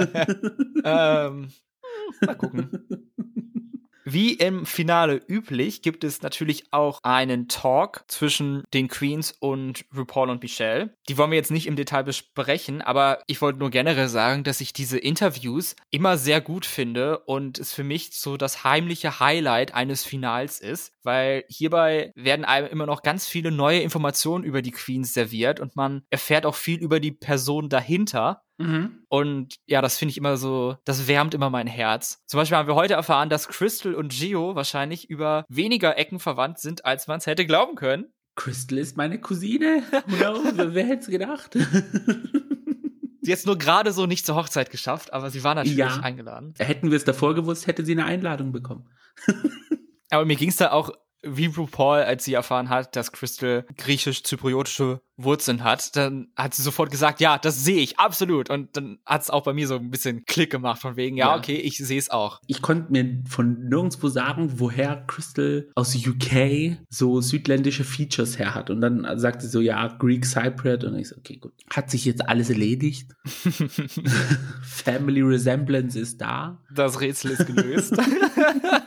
ähm, 0.85 1.49
mal 2.21 2.35
gucken. 2.37 2.69
Wie 4.11 4.33
im 4.33 4.65
Finale 4.65 5.21
üblich 5.29 5.83
gibt 5.83 6.03
es 6.03 6.23
natürlich 6.23 6.65
auch 6.71 7.01
einen 7.03 7.47
Talk 7.47 8.05
zwischen 8.09 8.65
den 8.73 8.89
Queens 8.89 9.35
und 9.39 9.85
RuPaul 9.95 10.31
und 10.31 10.43
Michelle. 10.43 10.97
Die 11.11 11.19
wollen 11.19 11.31
wir 11.31 11.37
jetzt 11.37 11.51
nicht 11.51 11.67
im 11.67 11.77
Detail 11.77 12.05
besprechen, 12.05 12.81
aber 12.81 13.19
ich 13.27 13.43
wollte 13.43 13.59
nur 13.59 13.69
generell 13.69 14.09
sagen, 14.09 14.45
dass 14.45 14.63
ich 14.63 14.73
diese 14.73 14.97
Interviews 14.97 15.77
immer 15.91 16.17
sehr 16.17 16.41
gut 16.41 16.65
finde 16.65 17.19
und 17.19 17.59
es 17.59 17.75
für 17.75 17.85
mich 17.85 18.13
so 18.13 18.39
das 18.39 18.65
heimliche 18.65 19.21
Highlight 19.21 19.75
eines 19.75 20.05
Finals 20.05 20.59
ist, 20.59 20.95
weil 21.03 21.45
hierbei 21.49 22.11
werden 22.15 22.47
einem 22.47 22.69
immer 22.69 22.87
noch 22.87 23.03
ganz 23.03 23.29
viele 23.29 23.51
neue 23.51 23.81
Informationen 23.81 24.43
über 24.43 24.63
die 24.63 24.71
Queens 24.71 25.13
serviert 25.13 25.61
und 25.61 25.77
man 25.77 26.03
erfährt 26.09 26.47
auch 26.47 26.55
viel 26.55 26.79
über 26.79 26.99
die 26.99 27.13
Person 27.13 27.69
dahinter. 27.69 28.43
Mhm. 28.59 29.05
Und 29.09 29.57
ja, 29.67 29.81
das 29.81 29.97
finde 29.97 30.11
ich 30.11 30.19
immer 30.19 30.37
so, 30.37 30.77
das 30.85 31.07
wärmt 31.07 31.35
immer 31.35 31.49
mein 31.49 31.67
Herz. 31.67 32.23
Zum 32.27 32.39
Beispiel 32.39 32.57
haben 32.57 32.69
wir 32.69 32.75
heute 32.75 32.95
erfahren, 32.95 33.31
dass 33.31 33.49
Crystal 33.49 33.95
und 33.95 34.13
Gio 34.13 34.55
wahrscheinlich 34.55 35.09
über 35.09 35.45
weniger 35.49 35.97
Ecken 35.97 36.19
verwandt 36.19 36.59
sind, 36.59 36.85
als 36.85 37.07
man 37.07 37.19
es 37.19 37.27
hätte 37.27 37.47
glauben 37.47 37.77
können. 37.77 38.13
Crystal 38.35 38.79
ist 38.79 38.97
meine 38.97 39.21
Cousine. 39.21 39.83
Wer 40.07 40.85
hätte 40.87 41.03
es 41.03 41.07
gedacht? 41.09 41.55
sie 43.23 43.33
hat 43.33 43.39
es 43.39 43.47
nur 43.47 43.59
gerade 43.59 43.93
so 43.93 44.07
nicht 44.07 44.27
zur 44.27 44.37
Hochzeit 44.37 44.71
geschafft, 44.71 45.13
aber 45.13 45.31
sie 45.31 45.45
war 45.45 45.55
natürlich 45.55 45.79
ja. 45.79 46.01
eingeladen. 46.01 46.55
Hätten 46.59 46.91
wir 46.91 46.97
es 46.97 47.05
davor 47.05 47.35
gewusst, 47.35 47.67
hätte 47.67 47.85
sie 47.85 47.93
eine 47.93 48.05
Einladung 48.05 48.53
bekommen. 48.53 48.89
aber 50.11 50.25
mir 50.25 50.37
ging 50.37 50.51
es 50.51 50.57
da 50.57 50.73
auch 50.73 50.91
wie 51.23 51.47
RuPaul, 51.47 52.01
als 52.01 52.25
sie 52.25 52.35
erfahren 52.35 52.69
hat, 52.69 52.95
dass 52.95 53.13
Crystal 53.13 53.67
griechisch-zypriotische 53.77 55.01
Wurzeln 55.19 55.65
hat, 55.65 55.97
dann 55.97 56.29
hat 56.37 56.55
sie 56.55 56.63
sofort 56.63 56.91
gesagt, 56.91 57.21
ja, 57.21 57.39
das 57.39 57.65
sehe 57.65 57.81
ich, 57.81 57.99
absolut. 57.99 58.49
Und 58.51 58.77
dann 58.77 58.99
hat 59.05 59.23
es 59.23 59.31
auch 59.31 59.43
bei 59.43 59.53
mir 59.53 59.67
so 59.67 59.75
ein 59.75 59.91
bisschen 59.91 60.25
Klick 60.25 60.51
gemacht, 60.51 60.81
von 60.81 60.97
wegen, 60.97 61.17
ja, 61.17 61.29
ja. 61.29 61.37
okay, 61.37 61.57
ich 61.57 61.77
sehe 61.79 61.99
es 61.99 62.11
auch. 62.11 62.41
Ich 62.47 62.63
konnte 62.63 62.93
mir 62.93 63.23
von 63.29 63.69
nirgendwo 63.69 64.09
sagen, 64.09 64.61
woher 64.61 65.05
Crystal 65.07 65.69
aus 65.75 65.95
UK 65.95 66.79
so 66.89 67.21
südländische 67.21 67.85
Features 67.85 68.39
her 68.39 68.55
hat. 68.55 68.71
Und 68.71 68.81
dann 68.81 69.07
sagte 69.19 69.45
sie 69.45 69.51
so, 69.51 69.61
ja, 69.61 69.89
Greek 69.99 70.25
Cypriot. 70.25 70.85
Und 70.85 70.97
ich 70.99 71.09
so, 71.09 71.17
okay, 71.17 71.37
gut. 71.37 71.53
Hat 71.71 71.91
sich 71.91 72.05
jetzt 72.05 72.29
alles 72.29 72.49
erledigt? 72.49 73.11
Family 74.63 75.23
Resemblance 75.23 75.99
ist 75.99 76.21
da. 76.21 76.63
Das 76.73 77.01
Rätsel 77.01 77.33
ist 77.33 77.47
gelöst. 77.47 77.97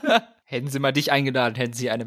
Hätten 0.46 0.67
sie 0.67 0.80
mal 0.80 0.91
dich 0.91 1.12
eingeladen, 1.12 1.56
hätten 1.56 1.74
sie 1.74 1.89
eine 1.89 2.06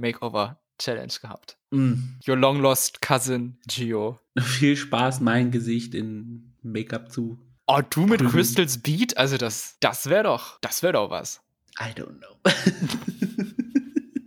Makeover-Challenge 0.74 1.20
gehabt. 1.20 1.56
Mm. 1.70 2.18
Your 2.26 2.37
long 2.37 2.60
lost 2.60 3.00
cousin 3.00 3.58
Gio. 3.66 4.18
Viel 4.38 4.76
Spaß, 4.76 5.20
mein 5.20 5.50
Gesicht 5.50 5.94
in 5.94 6.54
Make-up 6.62 7.10
zu. 7.10 7.38
Oh, 7.66 7.80
du 7.88 8.06
mit 8.06 8.20
prüfen. 8.20 8.32
Crystals 8.32 8.82
Beat? 8.82 9.16
Also 9.16 9.37
das, 9.37 9.76
das 9.80 10.08
wäre 10.08 10.24
doch, 10.24 10.58
das 10.60 10.82
wäre 10.82 10.94
doch 10.94 11.10
was. 11.10 11.40
I 11.80 11.90
don't 11.98 12.18
know. 12.18 12.37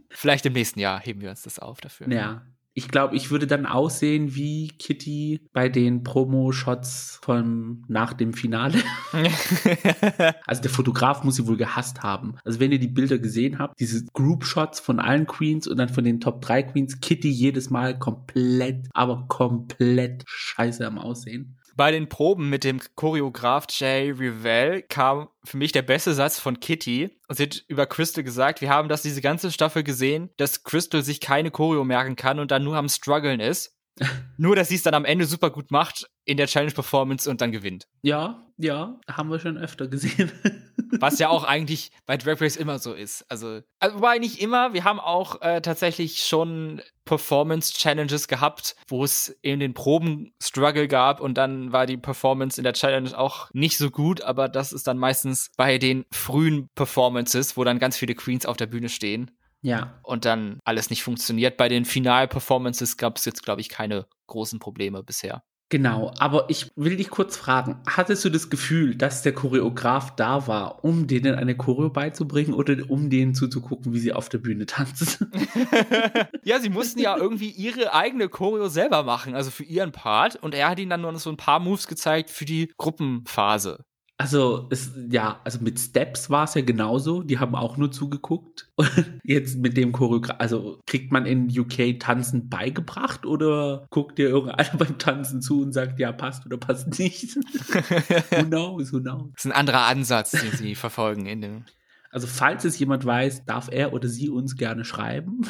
Vielleicht 0.10 0.46
im 0.46 0.54
nächsten 0.54 0.80
Jahr 0.80 1.00
heben 1.00 1.22
wir 1.22 1.30
uns 1.30 1.44
das 1.44 1.60
auf 1.60 1.80
dafür. 1.80 2.12
Ja, 2.12 2.46
ich 2.78 2.90
glaube, 2.90 3.16
ich 3.16 3.32
würde 3.32 3.48
dann 3.48 3.66
aussehen 3.66 4.36
wie 4.36 4.68
Kitty 4.68 5.42
bei 5.52 5.68
den 5.68 6.04
Promo-Shots 6.04 7.18
von 7.24 7.84
nach 7.88 8.14
dem 8.14 8.34
Finale. 8.34 8.78
also 10.46 10.62
der 10.62 10.70
Fotograf 10.70 11.24
muss 11.24 11.38
sie 11.38 11.48
wohl 11.48 11.58
gehasst 11.58 12.04
haben. 12.04 12.36
Also 12.46 12.60
wenn 12.60 12.72
ihr 12.72 12.78
die 12.78 12.88
Bilder 12.88 13.18
gesehen 13.18 13.58
habt, 13.58 13.80
diese 13.80 14.06
Group-Shots 14.14 14.80
von 14.80 15.00
allen 15.00 15.26
Queens 15.26 15.66
und 15.66 15.78
dann 15.78 15.90
von 15.90 16.04
den 16.04 16.20
Top 16.20 16.40
3 16.44 16.62
Queens, 16.62 17.02
Kitty 17.02 17.30
jedes 17.30 17.72
Mal 17.72 17.98
komplett, 17.98 18.88
aber 18.94 19.26
komplett 19.28 20.24
scheiße 20.28 20.86
am 20.86 21.00
Aussehen. 21.00 21.58
Bei 21.78 21.92
den 21.92 22.10
Proben 22.10 22.50
mit 22.50 22.64
dem 22.64 22.82
Choreograf 22.96 23.68
Jay 23.70 24.10
Revell 24.10 24.82
kam 24.82 25.30
für 25.44 25.58
mich 25.58 25.72
der 25.74 25.84
beste 25.84 26.16
Satz 26.16 26.40
von 26.40 26.60
Kitty. 26.60 27.20
Sie 27.30 27.44
hat 27.44 27.66
über 27.68 27.86
Crystal 27.86 28.24
gesagt, 28.24 28.62
wir 28.62 28.72
haben 28.72 28.90
das 28.90 29.04
diese 29.04 29.22
ganze 29.22 29.52
Staffel 29.52 29.84
gesehen, 29.84 30.32
dass 30.38 30.64
Crystal 30.64 31.04
sich 31.04 31.22
keine 31.22 31.52
Choreo 31.52 31.84
merken 31.84 32.16
kann 32.16 32.40
und 32.40 32.50
dann 32.50 32.64
nur 32.64 32.78
am 32.78 32.90
struggeln 32.90 33.40
ist. 33.40 33.77
nur, 34.38 34.56
dass 34.56 34.70
sie 34.70 34.76
es 34.76 34.84
dann 34.84 34.94
am 34.94 35.06
Ende 35.06 35.26
super 35.26 35.50
gut 35.50 35.72
macht 35.72 36.10
in 36.26 36.38
der 36.38 36.48
Challenge-Performance 36.48 37.30
und 37.30 37.42
dann 37.42 37.52
gewinnt. 37.52 37.88
Ja, 38.02 38.44
ja, 38.58 39.00
haben 39.10 39.30
wir 39.30 39.40
schon 39.40 39.58
öfter 39.58 39.88
gesehen. 39.88 40.32
Was 41.00 41.20
ja 41.20 41.30
auch 41.30 41.44
eigentlich 41.44 41.92
bei 42.06 42.18
Drag 42.18 42.40
Race 42.42 42.56
immer 42.56 42.80
so 42.80 42.94
ist. 42.94 43.26
Also, 43.30 43.62
also 43.80 43.98
wobei 43.98 44.20
nicht 44.20 44.42
immer, 44.42 44.74
wir 44.74 44.84
haben 44.84 45.00
auch 45.00 45.42
äh, 45.42 45.62
tatsächlich 45.62 46.24
schon 46.24 46.82
Performance-Challenges 47.06 48.28
gehabt, 48.28 48.76
wo 48.88 49.04
es 49.04 49.30
in 49.42 49.60
den 49.60 49.74
Proben 49.74 50.34
Struggle 50.42 50.88
gab 50.88 51.20
und 51.20 51.38
dann 51.38 51.72
war 51.72 51.86
die 51.86 51.98
Performance 51.98 52.60
in 52.60 52.64
der 52.64 52.74
Challenge 52.74 53.18
auch 53.18 53.50
nicht 53.54 53.78
so 53.78 53.90
gut, 53.90 54.22
aber 54.22 54.50
das 54.50 54.74
ist 54.74 54.88
dann 54.88 54.98
meistens 54.98 55.50
bei 55.58 55.78
den 55.78 56.06
frühen 56.12 56.70
Performances, 56.76 57.58
wo 57.58 57.64
dann 57.64 57.80
ganz 57.80 57.98
viele 57.98 58.16
Queens 58.16 58.46
auf 58.46 58.58
der 58.58 58.68
Bühne 58.68 58.90
stehen. 58.90 59.32
Ja. 59.62 60.00
Und 60.04 60.26
dann 60.26 60.60
alles 60.64 60.90
nicht 60.90 61.04
funktioniert. 61.04 61.58
Bei 61.58 61.70
den 61.70 61.86
Final-Performances 61.86 62.98
gab 62.98 63.18
es 63.18 63.26
jetzt, 63.26 63.44
glaube 63.44 63.62
ich, 63.62 63.70
keine 63.70 64.06
großen 64.28 64.60
Probleme 64.60 65.04
bisher. 65.04 65.44
Genau, 65.70 66.14
aber 66.18 66.50
ich 66.50 66.72
will 66.78 66.96
dich 66.96 67.10
kurz 67.10 67.36
fragen, 67.36 67.82
hattest 67.86 68.24
du 68.24 68.30
das 68.30 68.50
Gefühl, 68.50 68.96
dass 68.96 69.22
der 69.22 69.34
Choreograf 69.34 70.16
da 70.16 70.48
war, 70.48 70.86
um 70.86 71.08
denen 71.08 71.36
eine 71.36 71.58
Choreo 71.58 71.90
beizubringen 71.90 72.54
oder 72.54 72.78
um 72.88 73.10
denen 73.10 73.36
zuzugucken, 73.36 73.92
wie 73.92 74.00
sie 74.00 74.14
auf 74.14 74.30
der 74.30 74.38
Bühne 74.38 74.66
tanzen? 74.66 75.30
ja, 76.46 76.62
sie 76.62 76.70
mussten 76.70 77.02
ja 77.02 77.18
irgendwie 77.18 77.50
ihre 77.50 77.94
eigene 77.94 78.30
Choreo 78.30 78.70
selber 78.70 79.04
machen, 79.04 79.36
also 79.36 79.52
für 79.52 79.66
ihren 79.66 79.92
Part 79.92 80.38
und 80.38 80.56
er 80.56 80.70
hat 80.70 80.80
ihnen 80.80 80.90
dann 80.90 81.02
nur 81.02 81.20
so 81.20 81.30
ein 81.30 81.38
paar 81.38 81.60
Moves 81.60 81.88
gezeigt 81.88 82.30
für 82.30 82.46
die 82.46 82.72
Gruppenphase. 82.78 83.84
Also, 84.20 84.68
es, 84.72 84.94
ja, 85.12 85.40
also 85.44 85.60
mit 85.62 85.80
Steps 85.80 86.32
war 86.32 86.46
es 86.46 86.56
ja 86.56 86.62
genauso. 86.62 87.22
Die 87.22 87.38
haben 87.38 87.54
auch 87.54 87.78
nur 87.78 87.92
zugeguckt. 87.92 88.68
Und 88.76 89.20
jetzt 89.24 89.58
mit 89.58 89.78
dem 89.78 89.92
Choreograf, 89.92 90.38
also 90.40 90.80
kriegt 90.88 91.12
man 91.12 91.28
in 91.28 91.48
UK 91.48 92.00
Tanzen 92.00 92.50
beigebracht 92.50 93.28
oder 93.28 93.86
guckt 93.92 94.18
dir 94.18 94.30
irgendeiner 94.30 94.70
beim 94.78 94.98
Tanzen 94.98 95.42
zu 95.42 95.62
und 95.62 95.72
sagt, 95.72 96.00
ja, 96.00 96.12
passt 96.12 96.48
oder 96.48 96.58
passt 96.58 96.98
nicht? 96.98 97.36
who 98.32 98.44
knows, 98.46 98.92
who 98.92 99.00
knows? 99.00 99.30
Das 99.36 99.46
ist 99.46 99.52
ein 99.52 99.58
anderer 99.58 99.86
Ansatz, 99.86 100.32
den 100.32 100.52
sie 100.52 100.74
verfolgen 100.74 101.28
in 101.28 101.42
dem. 101.42 101.66
Also, 102.10 102.26
falls 102.26 102.66
es 102.66 102.80
jemand 102.80 103.06
weiß, 103.06 103.46
darf 103.46 103.70
er 103.72 103.94
oder 103.94 104.08
sie 104.08 104.30
uns 104.30 104.56
gerne 104.56 104.84
schreiben. 104.84 105.42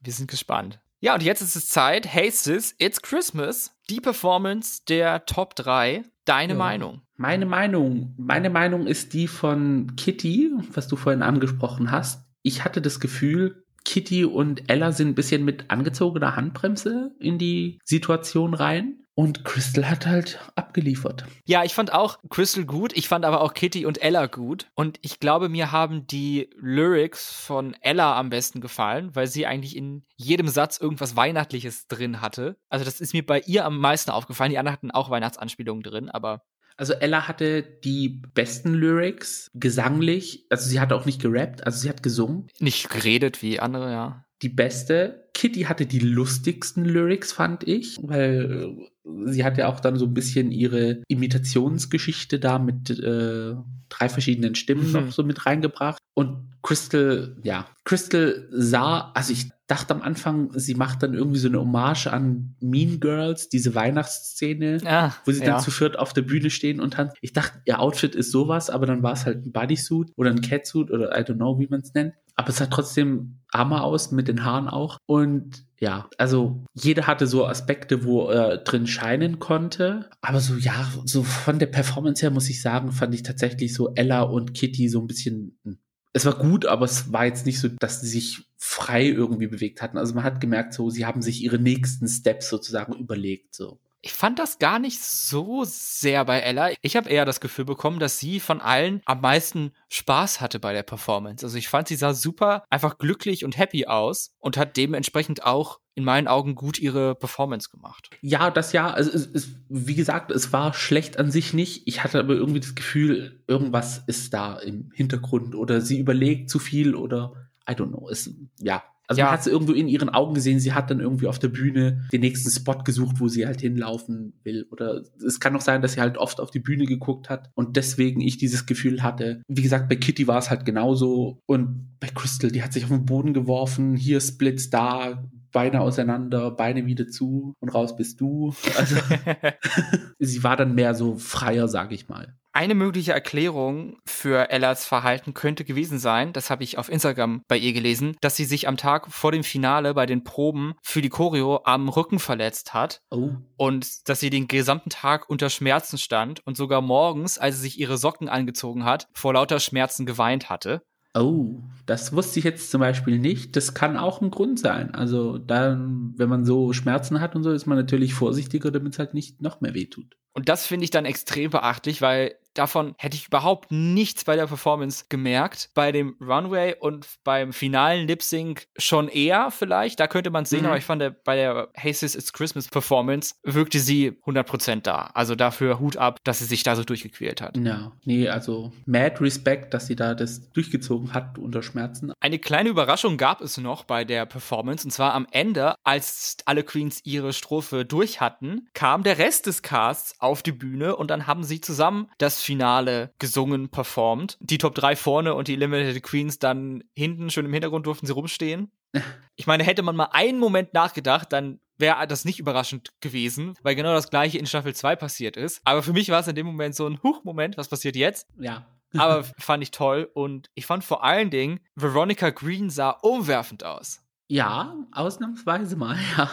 Wir 0.00 0.12
sind 0.12 0.30
gespannt. 0.30 0.78
Ja, 1.00 1.14
und 1.14 1.22
jetzt 1.22 1.40
ist 1.40 1.56
es 1.56 1.68
Zeit. 1.68 2.06
Hey 2.06 2.30
Sis, 2.30 2.74
it's 2.78 3.02
Christmas. 3.02 3.76
Die 3.90 4.00
Performance 4.00 4.82
der 4.88 5.26
Top 5.26 5.56
3. 5.56 6.04
Deine 6.24 6.52
ja. 6.52 6.58
Meinung? 6.58 7.02
Meine 7.16 7.46
Meinung, 7.46 8.14
meine 8.16 8.50
Meinung 8.50 8.86
ist 8.86 9.12
die 9.12 9.28
von 9.28 9.94
Kitty, 9.96 10.50
was 10.72 10.88
du 10.88 10.96
vorhin 10.96 11.22
angesprochen 11.22 11.90
hast. 11.90 12.26
Ich 12.42 12.64
hatte 12.64 12.82
das 12.82 12.98
Gefühl, 12.98 13.64
Kitty 13.84 14.24
und 14.24 14.68
Ella 14.68 14.92
sind 14.92 15.08
ein 15.08 15.14
bisschen 15.14 15.44
mit 15.44 15.70
angezogener 15.70 16.36
Handbremse 16.36 17.14
in 17.20 17.38
die 17.38 17.78
Situation 17.84 18.54
rein. 18.54 19.00
Und 19.16 19.44
Crystal 19.44 19.88
hat 19.88 20.06
halt 20.06 20.40
abgeliefert. 20.56 21.24
Ja, 21.46 21.62
ich 21.62 21.72
fand 21.72 21.92
auch 21.92 22.18
Crystal 22.30 22.64
gut. 22.64 22.92
Ich 22.96 23.06
fand 23.06 23.24
aber 23.24 23.42
auch 23.42 23.54
Kitty 23.54 23.86
und 23.86 24.02
Ella 24.02 24.26
gut. 24.26 24.66
Und 24.74 24.98
ich 25.02 25.20
glaube, 25.20 25.48
mir 25.48 25.70
haben 25.70 26.08
die 26.08 26.50
Lyrics 26.56 27.32
von 27.32 27.76
Ella 27.80 28.18
am 28.18 28.30
besten 28.30 28.60
gefallen, 28.60 29.14
weil 29.14 29.28
sie 29.28 29.46
eigentlich 29.46 29.76
in 29.76 30.04
jedem 30.16 30.48
Satz 30.48 30.78
irgendwas 30.78 31.14
Weihnachtliches 31.14 31.86
drin 31.86 32.20
hatte. 32.20 32.56
Also, 32.68 32.84
das 32.84 33.00
ist 33.00 33.14
mir 33.14 33.24
bei 33.24 33.38
ihr 33.46 33.64
am 33.64 33.78
meisten 33.78 34.10
aufgefallen. 34.10 34.50
Die 34.50 34.58
anderen 34.58 34.74
hatten 34.74 34.90
auch 34.90 35.10
Weihnachtsanspielungen 35.10 35.84
drin, 35.84 36.10
aber 36.10 36.42
also 36.76 36.92
Ella 36.94 37.28
hatte 37.28 37.62
die 37.62 38.22
besten 38.34 38.74
Lyrics, 38.74 39.50
gesanglich. 39.54 40.46
Also 40.50 40.68
sie 40.68 40.80
hat 40.80 40.92
auch 40.92 41.06
nicht 41.06 41.20
gerappt, 41.20 41.66
also 41.66 41.78
sie 41.78 41.88
hat 41.88 42.02
gesungen. 42.02 42.48
Nicht 42.58 42.90
geredet 42.90 43.42
wie 43.42 43.60
andere, 43.60 43.90
ja. 43.90 44.24
Die 44.42 44.48
beste. 44.48 45.28
Kitty 45.34 45.62
hatte 45.62 45.86
die 45.86 46.00
lustigsten 46.00 46.84
Lyrics, 46.84 47.32
fand 47.32 47.66
ich, 47.66 47.98
weil 48.02 48.76
äh, 49.04 49.30
sie 49.30 49.44
hat 49.44 49.58
ja 49.58 49.68
auch 49.68 49.80
dann 49.80 49.96
so 49.96 50.06
ein 50.06 50.14
bisschen 50.14 50.52
ihre 50.52 51.02
Imitationsgeschichte 51.08 52.38
da 52.38 52.58
mit 52.58 52.90
äh, 52.90 53.54
drei 53.88 54.08
verschiedenen 54.08 54.54
Stimmen 54.54 54.88
mhm. 54.88 54.92
noch 54.92 55.12
so 55.12 55.22
mit 55.22 55.46
reingebracht. 55.46 55.98
Und 56.14 56.52
Crystal, 56.62 57.36
ja, 57.42 57.66
Crystal 57.84 58.46
sah, 58.50 59.12
also 59.14 59.32
ich 59.32 59.50
dachte 59.74 59.94
am 59.94 60.02
Anfang, 60.02 60.50
sie 60.54 60.74
macht 60.74 61.02
dann 61.02 61.14
irgendwie 61.14 61.38
so 61.38 61.48
eine 61.48 61.58
Hommage 61.58 62.06
an 62.06 62.54
Mean 62.60 63.00
Girls, 63.00 63.48
diese 63.48 63.74
Weihnachtsszene, 63.74 64.78
ah, 64.84 65.12
wo 65.24 65.32
sie 65.32 65.40
ja. 65.40 65.52
dann 65.52 65.60
zu 65.60 65.70
viert 65.70 65.98
auf 65.98 66.12
der 66.12 66.22
Bühne 66.22 66.50
stehen 66.50 66.80
und 66.80 66.94
tanzen. 66.94 67.16
Ich 67.20 67.32
dachte, 67.32 67.60
ihr 67.64 67.80
Outfit 67.80 68.14
ist 68.14 68.30
sowas, 68.30 68.70
aber 68.70 68.86
dann 68.86 69.02
war 69.02 69.12
es 69.12 69.26
halt 69.26 69.44
ein 69.44 69.52
Bodysuit 69.52 70.12
oder 70.16 70.30
ein 70.30 70.40
Catsuit 70.40 70.90
oder 70.92 71.18
I 71.18 71.22
don't 71.22 71.36
know, 71.36 71.58
wie 71.58 71.66
man 71.66 71.80
es 71.80 71.92
nennt. 71.92 72.14
Aber 72.36 72.48
es 72.48 72.56
sah 72.56 72.66
trotzdem 72.66 73.40
armer 73.50 73.84
aus, 73.84 74.10
mit 74.10 74.28
den 74.28 74.44
Haaren 74.44 74.68
auch. 74.68 74.98
Und 75.06 75.64
ja, 75.78 76.08
also 76.18 76.64
jeder 76.74 77.06
hatte 77.06 77.26
so 77.26 77.46
Aspekte, 77.46 78.04
wo 78.04 78.28
er 78.28 78.58
drin 78.58 78.86
scheinen 78.86 79.38
konnte. 79.38 80.10
Aber 80.20 80.40
so, 80.40 80.54
ja, 80.54 80.88
so 81.04 81.22
von 81.22 81.58
der 81.58 81.66
Performance 81.66 82.22
her 82.22 82.30
muss 82.30 82.48
ich 82.48 82.60
sagen, 82.60 82.90
fand 82.90 83.14
ich 83.14 83.22
tatsächlich 83.22 83.74
so 83.74 83.92
Ella 83.94 84.22
und 84.22 84.54
Kitty 84.54 84.88
so 84.88 85.00
ein 85.00 85.06
bisschen 85.06 85.58
hm, 85.64 85.78
es 86.14 86.24
war 86.24 86.38
gut, 86.38 86.64
aber 86.64 86.84
es 86.84 87.12
war 87.12 87.26
jetzt 87.26 87.44
nicht 87.44 87.58
so, 87.60 87.68
dass 87.68 88.00
sie 88.00 88.06
sich 88.06 88.46
frei 88.56 89.04
irgendwie 89.04 89.48
bewegt 89.48 89.82
hatten. 89.82 89.98
Also 89.98 90.14
man 90.14 90.22
hat 90.24 90.40
gemerkt, 90.40 90.72
so, 90.72 90.88
sie 90.88 91.04
haben 91.04 91.22
sich 91.22 91.42
ihre 91.42 91.58
nächsten 91.58 92.08
Steps 92.08 92.48
sozusagen 92.48 92.94
überlegt, 92.94 93.54
so. 93.54 93.80
Ich 94.04 94.12
fand 94.12 94.38
das 94.38 94.58
gar 94.58 94.78
nicht 94.78 95.00
so 95.00 95.64
sehr 95.64 96.26
bei 96.26 96.40
Ella. 96.40 96.72
Ich 96.82 96.94
habe 96.94 97.08
eher 97.08 97.24
das 97.24 97.40
Gefühl 97.40 97.64
bekommen, 97.64 97.98
dass 97.98 98.18
sie 98.18 98.38
von 98.38 98.60
allen 98.60 99.00
am 99.06 99.22
meisten 99.22 99.72
Spaß 99.88 100.42
hatte 100.42 100.60
bei 100.60 100.74
der 100.74 100.82
Performance. 100.82 101.46
Also 101.46 101.56
ich 101.56 101.68
fand, 101.68 101.88
sie 101.88 101.96
sah 101.96 102.12
super, 102.12 102.64
einfach 102.68 102.98
glücklich 102.98 103.46
und 103.46 103.56
happy 103.56 103.86
aus 103.86 104.34
und 104.40 104.58
hat 104.58 104.76
dementsprechend 104.76 105.46
auch 105.46 105.80
in 105.94 106.04
meinen 106.04 106.28
Augen 106.28 106.54
gut 106.54 106.78
ihre 106.78 107.14
Performance 107.14 107.70
gemacht. 107.70 108.10
Ja, 108.20 108.50
das 108.50 108.74
ja, 108.74 108.90
also 108.90 109.10
es, 109.10 109.26
es, 109.26 109.48
wie 109.70 109.94
gesagt, 109.94 110.30
es 110.30 110.52
war 110.52 110.74
schlecht 110.74 111.18
an 111.18 111.30
sich 111.30 111.54
nicht. 111.54 111.88
Ich 111.88 112.04
hatte 112.04 112.18
aber 112.18 112.34
irgendwie 112.34 112.60
das 112.60 112.74
Gefühl, 112.74 113.42
irgendwas 113.46 114.02
ist 114.06 114.34
da 114.34 114.58
im 114.58 114.90
Hintergrund 114.92 115.54
oder 115.54 115.80
sie 115.80 115.98
überlegt 115.98 116.50
zu 116.50 116.58
viel 116.58 116.94
oder 116.94 117.32
I 117.66 117.72
don't 117.72 117.88
know. 117.88 118.10
Es, 118.10 118.34
ja, 118.58 118.82
also 119.06 119.18
ja. 119.18 119.26
man 119.26 119.34
hat 119.34 119.40
es 119.40 119.46
irgendwo 119.46 119.72
in 119.72 119.88
ihren 119.88 120.08
Augen 120.08 120.34
gesehen, 120.34 120.60
sie 120.60 120.72
hat 120.72 120.90
dann 120.90 121.00
irgendwie 121.00 121.26
auf 121.26 121.38
der 121.38 121.48
Bühne 121.48 122.06
den 122.12 122.20
nächsten 122.20 122.50
Spot 122.50 122.78
gesucht, 122.84 123.20
wo 123.20 123.28
sie 123.28 123.46
halt 123.46 123.60
hinlaufen 123.60 124.34
will. 124.44 124.66
Oder 124.70 125.02
es 125.24 125.40
kann 125.40 125.54
auch 125.56 125.60
sein, 125.60 125.82
dass 125.82 125.94
sie 125.94 126.00
halt 126.00 126.16
oft 126.16 126.40
auf 126.40 126.50
die 126.50 126.60
Bühne 126.60 126.86
geguckt 126.86 127.28
hat 127.28 127.50
und 127.54 127.76
deswegen 127.76 128.20
ich 128.20 128.38
dieses 128.38 128.66
Gefühl 128.66 129.02
hatte. 129.02 129.42
Wie 129.48 129.62
gesagt, 129.62 129.88
bei 129.88 129.96
Kitty 129.96 130.26
war 130.26 130.38
es 130.38 130.50
halt 130.50 130.64
genauso 130.64 131.38
und 131.46 131.98
bei 132.00 132.08
Crystal, 132.08 132.50
die 132.50 132.62
hat 132.62 132.72
sich 132.72 132.84
auf 132.84 132.90
den 132.90 133.04
Boden 133.04 133.34
geworfen, 133.34 133.96
hier 133.96 134.20
Splits, 134.20 134.70
da 134.70 135.22
Beine 135.52 135.80
auseinander, 135.82 136.50
Beine 136.50 136.84
wieder 136.84 137.06
zu 137.06 137.54
und 137.60 137.68
raus 137.68 137.96
bist 137.96 138.20
du. 138.20 138.52
Also 138.76 138.96
sie 140.18 140.42
war 140.42 140.56
dann 140.56 140.74
mehr 140.74 140.94
so 140.94 141.16
freier, 141.16 141.68
sag 141.68 141.92
ich 141.92 142.08
mal. 142.08 142.34
Eine 142.56 142.76
mögliche 142.76 143.10
Erklärung 143.10 143.96
für 144.06 144.48
Ellas 144.48 144.86
Verhalten 144.86 145.34
könnte 145.34 145.64
gewesen 145.64 145.98
sein, 145.98 146.32
das 146.32 146.50
habe 146.50 146.62
ich 146.62 146.78
auf 146.78 146.88
Instagram 146.88 147.42
bei 147.48 147.58
ihr 147.58 147.72
gelesen, 147.72 148.16
dass 148.20 148.36
sie 148.36 148.44
sich 148.44 148.68
am 148.68 148.76
Tag 148.76 149.10
vor 149.10 149.32
dem 149.32 149.42
Finale 149.42 149.92
bei 149.92 150.06
den 150.06 150.22
Proben 150.22 150.74
für 150.80 151.02
die 151.02 151.08
Choreo 151.08 151.62
am 151.64 151.88
Rücken 151.88 152.20
verletzt 152.20 152.72
hat 152.72 153.00
oh. 153.10 153.30
und 153.56 154.08
dass 154.08 154.20
sie 154.20 154.30
den 154.30 154.46
gesamten 154.46 154.88
Tag 154.88 155.28
unter 155.28 155.50
Schmerzen 155.50 155.98
stand 155.98 156.46
und 156.46 156.56
sogar 156.56 156.80
morgens, 156.80 157.38
als 157.38 157.56
sie 157.56 157.62
sich 157.62 157.80
ihre 157.80 157.98
Socken 157.98 158.28
angezogen 158.28 158.84
hat, 158.84 159.08
vor 159.14 159.32
lauter 159.32 159.58
Schmerzen 159.58 160.06
geweint 160.06 160.48
hatte. 160.48 160.82
Oh, 161.12 161.60
das 161.86 162.12
wusste 162.12 162.38
ich 162.38 162.44
jetzt 162.44 162.70
zum 162.70 162.80
Beispiel 162.80 163.18
nicht. 163.18 163.56
Das 163.56 163.74
kann 163.74 163.96
auch 163.96 164.20
ein 164.20 164.30
Grund 164.30 164.60
sein. 164.60 164.94
Also 164.94 165.38
dann, 165.38 166.14
wenn 166.16 166.28
man 166.28 166.44
so 166.44 166.72
Schmerzen 166.72 167.20
hat 167.20 167.34
und 167.34 167.42
so, 167.42 167.50
ist 167.50 167.66
man 167.66 167.78
natürlich 167.78 168.14
vorsichtiger, 168.14 168.70
damit 168.70 168.92
es 168.92 169.00
halt 169.00 169.12
nicht 169.12 169.42
noch 169.42 169.60
mehr 169.60 169.74
wehtut. 169.74 170.14
Und 170.34 170.48
das 170.48 170.66
finde 170.66 170.84
ich 170.84 170.90
dann 170.90 171.04
extrem 171.04 171.50
beachtlich, 171.50 172.02
weil 172.02 172.36
davon 172.54 172.94
hätte 172.98 173.16
ich 173.16 173.26
überhaupt 173.26 173.70
nichts 173.70 174.24
bei 174.24 174.36
der 174.36 174.46
Performance 174.46 175.06
gemerkt. 175.08 175.70
Bei 175.74 175.92
dem 175.92 176.16
Runway 176.20 176.74
und 176.78 177.06
beim 177.24 177.52
finalen 177.52 178.06
Lip 178.06 178.22
Sync 178.22 178.66
schon 178.76 179.08
eher 179.08 179.50
vielleicht. 179.50 180.00
Da 180.00 180.06
könnte 180.06 180.30
man 180.30 180.44
es 180.44 180.50
sehen, 180.50 180.60
mhm. 180.60 180.66
aber 180.66 180.78
ich 180.78 180.84
fand, 180.84 181.02
bei 181.24 181.36
der 181.36 181.68
Hey 181.74 181.92
Sis 181.92 182.14
It's 182.14 182.32
Christmas 182.32 182.68
Performance 182.68 183.34
wirkte 183.42 183.80
sie 183.80 184.12
100% 184.24 184.82
da. 184.82 185.10
Also 185.14 185.34
dafür 185.34 185.80
Hut 185.80 185.96
ab, 185.96 186.20
dass 186.24 186.38
sie 186.38 186.44
sich 186.44 186.62
da 186.62 186.76
so 186.76 186.84
durchgequält 186.84 187.40
hat. 187.40 187.56
Ja, 187.56 187.92
nee, 188.04 188.28
also 188.28 188.72
mad 188.86 189.20
Respect, 189.20 189.74
dass 189.74 189.86
sie 189.86 189.96
da 189.96 190.14
das 190.14 190.52
durchgezogen 190.52 191.12
hat 191.12 191.38
unter 191.38 191.62
Schmerzen. 191.62 192.12
Eine 192.20 192.38
kleine 192.38 192.68
Überraschung 192.68 193.16
gab 193.16 193.40
es 193.40 193.58
noch 193.58 193.84
bei 193.84 194.04
der 194.04 194.26
Performance 194.26 194.86
und 194.86 194.90
zwar 194.92 195.14
am 195.14 195.26
Ende, 195.30 195.74
als 195.82 196.36
alle 196.46 196.62
Queens 196.62 197.00
ihre 197.04 197.32
Strophe 197.32 197.84
durch 197.84 198.20
hatten, 198.20 198.68
kam 198.74 199.02
der 199.02 199.18
Rest 199.18 199.46
des 199.46 199.62
Casts 199.62 200.14
auf 200.24 200.42
die 200.42 200.52
Bühne 200.52 200.96
und 200.96 201.10
dann 201.10 201.26
haben 201.26 201.44
sie 201.44 201.60
zusammen 201.60 202.10
das 202.18 202.40
Finale 202.40 203.12
gesungen, 203.18 203.68
performt. 203.68 204.36
Die 204.40 204.58
Top 204.58 204.74
3 204.74 204.96
vorne 204.96 205.34
und 205.34 205.48
die 205.48 205.54
Eliminated 205.54 206.02
Queens 206.02 206.38
dann 206.38 206.82
hinten, 206.94 207.30
schön 207.30 207.46
im 207.46 207.52
Hintergrund 207.52 207.86
durften 207.86 208.06
sie 208.06 208.12
rumstehen. 208.12 208.72
Ich 209.36 209.48
meine, 209.48 209.64
hätte 209.64 209.82
man 209.82 209.96
mal 209.96 210.10
einen 210.12 210.38
Moment 210.38 210.74
nachgedacht, 210.74 211.32
dann 211.32 211.58
wäre 211.76 212.06
das 212.06 212.24
nicht 212.24 212.38
überraschend 212.38 212.92
gewesen, 213.00 213.54
weil 213.62 213.74
genau 213.74 213.92
das 213.92 214.08
gleiche 214.08 214.38
in 214.38 214.46
Staffel 214.46 214.76
2 214.76 214.94
passiert 214.94 215.36
ist. 215.36 215.60
Aber 215.64 215.82
für 215.82 215.92
mich 215.92 216.08
war 216.08 216.20
es 216.20 216.28
in 216.28 216.36
dem 216.36 216.46
Moment 216.46 216.76
so 216.76 216.86
ein 216.86 217.02
Huch-Moment, 217.02 217.56
was 217.56 217.66
passiert 217.66 217.96
jetzt? 217.96 218.28
Ja. 218.38 218.64
Aber 218.96 219.24
fand 219.38 219.64
ich 219.64 219.72
toll 219.72 220.08
und 220.14 220.50
ich 220.54 220.66
fand 220.66 220.84
vor 220.84 221.02
allen 221.02 221.30
Dingen, 221.30 221.58
Veronica 221.74 222.30
Green 222.30 222.70
sah 222.70 222.90
umwerfend 222.90 223.64
aus. 223.64 224.03
Ja, 224.28 224.74
ausnahmsweise 224.90 225.76
mal, 225.76 225.96
ja. 226.16 226.30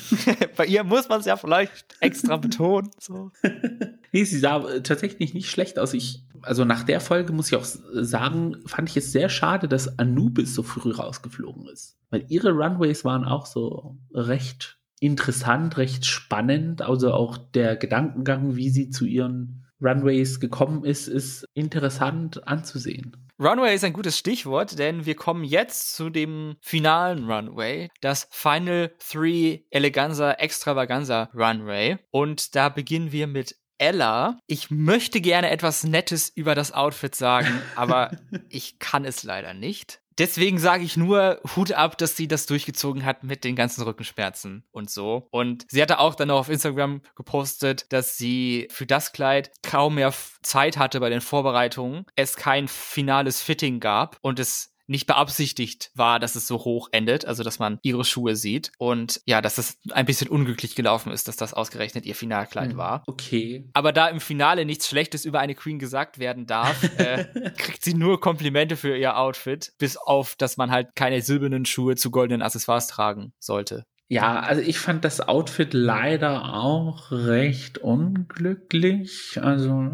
Bei 0.56 0.64
ihr 0.64 0.82
muss 0.82 1.08
man 1.08 1.20
es 1.20 1.26
ja 1.26 1.36
vielleicht 1.36 1.94
extra 2.00 2.38
betonen. 2.38 2.90
So. 2.98 3.32
nee, 4.12 4.24
sie 4.24 4.38
sah 4.38 4.80
tatsächlich 4.80 5.34
nicht 5.34 5.50
schlecht 5.50 5.78
aus. 5.78 5.92
Ich, 5.92 6.24
also 6.40 6.64
nach 6.64 6.84
der 6.84 7.00
Folge 7.00 7.34
muss 7.34 7.48
ich 7.48 7.56
auch 7.56 7.64
sagen, 7.64 8.56
fand 8.64 8.88
ich 8.88 8.96
es 8.96 9.12
sehr 9.12 9.28
schade, 9.28 9.68
dass 9.68 9.98
Anubis 9.98 10.54
so 10.54 10.62
früh 10.62 10.90
rausgeflogen 10.90 11.66
ist. 11.68 11.98
Weil 12.08 12.24
ihre 12.28 12.52
Runways 12.52 13.04
waren 13.04 13.24
auch 13.24 13.44
so 13.44 13.98
recht 14.14 14.78
interessant, 15.00 15.76
recht 15.76 16.06
spannend. 16.06 16.80
Also 16.80 17.12
auch 17.12 17.36
der 17.36 17.76
Gedankengang, 17.76 18.56
wie 18.56 18.70
sie 18.70 18.88
zu 18.88 19.04
ihren 19.04 19.66
Runways 19.82 20.40
gekommen 20.40 20.84
ist, 20.84 21.08
ist 21.08 21.44
interessant 21.52 22.48
anzusehen. 22.48 23.23
Runway 23.40 23.74
ist 23.74 23.82
ein 23.82 23.92
gutes 23.92 24.16
Stichwort, 24.16 24.78
denn 24.78 25.06
wir 25.06 25.16
kommen 25.16 25.42
jetzt 25.42 25.94
zu 25.96 26.08
dem 26.08 26.56
finalen 26.60 27.28
Runway, 27.28 27.88
das 28.00 28.28
Final 28.30 28.94
Three 29.00 29.64
Eleganza 29.70 30.32
Extravaganza 30.32 31.30
Runway. 31.34 31.98
Und 32.12 32.54
da 32.54 32.68
beginnen 32.68 33.10
wir 33.10 33.26
mit 33.26 33.56
Ella. 33.78 34.38
Ich 34.46 34.70
möchte 34.70 35.20
gerne 35.20 35.50
etwas 35.50 35.82
Nettes 35.82 36.28
über 36.28 36.54
das 36.54 36.70
Outfit 36.70 37.16
sagen, 37.16 37.60
aber 37.74 38.12
ich 38.48 38.78
kann 38.78 39.04
es 39.04 39.24
leider 39.24 39.52
nicht. 39.52 40.00
Deswegen 40.18 40.58
sage 40.58 40.84
ich 40.84 40.96
nur 40.96 41.40
Hut 41.56 41.72
ab, 41.72 41.98
dass 41.98 42.16
sie 42.16 42.28
das 42.28 42.46
durchgezogen 42.46 43.04
hat 43.04 43.24
mit 43.24 43.44
den 43.44 43.56
ganzen 43.56 43.82
Rückenschmerzen 43.82 44.64
und 44.70 44.90
so. 44.90 45.28
Und 45.30 45.66
sie 45.70 45.82
hatte 45.82 45.98
auch 45.98 46.14
dann 46.14 46.28
noch 46.28 46.38
auf 46.38 46.48
Instagram 46.48 47.02
gepostet, 47.16 47.86
dass 47.92 48.16
sie 48.16 48.68
für 48.70 48.86
das 48.86 49.12
Kleid 49.12 49.50
kaum 49.62 49.96
mehr 49.96 50.12
Zeit 50.42 50.76
hatte 50.76 51.00
bei 51.00 51.10
den 51.10 51.20
Vorbereitungen, 51.20 52.06
es 52.16 52.36
kein 52.36 52.68
finales 52.68 53.40
Fitting 53.42 53.80
gab 53.80 54.18
und 54.20 54.38
es 54.38 54.73
nicht 54.86 55.06
beabsichtigt 55.06 55.90
war, 55.94 56.20
dass 56.20 56.34
es 56.34 56.46
so 56.46 56.58
hoch 56.58 56.88
endet, 56.92 57.24
also 57.24 57.42
dass 57.42 57.58
man 57.58 57.78
ihre 57.82 58.04
Schuhe 58.04 58.36
sieht 58.36 58.72
und 58.78 59.20
ja, 59.26 59.40
dass 59.40 59.58
es 59.58 59.78
ein 59.90 60.06
bisschen 60.06 60.28
unglücklich 60.28 60.74
gelaufen 60.74 61.12
ist, 61.12 61.28
dass 61.28 61.36
das 61.36 61.54
ausgerechnet 61.54 62.06
ihr 62.06 62.14
Finalkleid 62.14 62.72
mhm. 62.72 62.76
war. 62.76 63.02
Okay. 63.06 63.68
Aber 63.72 63.92
da 63.92 64.08
im 64.08 64.20
Finale 64.20 64.64
nichts 64.64 64.88
Schlechtes 64.88 65.24
über 65.24 65.40
eine 65.40 65.54
Queen 65.54 65.78
gesagt 65.78 66.18
werden 66.18 66.46
darf, 66.46 66.82
äh, 66.98 67.24
kriegt 67.56 67.84
sie 67.84 67.94
nur 67.94 68.20
Komplimente 68.20 68.76
für 68.76 68.96
ihr 68.96 69.16
Outfit, 69.18 69.72
bis 69.78 69.96
auf, 69.96 70.36
dass 70.36 70.56
man 70.56 70.70
halt 70.70 70.94
keine 70.94 71.22
silbernen 71.22 71.64
Schuhe 71.64 71.96
zu 71.96 72.10
goldenen 72.10 72.42
Accessoires 72.42 72.86
tragen 72.86 73.32
sollte. 73.38 73.84
Ja, 74.08 74.40
also 74.40 74.60
ich 74.60 74.78
fand 74.78 75.04
das 75.04 75.20
Outfit 75.20 75.72
leider 75.72 76.54
auch 76.54 77.10
recht 77.10 77.78
unglücklich. 77.78 79.38
Also 79.40 79.88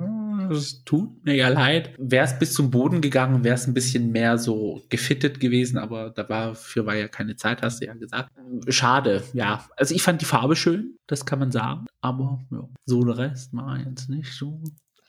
es 0.50 0.82
tut 0.84 1.24
mir 1.24 1.36
ja 1.36 1.48
leid. 1.48 1.94
Wäre 1.96 2.24
es 2.24 2.38
bis 2.38 2.52
zum 2.52 2.70
Boden 2.70 3.00
gegangen, 3.00 3.44
wäre 3.44 3.54
es 3.54 3.68
ein 3.68 3.74
bisschen 3.74 4.10
mehr 4.10 4.36
so 4.36 4.82
gefittet 4.88 5.38
gewesen, 5.38 5.78
aber 5.78 6.10
dafür 6.10 6.86
war 6.86 6.96
ja 6.96 7.06
keine 7.06 7.36
Zeit, 7.36 7.62
hast 7.62 7.80
du 7.80 7.86
ja 7.86 7.94
gesagt. 7.94 8.30
Schade, 8.68 9.22
ja. 9.32 9.64
Also 9.76 9.94
ich 9.94 10.02
fand 10.02 10.20
die 10.20 10.26
Farbe 10.26 10.56
schön, 10.56 10.96
das 11.06 11.24
kann 11.24 11.38
man 11.38 11.52
sagen, 11.52 11.86
aber 12.00 12.40
ja, 12.50 12.68
so 12.86 13.04
der 13.04 13.16
Rest 13.16 13.54
war 13.54 13.78
jetzt 13.78 14.10
nicht 14.10 14.32
so. 14.32 14.60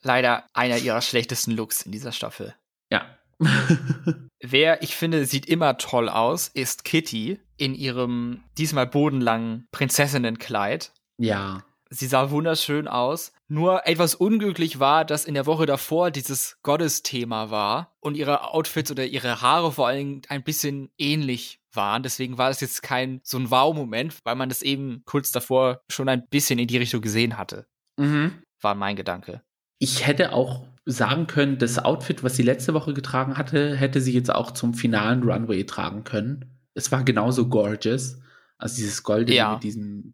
Leider 0.04 0.46
einer 0.54 0.78
ihrer 0.78 1.02
schlechtesten 1.02 1.52
Looks 1.52 1.84
in 1.84 1.92
dieser 1.92 2.12
Staffel. 2.12 2.54
Ja, 2.92 3.06
Wer, 4.40 4.82
ich 4.82 4.96
finde, 4.96 5.26
sieht 5.26 5.46
immer 5.46 5.78
toll 5.78 6.10
aus, 6.10 6.48
ist 6.48 6.84
Kitty 6.84 7.40
in 7.58 7.76
ihrem 7.76 8.44
diesmal 8.58 8.88
bodenlangen 8.88 9.68
Prinzessinnenkleid. 9.72 10.92
Ja. 11.18 11.64
Sie 11.90 12.08
sah 12.08 12.32
wunderschön 12.32 12.88
aus. 12.88 13.34
Nur 13.48 13.86
etwas 13.86 14.16
unglücklich 14.16 14.80
war, 14.80 15.04
dass 15.04 15.26
in 15.26 15.34
der 15.34 15.46
Woche 15.46 15.66
davor 15.66 16.10
dieses 16.10 16.58
Gottesthema 16.64 17.52
war 17.52 17.94
und 18.00 18.16
ihre 18.16 18.54
Outfits 18.54 18.90
oder 18.92 19.06
ihre 19.06 19.42
Haare 19.42 19.74
vor 19.74 19.88
allem 19.88 20.22
ein 20.30 20.44
bisschen 20.44 20.90
ähnlich 20.98 21.60
waren. 21.74 22.02
Deswegen 22.02 22.38
war 22.38 22.48
das 22.48 22.62
jetzt 22.62 22.82
kein 22.82 23.20
so 23.24 23.38
ein 23.38 23.52
Wow-Moment, 23.52 24.20
weil 24.24 24.36
man 24.36 24.50
das 24.50 24.62
eben 24.62 25.04
kurz 25.06 25.32
davor 25.32 25.82
schon 25.90 26.08
ein 26.08 26.28
bisschen 26.30 26.60
in 26.60 26.68
die 26.68 26.78
Richtung 26.78 27.02
gesehen 27.02 27.38
hatte. 27.38 27.68
Mhm. 27.98 28.42
War 28.62 28.76
mein 28.76 28.96
Gedanke. 28.96 29.42
Ich 29.78 30.08
hätte 30.08 30.32
auch 30.32 30.66
sagen 30.86 31.28
können, 31.28 31.58
das 31.58 31.80
Outfit, 31.80 32.24
was 32.24 32.36
sie 32.36 32.44
letzte 32.44 32.74
Woche 32.74 32.94
getragen 32.94 33.38
hatte, 33.38 33.76
hätte 33.76 34.02
sie 34.02 34.14
jetzt 34.14 34.34
auch 34.34 34.52
zum 34.52 34.74
finalen 34.74 35.24
Runway 35.24 35.64
tragen 35.66 36.04
können. 36.04 36.46
Es 36.74 36.92
war 36.92 37.04
genauso 37.04 37.48
gorgeous. 37.48 38.20
Also 38.58 38.78
dieses 38.78 39.04
Goldene 39.04 39.36
ja. 39.36 39.54
mit 39.54 39.64
diesem, 39.64 40.14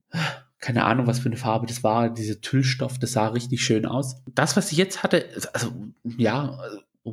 keine 0.59 0.85
Ahnung, 0.85 1.07
was 1.07 1.19
für 1.19 1.29
eine 1.29 1.37
Farbe 1.37 1.67
das 1.67 1.83
war, 1.83 2.09
dieser 2.09 2.41
Tüllstoff, 2.41 2.97
das 2.99 3.11
sah 3.11 3.27
richtig 3.27 3.63
schön 3.63 3.85
aus. 3.85 4.23
Das, 4.33 4.55
was 4.57 4.69
sie 4.69 4.77
jetzt 4.77 5.03
hatte, 5.03 5.25
also 5.53 5.73
ja, 6.03 6.57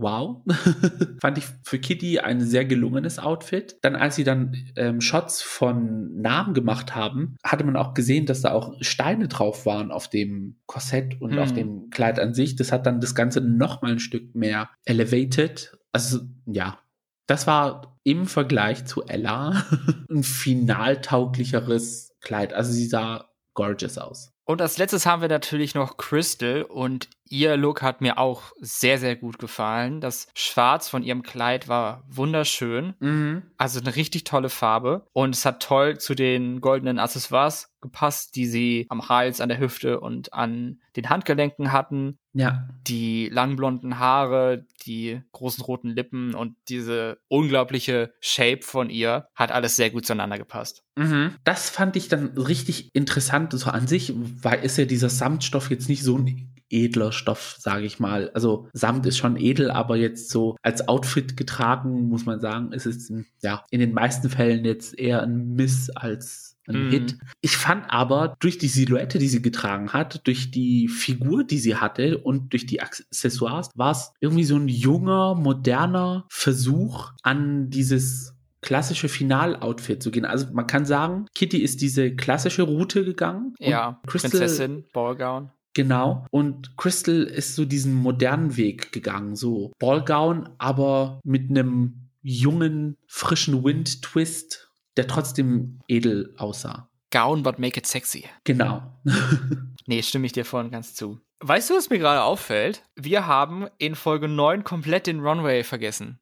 wow. 0.00 0.42
Fand 1.20 1.38
ich 1.38 1.44
für 1.62 1.78
Kitty 1.78 2.18
ein 2.18 2.40
sehr 2.40 2.64
gelungenes 2.64 3.18
Outfit. 3.18 3.76
Dann, 3.82 3.96
als 3.96 4.16
sie 4.16 4.24
dann 4.24 4.54
ähm, 4.76 5.00
Shots 5.00 5.42
von 5.42 6.20
Namen 6.20 6.54
gemacht 6.54 6.94
haben, 6.94 7.36
hatte 7.44 7.64
man 7.64 7.76
auch 7.76 7.94
gesehen, 7.94 8.26
dass 8.26 8.42
da 8.42 8.52
auch 8.52 8.74
Steine 8.80 9.28
drauf 9.28 9.66
waren 9.66 9.90
auf 9.90 10.08
dem 10.08 10.56
Korsett 10.66 11.20
und 11.20 11.32
hm. 11.32 11.38
auf 11.38 11.52
dem 11.52 11.90
Kleid 11.90 12.18
an 12.18 12.34
sich. 12.34 12.56
Das 12.56 12.72
hat 12.72 12.86
dann 12.86 13.00
das 13.00 13.14
Ganze 13.14 13.40
noch 13.40 13.82
mal 13.82 13.92
ein 13.92 13.98
Stück 13.98 14.34
mehr 14.34 14.70
elevated. 14.84 15.76
Also, 15.92 16.20
ja. 16.46 16.78
Das 17.26 17.46
war 17.46 17.98
im 18.04 18.26
Vergleich 18.26 18.84
zu 18.84 19.02
Ella 19.06 19.64
ein 20.10 20.22
finaltauglicheres 20.22 22.14
Kleid. 22.20 22.52
Also 22.52 22.72
sie 22.72 22.86
sah 22.86 23.30
gorgeous 23.54 23.98
aus. 23.98 24.30
Und 24.46 24.60
als 24.60 24.76
letztes 24.76 25.06
haben 25.06 25.22
wir 25.22 25.28
natürlich 25.28 25.74
noch 25.74 25.96
Crystal 25.96 26.62
und 26.62 27.08
ihr 27.34 27.56
Look 27.56 27.82
hat 27.82 28.00
mir 28.00 28.16
auch 28.18 28.52
sehr, 28.60 28.98
sehr 28.98 29.16
gut 29.16 29.38
gefallen. 29.38 30.00
Das 30.00 30.28
Schwarz 30.34 30.88
von 30.88 31.02
ihrem 31.02 31.24
Kleid 31.24 31.66
war 31.66 32.04
wunderschön. 32.08 32.94
Mhm. 33.00 33.42
Also 33.58 33.80
eine 33.80 33.96
richtig 33.96 34.22
tolle 34.22 34.48
Farbe. 34.48 35.06
Und 35.12 35.34
es 35.34 35.44
hat 35.44 35.60
toll 35.60 35.98
zu 35.98 36.14
den 36.14 36.60
goldenen 36.60 37.00
Accessoires 37.00 37.74
gepasst, 37.80 38.36
die 38.36 38.46
sie 38.46 38.86
am 38.88 39.08
Hals, 39.08 39.40
an 39.40 39.48
der 39.48 39.58
Hüfte 39.58 40.00
und 40.00 40.32
an 40.32 40.78
den 40.96 41.10
Handgelenken 41.10 41.72
hatten. 41.72 42.18
Ja. 42.32 42.68
Die 42.86 43.28
langen 43.28 43.56
blonden 43.56 43.98
Haare, 43.98 44.64
die 44.86 45.20
großen 45.32 45.62
roten 45.64 45.90
Lippen 45.90 46.34
und 46.34 46.56
diese 46.68 47.18
unglaubliche 47.28 48.14
Shape 48.20 48.62
von 48.62 48.90
ihr 48.90 49.28
hat 49.34 49.52
alles 49.52 49.76
sehr 49.76 49.90
gut 49.90 50.06
zueinander 50.06 50.38
gepasst. 50.38 50.84
Mhm. 50.96 51.34
Das 51.42 51.68
fand 51.68 51.96
ich 51.96 52.08
dann 52.08 52.28
richtig 52.38 52.94
interessant. 52.94 53.52
So 53.52 53.70
an 53.70 53.86
sich 53.86 54.12
weil 54.16 54.64
ist 54.64 54.78
ja 54.78 54.84
dieser 54.84 55.10
Samtstoff 55.10 55.70
jetzt 55.70 55.88
nicht 55.88 56.02
so 56.02 56.16
ein 56.16 56.53
edler 56.74 57.12
Stoff, 57.12 57.56
sage 57.58 57.86
ich 57.86 58.00
mal. 58.00 58.30
Also 58.34 58.68
Samt 58.72 59.06
ist 59.06 59.18
schon 59.18 59.36
edel, 59.36 59.70
aber 59.70 59.96
jetzt 59.96 60.30
so 60.30 60.56
als 60.62 60.88
Outfit 60.88 61.36
getragen, 61.36 62.08
muss 62.08 62.26
man 62.26 62.40
sagen, 62.40 62.72
ist 62.72 62.86
es 62.86 63.12
ja 63.42 63.64
in 63.70 63.80
den 63.80 63.92
meisten 63.92 64.28
Fällen 64.28 64.64
jetzt 64.64 64.98
eher 64.98 65.22
ein 65.22 65.54
Miss 65.54 65.90
als 65.90 66.56
ein 66.66 66.86
mhm. 66.86 66.90
Hit. 66.90 67.18
Ich 67.40 67.56
fand 67.56 67.84
aber 67.88 68.36
durch 68.40 68.58
die 68.58 68.68
Silhouette, 68.68 69.18
die 69.18 69.28
sie 69.28 69.42
getragen 69.42 69.92
hat, 69.92 70.26
durch 70.26 70.50
die 70.50 70.88
Figur, 70.88 71.44
die 71.44 71.58
sie 71.58 71.76
hatte 71.76 72.18
und 72.18 72.52
durch 72.52 72.66
die 72.66 72.80
Accessoires, 72.80 73.70
war 73.74 73.92
es 73.92 74.12
irgendwie 74.20 74.44
so 74.44 74.56
ein 74.56 74.68
junger, 74.68 75.34
moderner 75.34 76.26
Versuch 76.30 77.12
an 77.22 77.70
dieses 77.70 78.34
klassische 78.62 79.08
Finaloutfit 79.08 80.02
zu 80.02 80.10
gehen. 80.10 80.24
Also 80.24 80.46
man 80.52 80.66
kann 80.66 80.86
sagen, 80.86 81.26
Kitty 81.34 81.58
ist 81.58 81.82
diese 81.82 82.14
klassische 82.16 82.62
Route 82.62 83.04
gegangen. 83.04 83.54
Ja, 83.58 84.00
Crystal, 84.06 84.30
Prinzessin, 84.30 84.84
Ballgown. 84.92 85.50
Genau. 85.74 86.26
Und 86.30 86.76
Crystal 86.76 87.24
ist 87.24 87.56
so 87.56 87.64
diesen 87.64 87.94
modernen 87.94 88.56
Weg 88.56 88.92
gegangen. 88.92 89.36
So 89.36 89.72
Ballgown, 89.78 90.48
aber 90.58 91.20
mit 91.24 91.50
einem 91.50 92.10
jungen, 92.22 92.96
frischen 93.06 93.62
Wind-Twist, 93.64 94.70
der 94.96 95.06
trotzdem 95.06 95.80
edel 95.88 96.32
aussah. 96.38 96.88
Gown, 97.10 97.42
but 97.42 97.58
make 97.58 97.78
it 97.78 97.86
sexy. 97.86 98.24
Genau. 98.44 98.82
nee, 99.86 100.02
stimme 100.02 100.26
ich 100.26 100.32
dir 100.32 100.44
vorhin 100.44 100.70
ganz 100.70 100.94
zu. 100.94 101.20
Weißt 101.40 101.68
du, 101.68 101.74
was 101.74 101.90
mir 101.90 101.98
gerade 101.98 102.22
auffällt? 102.22 102.82
Wir 102.96 103.26
haben 103.26 103.66
in 103.78 103.94
Folge 103.94 104.28
9 104.28 104.64
komplett 104.64 105.06
den 105.06 105.20
Runway 105.20 105.62
vergessen. 105.62 106.18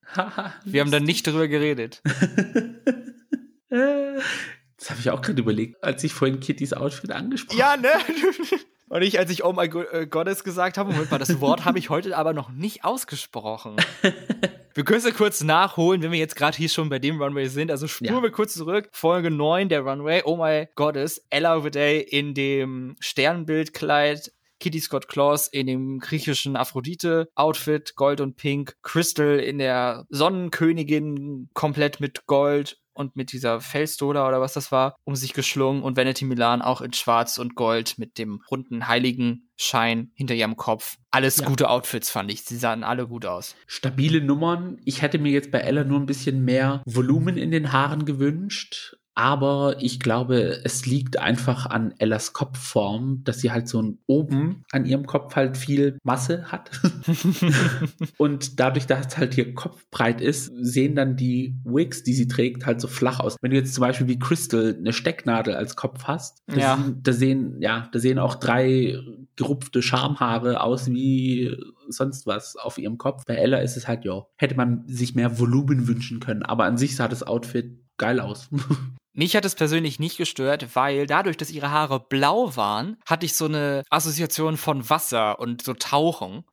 Wir 0.65 0.81
haben 0.81 0.91
da 0.91 0.99
nicht 0.99 1.27
drüber 1.27 1.47
geredet. 1.47 2.03
das 3.69 4.91
habe 4.91 4.99
ich 5.01 5.11
auch 5.11 5.23
gerade 5.23 5.41
überlegt, 5.41 5.83
als 5.85 6.03
ich 6.03 6.13
vorhin 6.13 6.41
Kittys 6.41 6.73
Outfit 6.73 7.13
angesprochen 7.13 7.63
habe. 7.63 7.87
Ja, 7.87 7.95
ne? 7.95 8.05
Und 8.93 9.01
ich, 9.01 9.19
als 9.19 9.31
ich 9.31 9.43
Oh 9.43 9.55
my 9.55 9.65
äh, 9.65 10.07
Goddess 10.07 10.45
gesagt 10.45 10.77
habe, 10.77 10.93
Moment 10.93 11.11
mal, 11.11 11.17
das 11.17 11.41
Wort 11.41 11.65
habe 11.65 11.79
ich 11.79 11.89
heute 11.89 12.15
aber 12.15 12.35
noch 12.35 12.51
nicht 12.51 12.85
ausgesprochen. 12.85 13.77
wir 14.75 14.85
können 14.85 14.99
es 14.99 15.07
ja 15.07 15.13
kurz 15.13 15.43
nachholen, 15.43 16.03
wenn 16.03 16.13
wir 16.13 16.19
jetzt 16.19 16.37
gerade 16.37 16.59
hier 16.59 16.69
schon 16.69 16.91
bei 16.91 16.99
dem 16.99 17.19
Runway 17.19 17.47
sind. 17.47 17.71
Also 17.71 17.87
spuren 17.89 18.17
ja. 18.17 18.23
wir 18.23 18.31
kurz 18.31 18.53
zurück. 18.53 18.91
Folge 18.93 19.31
9 19.31 19.71
der 19.71 19.81
Runway, 19.81 20.21
Oh 20.27 20.37
my 20.37 20.69
Goddess, 20.75 21.25
Ella 21.31 21.57
O'Day 21.57 22.01
in 22.01 22.35
dem 22.35 22.97
Sternbildkleid 23.01 24.31
Kitty 24.61 24.81
Scott 24.81 25.09
Claus 25.09 25.49
in 25.49 25.67
dem 25.67 25.99
griechischen 25.99 26.55
Aphrodite-Outfit, 26.55 27.97
Gold 27.97 28.21
und 28.21 28.37
Pink, 28.37 28.77
Crystal 28.83 29.39
in 29.39 29.57
der 29.57 30.05
Sonnenkönigin 30.11 31.49
komplett 31.55 31.99
mit 31.99 32.27
Gold 32.27 32.79
und 32.95 33.17
mit 33.17 33.33
dieser 33.33 33.61
Felsdola 33.61 34.27
oder 34.29 34.41
was 34.41 34.53
das 34.55 34.73
war, 34.73 34.97
um 35.05 35.17
sich 35.17 35.33
geschlungen 35.33 35.83
und 35.83 35.97
Vanity 35.97 36.25
Milan 36.25 36.63
auch 36.63 36.81
in 36.81 36.93
Schwarz 36.93 37.39
und 37.39 37.55
Gold 37.55 37.99
mit 37.99 38.19
dem 38.19 38.41
runden 38.51 38.89
heiligen 38.89 39.51
Schein 39.57 40.11
hinter 40.15 40.35
ihrem 40.35 40.57
Kopf. 40.57 40.97
Alles 41.11 41.39
ja. 41.39 41.47
gute 41.47 41.69
Outfits 41.69 42.11
fand 42.11 42.33
ich. 42.33 42.43
Sie 42.43 42.57
sahen 42.57 42.85
alle 42.85 43.07
gut 43.07 43.27
aus. 43.27 43.55
Stabile 43.67 44.21
Nummern. 44.21 44.81
Ich 44.85 45.03
hätte 45.03 45.19
mir 45.19 45.33
jetzt 45.33 45.51
bei 45.51 45.59
Ella 45.59 45.85
nur 45.85 46.01
ein 46.01 46.07
bisschen 46.07 46.45
mehr 46.45 46.83
Volumen 46.87 47.37
in 47.37 47.51
den 47.51 47.73
Haaren 47.73 48.05
gewünscht. 48.05 48.97
Aber 49.15 49.77
ich 49.81 50.01
glaube, 50.01 50.61
es 50.65 50.87
liegt 50.87 51.19
einfach 51.19 51.67
an 51.67 51.93
Ellas 51.99 52.33
Kopfform, 52.33 53.23
dass 53.25 53.41
sie 53.41 53.51
halt 53.53 53.69
so 53.69 53.83
ein 53.83 53.99
oben 54.07 54.65
an 54.73 54.87
ihrem 54.87 55.05
Kopf 55.07 55.37
halt 55.37 55.57
viel 55.59 55.99
Masse 56.03 56.51
hat. 56.51 56.71
und 58.19 58.59
dadurch, 58.59 58.87
dass 58.87 59.19
halt 59.19 59.37
ihr 59.37 59.55
Kopf 59.55 59.85
breit 59.91 60.21
ist, 60.21 60.51
sehen 60.61 60.95
dann 60.95 61.17
die 61.17 61.55
Wigs, 61.65 62.03
die 62.03 62.15
sie 62.15 62.27
trägt, 62.27 62.65
halt 62.65 62.81
so 62.81 62.89
flach 62.89 63.21
aus. 63.21 63.37
Wenn 63.43 63.51
du 63.51 63.57
jetzt 63.59 63.75
zum 63.75 63.83
Beispiel 63.83 64.09
wie 64.09 64.19
Crystal 64.19 64.75
eine 64.79 64.93
Stecknadel 64.93 65.55
als 65.55 65.77
Kopf 65.77 66.05
hast, 66.05 66.43
da, 66.47 66.57
Ja. 66.57 66.77
sehen, 66.77 67.01
da 67.03 67.13
sehen, 67.13 67.57
ja, 67.61 67.89
da 67.93 67.99
sehen 67.99 68.19
auch 68.19 68.37
drei 68.37 68.99
gerupfte 69.37 69.83
Schamhaare 69.83 70.61
aus 70.63 70.89
wie 70.91 71.55
sonst 71.89 72.27
was 72.27 72.57
auf 72.57 72.79
ihrem 72.79 72.97
Kopf. 72.99 73.25
Bei 73.27 73.35
Ella 73.35 73.59
ist 73.59 73.77
es 73.77 73.89
halt, 73.89 74.05
ja, 74.05 74.25
hätte 74.37 74.55
man 74.57 74.85
sich 74.87 75.15
mehr 75.15 75.39
Volumen 75.39 75.87
wünschen 75.87 76.21
können, 76.21 76.43
aber 76.43 76.65
an 76.65 76.79
sich 76.79 76.97
sah 76.97 77.09
das 77.09 77.23
Outfit 77.23 77.79
geil 77.99 78.21
aus. 78.21 78.49
Mich 79.15 79.37
hat 79.37 79.45
es 79.45 79.55
persönlich 79.55 79.99
nicht 79.99 80.17
gestört, 80.17 80.75
weil 80.75 81.07
dadurch, 81.07 81.37
dass 81.37 81.51
ihre 81.51 81.71
Haare 81.71 82.01
blau 82.01 82.57
waren, 82.57 82.97
hatte 83.05 83.27
ich 83.27 83.35
so 83.35 83.45
eine 83.45 83.83
Assoziation 83.91 84.57
von 84.57 84.89
Wasser 84.89 85.39
und 85.39 85.63
so 85.63 85.75
Tauchen. 85.75 86.45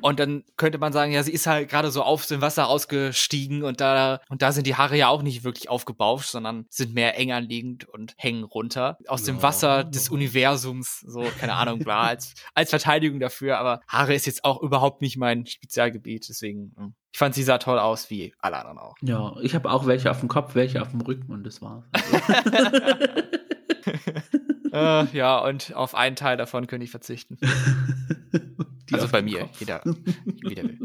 Und 0.00 0.18
dann 0.18 0.42
könnte 0.56 0.78
man 0.78 0.92
sagen, 0.92 1.12
ja, 1.12 1.22
sie 1.22 1.32
ist 1.32 1.46
halt 1.46 1.68
gerade 1.68 1.90
so 1.90 2.02
auf 2.02 2.26
dem 2.26 2.40
Wasser 2.40 2.68
ausgestiegen 2.68 3.62
und 3.62 3.80
da, 3.80 4.20
und 4.28 4.42
da 4.42 4.50
sind 4.52 4.66
die 4.66 4.74
Haare 4.74 4.96
ja 4.96 5.08
auch 5.08 5.22
nicht 5.22 5.44
wirklich 5.44 5.68
aufgebauscht, 5.68 6.30
sondern 6.30 6.66
sind 6.70 6.92
mehr 6.94 7.16
eng 7.18 7.32
anliegend 7.32 7.88
und 7.88 8.14
hängen 8.16 8.42
runter. 8.44 8.98
Aus 9.06 9.22
dem 9.22 9.36
Ja. 9.36 9.42
Wasser 9.42 9.84
des 9.84 10.08
Universums, 10.08 11.00
so, 11.06 11.24
keine 11.38 11.54
Ahnung, 11.54 11.78
bla, 11.80 12.02
als, 12.08 12.34
als 12.54 12.70
Verteidigung 12.70 13.20
dafür. 13.20 13.58
Aber 13.58 13.80
Haare 13.86 14.14
ist 14.14 14.26
jetzt 14.26 14.44
auch 14.44 14.60
überhaupt 14.60 15.02
nicht 15.02 15.16
mein 15.16 15.46
Spezialgebiet, 15.46 16.28
deswegen, 16.28 16.72
hm. 16.76 16.94
Ich 17.12 17.18
fand, 17.18 17.34
sie 17.34 17.42
sah 17.42 17.58
toll 17.58 17.78
aus, 17.78 18.10
wie 18.10 18.34
alle 18.38 18.58
anderen 18.58 18.78
auch. 18.78 18.94
Ja, 19.00 19.34
ich 19.40 19.54
habe 19.54 19.70
auch 19.70 19.86
welche 19.86 20.10
auf 20.10 20.20
dem 20.20 20.28
Kopf, 20.28 20.54
welche 20.54 20.82
auf 20.82 20.90
dem 20.90 21.00
Rücken 21.00 21.32
und 21.32 21.44
das 21.44 21.62
war's. 21.62 21.84
äh, 24.72 25.04
ja, 25.16 25.38
und 25.38 25.74
auf 25.74 25.94
einen 25.94 26.16
Teil 26.16 26.36
davon 26.36 26.66
könnte 26.66 26.84
ich 26.84 26.90
verzichten. 26.90 27.38
Also 28.90 29.06
bei 29.08 29.20
mir, 29.20 29.40
Kopf. 29.40 29.60
jeder, 29.60 29.82
wie 29.84 30.54
der 30.54 30.64
will. 30.64 30.78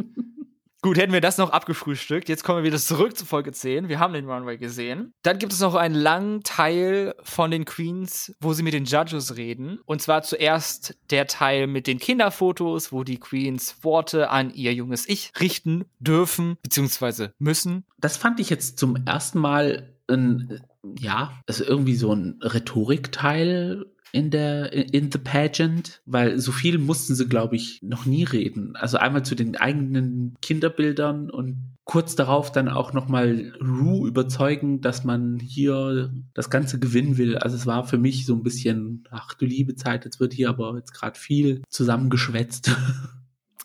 Gut, 0.84 0.98
hätten 0.98 1.14
wir 1.14 1.22
das 1.22 1.38
noch 1.38 1.52
abgefrühstückt. 1.52 2.28
Jetzt 2.28 2.44
kommen 2.44 2.58
wir 2.58 2.66
wieder 2.66 2.78
zurück 2.78 3.16
zu 3.16 3.26
Folge 3.26 3.54
10. 3.54 3.88
Wir 3.88 4.00
haben 4.00 4.14
den 4.14 4.30
Runway 4.30 4.58
gesehen. 4.58 5.14
Dann 5.24 5.40
gibt 5.40 5.54
es 5.54 5.62
noch 5.62 5.76
einen 5.76 5.96
langen 5.96 6.44
Teil 6.44 7.16
von 7.24 7.52
den 7.52 7.64
Queens, 7.64 8.36
wo 8.42 8.52
sie 8.52 8.64
mit 8.64 8.74
den 8.74 8.84
Judges 8.84 9.38
reden. 9.38 9.80
Und 9.86 10.02
zwar 10.02 10.24
zuerst 10.24 10.98
der 11.10 11.28
Teil 11.28 11.68
mit 11.68 11.88
den 11.88 12.00
Kinderfotos, 12.00 12.92
wo 12.92 13.06
die 13.06 13.18
Queens 13.18 13.78
Worte 13.82 14.30
an 14.30 14.54
ihr 14.54 14.74
junges 14.74 15.08
Ich 15.08 15.32
richten 15.40 15.86
dürfen, 16.02 16.58
beziehungsweise 16.62 17.34
müssen. 17.40 17.86
Das 18.00 18.18
fand 18.18 18.42
ich 18.42 18.50
jetzt 18.50 18.78
zum 18.78 18.98
ersten 19.06 19.40
Mal 19.40 19.96
ein, 20.10 20.60
ja, 21.00 21.32
also 21.48 21.64
irgendwie 21.64 21.96
so 21.96 22.14
ein 22.14 22.42
Rhetorikteil 22.42 23.86
in 24.14 24.30
der, 24.30 24.72
in 24.72 25.11
the 25.11 25.18
pageant, 25.18 26.01
weil 26.05 26.39
so 26.39 26.51
viel 26.51 26.78
mussten 26.78 27.16
sie, 27.16 27.28
glaube 27.28 27.55
ich, 27.55 27.80
noch 27.82 28.05
nie 28.05 28.24
reden. 28.24 28.76
Also 28.76 28.97
einmal 28.97 29.26
zu 29.26 29.34
den 29.34 29.57
eigenen 29.57 30.36
Kinderbildern 30.39 31.32
und 31.32 31.76
kurz 31.84 32.16
darauf 32.16 32.51
dann 32.51 32.70
auch 32.70 32.93
nochmal 32.93 33.53
Rue 33.59 34.07
überzeugen, 34.07 34.82
dass 34.82 35.03
man 35.03 35.39
hier 35.39 36.14
das 36.36 36.51
Ganze 36.51 36.80
gewinnen 36.80 37.18
will. 37.18 37.39
Also 37.39 37.55
es 37.55 37.66
war 37.66 37.86
für 37.86 37.97
mich 37.97 38.28
so 38.28 38.36
ein 38.36 38.43
bisschen, 38.43 39.03
ach 39.09 39.34
du 39.34 39.45
liebe 39.45 39.76
Zeit, 39.76 40.05
jetzt 40.05 40.20
wird 40.20 40.34
hier 40.34 40.49
aber 40.49 40.76
jetzt 40.78 40.93
gerade 40.93 41.20
viel 41.20 41.64
zusammengeschwätzt. 41.70 42.72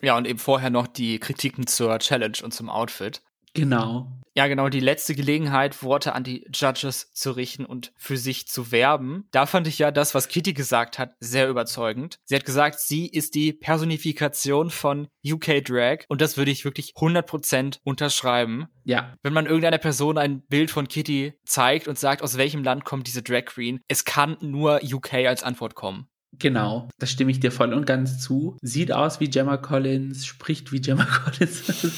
Ja, 0.01 0.17
und 0.17 0.25
eben 0.25 0.39
vorher 0.39 0.69
noch 0.69 0.87
die 0.87 1.19
Kritiken 1.19 1.67
zur 1.67 1.99
Challenge 1.99 2.37
und 2.41 2.53
zum 2.53 2.69
Outfit. 2.69 3.21
Genau. 3.53 4.19
Ja, 4.35 4.47
genau, 4.47 4.69
die 4.69 4.79
letzte 4.79 5.15
Gelegenheit, 5.15 5.83
Worte 5.83 6.13
an 6.13 6.23
die 6.23 6.45
Judges 6.53 7.11
zu 7.11 7.31
richten 7.31 7.65
und 7.65 7.91
für 7.97 8.15
sich 8.15 8.47
zu 8.47 8.71
werben. 8.71 9.27
Da 9.31 9.45
fand 9.45 9.67
ich 9.67 9.79
ja 9.79 9.91
das, 9.91 10.15
was 10.15 10.29
Kitty 10.29 10.53
gesagt 10.53 10.97
hat, 10.97 11.15
sehr 11.19 11.49
überzeugend. 11.49 12.19
Sie 12.23 12.35
hat 12.35 12.45
gesagt, 12.45 12.79
sie 12.79 13.07
ist 13.07 13.35
die 13.35 13.51
Personifikation 13.51 14.69
von 14.69 15.07
UK 15.25 15.65
Drag 15.65 16.05
und 16.07 16.21
das 16.21 16.37
würde 16.37 16.51
ich 16.51 16.63
wirklich 16.63 16.93
100% 16.95 17.79
unterschreiben. 17.83 18.67
Ja, 18.85 19.13
Wenn 19.23 19.33
man 19.33 19.45
irgendeiner 19.45 19.77
Person 19.77 20.17
ein 20.17 20.41
Bild 20.47 20.71
von 20.71 20.87
Kitty 20.87 21.33
zeigt 21.43 21.87
und 21.87 21.99
sagt, 21.99 22.21
aus 22.21 22.37
welchem 22.37 22.63
Land 22.63 22.85
kommt 22.85 23.07
diese 23.07 23.21
Drag 23.21 23.45
Queen, 23.45 23.81
es 23.87 24.05
kann 24.05 24.37
nur 24.39 24.79
UK 24.83 25.15
als 25.27 25.43
Antwort 25.43 25.75
kommen. 25.75 26.07
Genau, 26.37 26.87
da 26.99 27.07
stimme 27.07 27.31
ich 27.31 27.39
dir 27.39 27.51
voll 27.51 27.73
und 27.73 27.85
ganz 27.85 28.19
zu. 28.19 28.57
Sieht 28.61 28.91
aus 28.91 29.19
wie 29.19 29.29
Gemma 29.29 29.57
Collins, 29.57 30.25
spricht 30.25 30.71
wie 30.71 30.79
Gemma 30.79 31.05
Collins. 31.23 31.95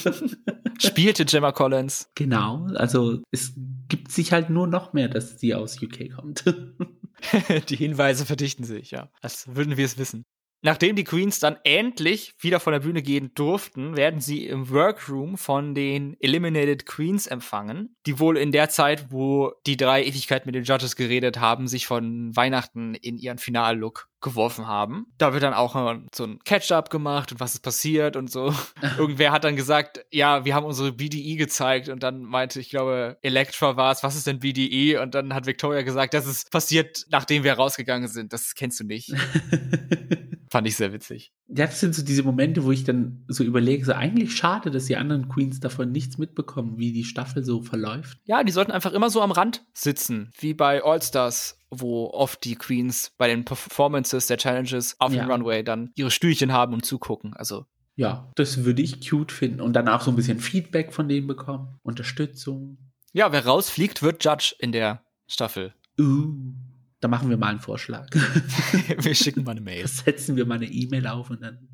Spielte 0.80 1.26
Gemma 1.26 1.52
Collins. 1.52 2.10
genau, 2.16 2.68
also 2.76 3.22
es 3.32 3.54
gibt 3.88 4.12
sich 4.12 4.32
halt 4.32 4.50
nur 4.50 4.68
noch 4.68 4.94
mehr, 4.94 5.10
dass 5.10 5.40
sie 5.40 5.54
aus 5.54 5.82
UK 5.82 6.12
kommt. 6.16 6.46
die 7.70 7.76
Hinweise 7.76 8.26
verdichten 8.26 8.64
sich, 8.64 8.92
ja. 8.92 9.12
Als 9.22 9.54
würden 9.54 9.78
wir 9.78 9.86
es 9.86 9.98
wissen. 9.98 10.24
Nachdem 10.64 10.96
die 10.96 11.04
Queens 11.04 11.40
dann 11.40 11.58
endlich 11.64 12.36
wieder 12.40 12.60
von 12.60 12.72
der 12.72 12.82
Bühne 12.82 13.02
gehen 13.02 13.32
durften, 13.34 13.98
werden 13.98 14.20
sie 14.20 14.46
im 14.46 14.70
Workroom 14.70 15.38
von 15.38 15.74
den 15.74 16.16
Eliminated 16.20 16.86
Queens 16.86 17.26
empfangen, 17.26 17.96
die 18.06 18.20
wohl 18.20 18.38
in 18.38 18.52
der 18.52 18.70
Zeit, 18.70 19.12
wo 19.12 19.54
die 19.66 19.76
drei 19.76 20.04
Ewigkeit 20.04 20.46
mit 20.46 20.54
den 20.54 20.64
Judges 20.64 20.96
geredet 20.96 21.40
haben, 21.40 21.68
sich 21.68 21.88
von 21.88 22.36
Weihnachten 22.36 22.94
in 22.94 23.18
ihren 23.18 23.40
Finallook 23.40 24.11
geworfen 24.22 24.68
haben. 24.68 25.08
Da 25.18 25.34
wird 25.34 25.44
dann 25.44 25.54
auch 25.54 25.74
so 26.14 26.24
ein 26.26 26.40
Catch-up 26.44 26.90
gemacht 26.90 27.32
und 27.32 27.40
was 27.40 27.56
ist 27.56 27.62
passiert 27.62 28.16
und 28.16 28.32
so. 28.32 28.54
Irgendwer 28.98 29.32
hat 29.32 29.44
dann 29.44 29.56
gesagt, 29.56 30.06
ja, 30.12 30.46
wir 30.46 30.56
haben 30.56 30.66
unsere 30.66 30.92
BDE 30.92 31.36
gezeigt 31.36 31.90
und 31.90 32.04
dann 32.04 32.24
meinte, 32.24 32.60
ich 32.60 32.70
glaube, 32.70 33.18
Elektra 33.22 33.76
war 33.78 33.92
es, 33.92 34.04
was 34.04 34.16
ist 34.16 34.28
denn 34.28 34.40
BDE? 34.40 35.02
Und 35.02 35.16
dann 35.16 35.34
hat 35.34 35.46
Victoria 35.46 35.82
gesagt, 35.82 36.14
das 36.14 36.28
ist 36.28 36.52
passiert, 36.52 37.06
nachdem 37.10 37.44
wir 37.44 37.54
rausgegangen 37.54 38.08
sind. 38.08 38.34
Das 38.34 38.56
kennst 38.56 38.80
du 38.80 38.84
nicht. 38.84 39.14
Fand 40.52 40.68
ich 40.68 40.76
sehr 40.76 40.92
witzig. 40.92 41.32
ja, 41.48 41.66
das 41.66 41.80
sind 41.80 41.96
so 41.96 42.04
diese 42.04 42.24
Momente, 42.24 42.66
wo 42.66 42.72
ich 42.72 42.84
dann 42.84 43.24
so 43.30 43.42
überlege, 43.42 43.86
so 43.86 43.94
eigentlich 43.94 44.36
schade, 44.36 44.70
dass 44.70 44.84
die 44.84 44.98
anderen 44.98 45.30
Queens 45.30 45.62
davon 45.62 45.94
nichts 45.94 46.18
mitbekommen, 46.18 46.78
wie 46.78 46.92
die 46.92 47.06
Staffel 47.06 47.46
so 47.46 47.62
verläuft. 47.62 48.18
Ja, 48.26 48.44
die 48.44 48.52
sollten 48.52 48.74
einfach 48.74 48.92
immer 48.92 49.10
so 49.10 49.22
am 49.22 49.32
Rand 49.32 49.64
sitzen, 49.74 50.30
wie 50.38 50.54
bei 50.54 50.84
All-Stars, 50.84 51.58
wo 51.72 52.08
oft 52.12 52.44
die 52.44 52.56
Queens 52.56 53.14
bei 53.18 53.28
den 53.28 53.46
Performances 53.46 54.28
der 54.28 54.38
Challenges 54.38 54.96
auf 55.00 55.14
Ja. 55.14 55.24
dem 55.24 55.32
Runway 55.32 55.64
dann 55.64 55.92
ihre 55.96 56.12
Stühlchen 56.12 56.52
haben 56.52 56.74
und 56.74 56.86
zugucken. 56.86 57.34
Also 57.34 57.66
Ja, 57.96 58.30
das 58.36 58.64
würde 58.66 58.82
ich 58.82 59.08
cute 59.10 59.32
finden 59.32 59.62
und 59.62 59.74
dann 59.74 59.88
auch 59.88 60.02
so 60.02 60.12
ein 60.12 60.16
bisschen 60.16 60.40
Feedback 60.40 60.94
von 60.94 61.08
denen 61.10 61.28
bekommen, 61.28 61.80
Unterstützung. 61.84 62.78
ja, 63.14 63.32
wer 63.32 63.46
rausfliegt, 63.46 64.04
wird 64.04 64.24
Judge 64.24 64.56
in 64.60 64.72
der 64.72 65.04
Staffel. 65.28 65.74
Uh, 66.00 66.54
da 67.00 67.08
machen 67.08 67.30
wir 67.30 67.38
mal 67.38 67.48
einen 67.48 67.60
Vorschlag. 67.60 68.10
wir 68.98 69.16
schicken 69.16 69.44
mal 69.44 69.52
eine 69.52 69.62
Mail. 69.70 69.88
Setzen 69.88 70.36
wir 70.36 70.46
mal 70.46 70.56
eine 70.56 70.66
E-Mail 70.68 71.08
auf 71.08 71.30
und 71.30 71.42
dann. 71.42 71.68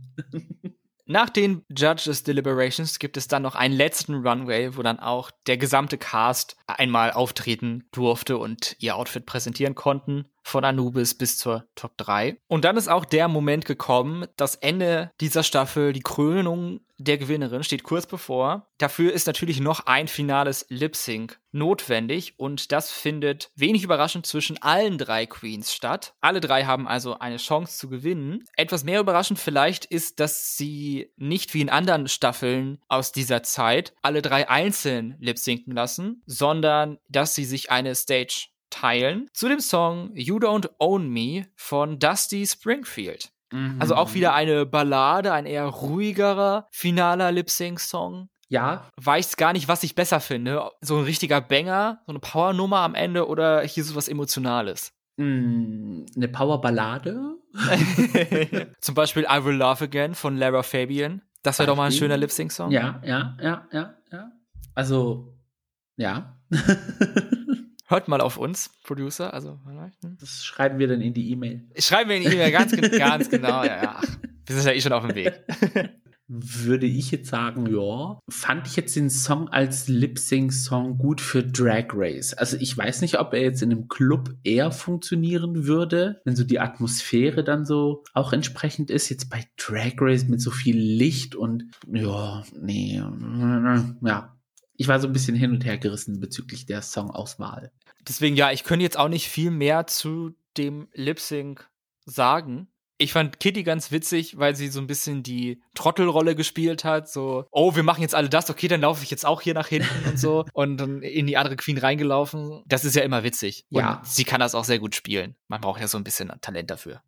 Nach 1.10 1.30
den 1.30 1.64
Judges 1.70 2.24
Deliberations 2.24 2.99
gibt 2.99 3.16
es 3.16 3.30
dann 3.30 3.41
noch 3.41 3.55
einen 3.55 3.74
letzten 3.74 4.28
Runway, 4.28 4.76
wo 4.76 4.82
dann 4.82 4.99
auch 4.99 5.32
der 5.47 5.55
gesamte 5.55 5.97
Cast 5.97 6.58
einmal 6.68 7.12
auftreten 7.14 7.88
durfte 7.93 8.38
und 8.38 8.76
ihr 8.80 8.97
Outfit 8.97 9.26
präsentieren 9.26 9.74
konnten. 9.74 10.26
Von 10.48 10.64
Anubis 10.64 11.14
bis 11.14 11.38
zur 11.38 11.66
Top 11.76 11.98
3. 11.98 12.38
Und 12.48 12.64
dann 12.64 12.78
ist 12.78 12.88
auch 12.88 13.04
der 13.04 13.28
Moment 13.28 13.66
gekommen, 13.66 14.28
das 14.38 14.56
Ende 14.56 15.12
dieser 15.20 15.43
Staffel, 15.43 15.91
die 15.91 16.00
Krönung 16.00 16.80
der 16.98 17.18
Gewinnerin 17.18 17.64
steht 17.64 17.84
kurz 17.84 18.08
bevor. 18.08 18.68
Dafür 18.78 19.14
ist 19.14 19.28
natürlich 19.28 19.60
noch 19.60 19.86
ein 19.86 20.08
finales 20.08 20.66
Lip 20.70 20.95
Sync 20.95 21.39
notwendig 21.52 22.36
und 22.38 22.72
das 22.72 22.91
findet 22.91 23.52
wenig 23.56 23.84
überraschend 23.84 24.26
zwischen 24.26 24.62
allen 24.62 24.98
drei 24.98 25.26
Queens 25.26 25.74
statt. 25.74 26.16
Alle 26.22 26.39
drei 26.39 26.64
haben 26.64 26.88
also 26.88 27.20
eine 27.20 27.38
Chance 27.38 27.78
zu 27.78 27.89
gewinnen. 27.89 28.45
Etwas 28.56 28.84
mehr 28.84 29.00
überraschend 29.00 29.39
vielleicht 29.39 29.86
ist, 29.86 30.20
dass 30.20 30.58
sie 30.58 31.12
nicht 31.18 31.54
wie 31.54 31.62
in 31.62 31.70
anderen 31.70 32.08
Staffeln 32.08 32.80
aus 32.88 33.12
dieser 33.12 33.43
Zeit 33.43 33.93
alle 34.02 34.22
drei 34.22 34.50
einzeln 34.50 35.16
lip 35.20 35.38
sinken 35.38 35.74
lassen, 35.74 36.24
sondern 36.26 37.00
dass 37.10 37.36
sie 37.36 37.45
sich 37.45 37.70
eine 37.70 37.95
Stage 37.95 38.48
teilen 38.70 39.28
zu 39.34 39.47
dem 39.49 39.59
Song 39.59 40.11
You 40.13 40.38
Don't 40.38 40.70
Own 40.80 41.09
Me 41.09 41.47
von 41.55 41.99
Dusty 41.99 42.45
Springfield. 42.45 43.32
Also 43.80 43.95
auch 43.95 44.13
wieder 44.13 44.34
eine 44.34 44.65
Ballade, 44.65 45.32
ein 45.32 45.45
eher 45.45 45.65
ruhigerer 45.68 46.68
finaler 46.72 47.32
Lip-Sync-Song. 47.32 48.28
Ja, 48.49 48.89
Weiß 48.97 49.38
gar 49.38 49.53
nicht, 49.53 49.70
was 49.70 49.84
ich 49.84 49.95
besser 49.95 50.20
finde. 50.20 50.70
So 50.82 50.97
ein 50.97 51.03
richtiger 51.05 51.39
Banger, 51.39 52.01
so 52.05 52.11
eine 52.11 52.20
Powernummer 52.20 52.80
am 52.80 52.93
Ende 52.93 53.26
oder 53.28 53.61
hier 53.61 53.86
so 53.86 53.95
was 53.95 54.09
Emotionales. 54.09 54.91
mh, 55.18 56.07
eine 56.15 56.28
Powerballade. 56.28 57.36
Zum 58.82 58.95
Beispiel 58.95 59.24
I 59.30 59.43
Will 59.45 59.55
Love 59.55 59.86
Again 59.86 60.13
von 60.13 60.36
Lara 60.38 60.63
Fabian. 60.63 61.22
Das 61.41 61.59
wäre 61.59 61.68
doch 61.68 61.78
mal 61.78 61.86
ein 61.86 61.91
schöner 61.93 62.18
Lip-Sync-Song. 62.18 62.72
Ja, 62.72 63.01
ja, 63.05 63.38
ja, 63.41 63.65
ja, 63.72 63.93
ja. 64.11 64.32
Also, 64.76 65.34
ja. 65.95 66.38
Hört 67.88 68.07
mal 68.09 68.21
auf 68.21 68.38
uns, 68.38 68.69
Producer. 68.83 69.33
Also, 69.33 69.59
hm. 69.65 70.17
Das 70.19 70.43
schreiben 70.43 70.77
wir 70.77 70.88
dann 70.88 71.01
in 71.01 71.13
die 71.13 71.31
E-Mail. 71.31 71.65
schreiben 71.77 72.09
wir 72.09 72.17
in 72.17 72.23
die 72.23 72.35
E-Mail 72.35 72.51
ganz, 72.51 72.71
ganz 72.97 73.29
genau. 73.29 73.63
Ja, 73.63 73.81
ja. 73.81 74.01
Wir 74.45 74.55
sind 74.55 74.65
ja 74.65 74.73
eh 74.73 74.81
schon 74.81 74.93
auf 74.93 75.05
dem 75.05 75.15
Weg. 75.15 75.41
würde 76.27 76.85
ich 76.85 77.11
jetzt 77.11 77.29
sagen, 77.29 77.67
ja, 77.73 78.19
fand 78.27 78.67
ich 78.67 78.75
jetzt 78.75 78.95
den 78.97 79.09
Song 79.09 79.47
als 79.47 79.88
Lip-Sync-Song 79.88 80.97
gut 80.97 81.21
für 81.21 81.41
Drag 81.41 81.85
Race. 81.93 82.33
Also 82.33 82.57
ich 82.57 82.77
weiß 82.77 83.01
nicht, 83.01 83.17
ob 83.19 83.33
er 83.33 83.41
jetzt 83.41 83.61
in 83.61 83.71
einem 83.71 83.88
Club 83.88 84.35
eher 84.43 84.71
funktionieren 84.71 85.65
würde, 85.65 86.21
wenn 86.25 86.35
so 86.35 86.43
die 86.43 86.59
Atmosphäre 86.59 87.45
dann 87.45 87.65
so 87.65 88.03
auch 88.13 88.33
entsprechend 88.33 88.91
ist. 88.91 89.07
Jetzt 89.07 89.29
bei 89.29 89.45
Drag 89.55 89.93
Race 89.99 90.27
mit 90.27 90.41
so 90.41 90.51
viel 90.51 90.77
Licht 90.77 91.35
und 91.35 91.71
ja, 91.89 92.43
nee, 92.59 93.01
ja. 94.01 94.36
Ich 94.78 94.88
war 94.88 94.99
so 94.99 95.07
ein 95.07 95.13
bisschen 95.13 95.36
hin 95.36 95.51
und 95.51 95.65
her 95.65 95.78
gerissen 95.78 96.19
bezüglich 96.19 96.65
der 96.65 96.82
Songauswahl. 96.82 97.71
Deswegen, 98.07 98.36
ja, 98.36 98.51
ich 98.51 98.63
könnte 98.63 98.84
jetzt 98.84 98.97
auch 98.97 99.09
nicht 99.09 99.28
viel 99.28 99.51
mehr 99.51 99.88
zu 99.88 100.34
dem 100.57 100.88
Lip-Sync 100.93 101.67
sagen. 102.05 102.67
Ich 102.99 103.13
fand 103.13 103.39
Kitty 103.39 103.61
ganz 103.63 103.91
witzig, 103.91 104.39
weil 104.39 104.55
sie 104.55 104.69
so 104.69 104.80
ein 104.80 104.88
bisschen 104.88 105.21
die 105.21 105.61
Trottelrolle 105.75 106.36
gespielt 106.36 106.84
hat. 106.84 107.09
So, 107.09 107.45
oh, 107.51 107.75
wir 107.75 107.84
machen 107.84 108.01
jetzt 108.01 108.15
alle 108.15 108.30
das, 108.30 108.49
okay, 108.49 108.67
dann 108.67 108.82
laufe 108.82 109.03
ich 109.03 109.11
jetzt 109.11 109.25
auch 109.25 109.41
hier 109.41 109.53
nach 109.53 109.67
hinten 109.67 110.09
und 110.09 110.19
so. 110.19 110.45
Und 110.53 110.78
dann 110.78 111.01
in 111.03 111.28
die 111.28 111.38
andere 111.38 111.57
Queen 111.57 111.78
reingelaufen. 111.78 112.63
Das 112.65 112.86
ist 112.86 112.95
ja 112.95 113.03
immer 113.03 113.23
witzig. 113.23 113.65
Ja. 113.69 113.97
Und 113.97 114.07
sie 114.07 114.23
kann 114.23 114.39
das 114.39 114.55
auch 114.55 114.63
sehr 114.63 114.80
gut 114.80 114.95
spielen. 114.95 115.36
Man 115.47 115.61
braucht 115.61 115.80
ja 115.80 115.88
so 115.88 115.97
ein 115.97 116.03
bisschen 116.03 116.32
Talent 116.41 116.71
dafür. 116.71 117.01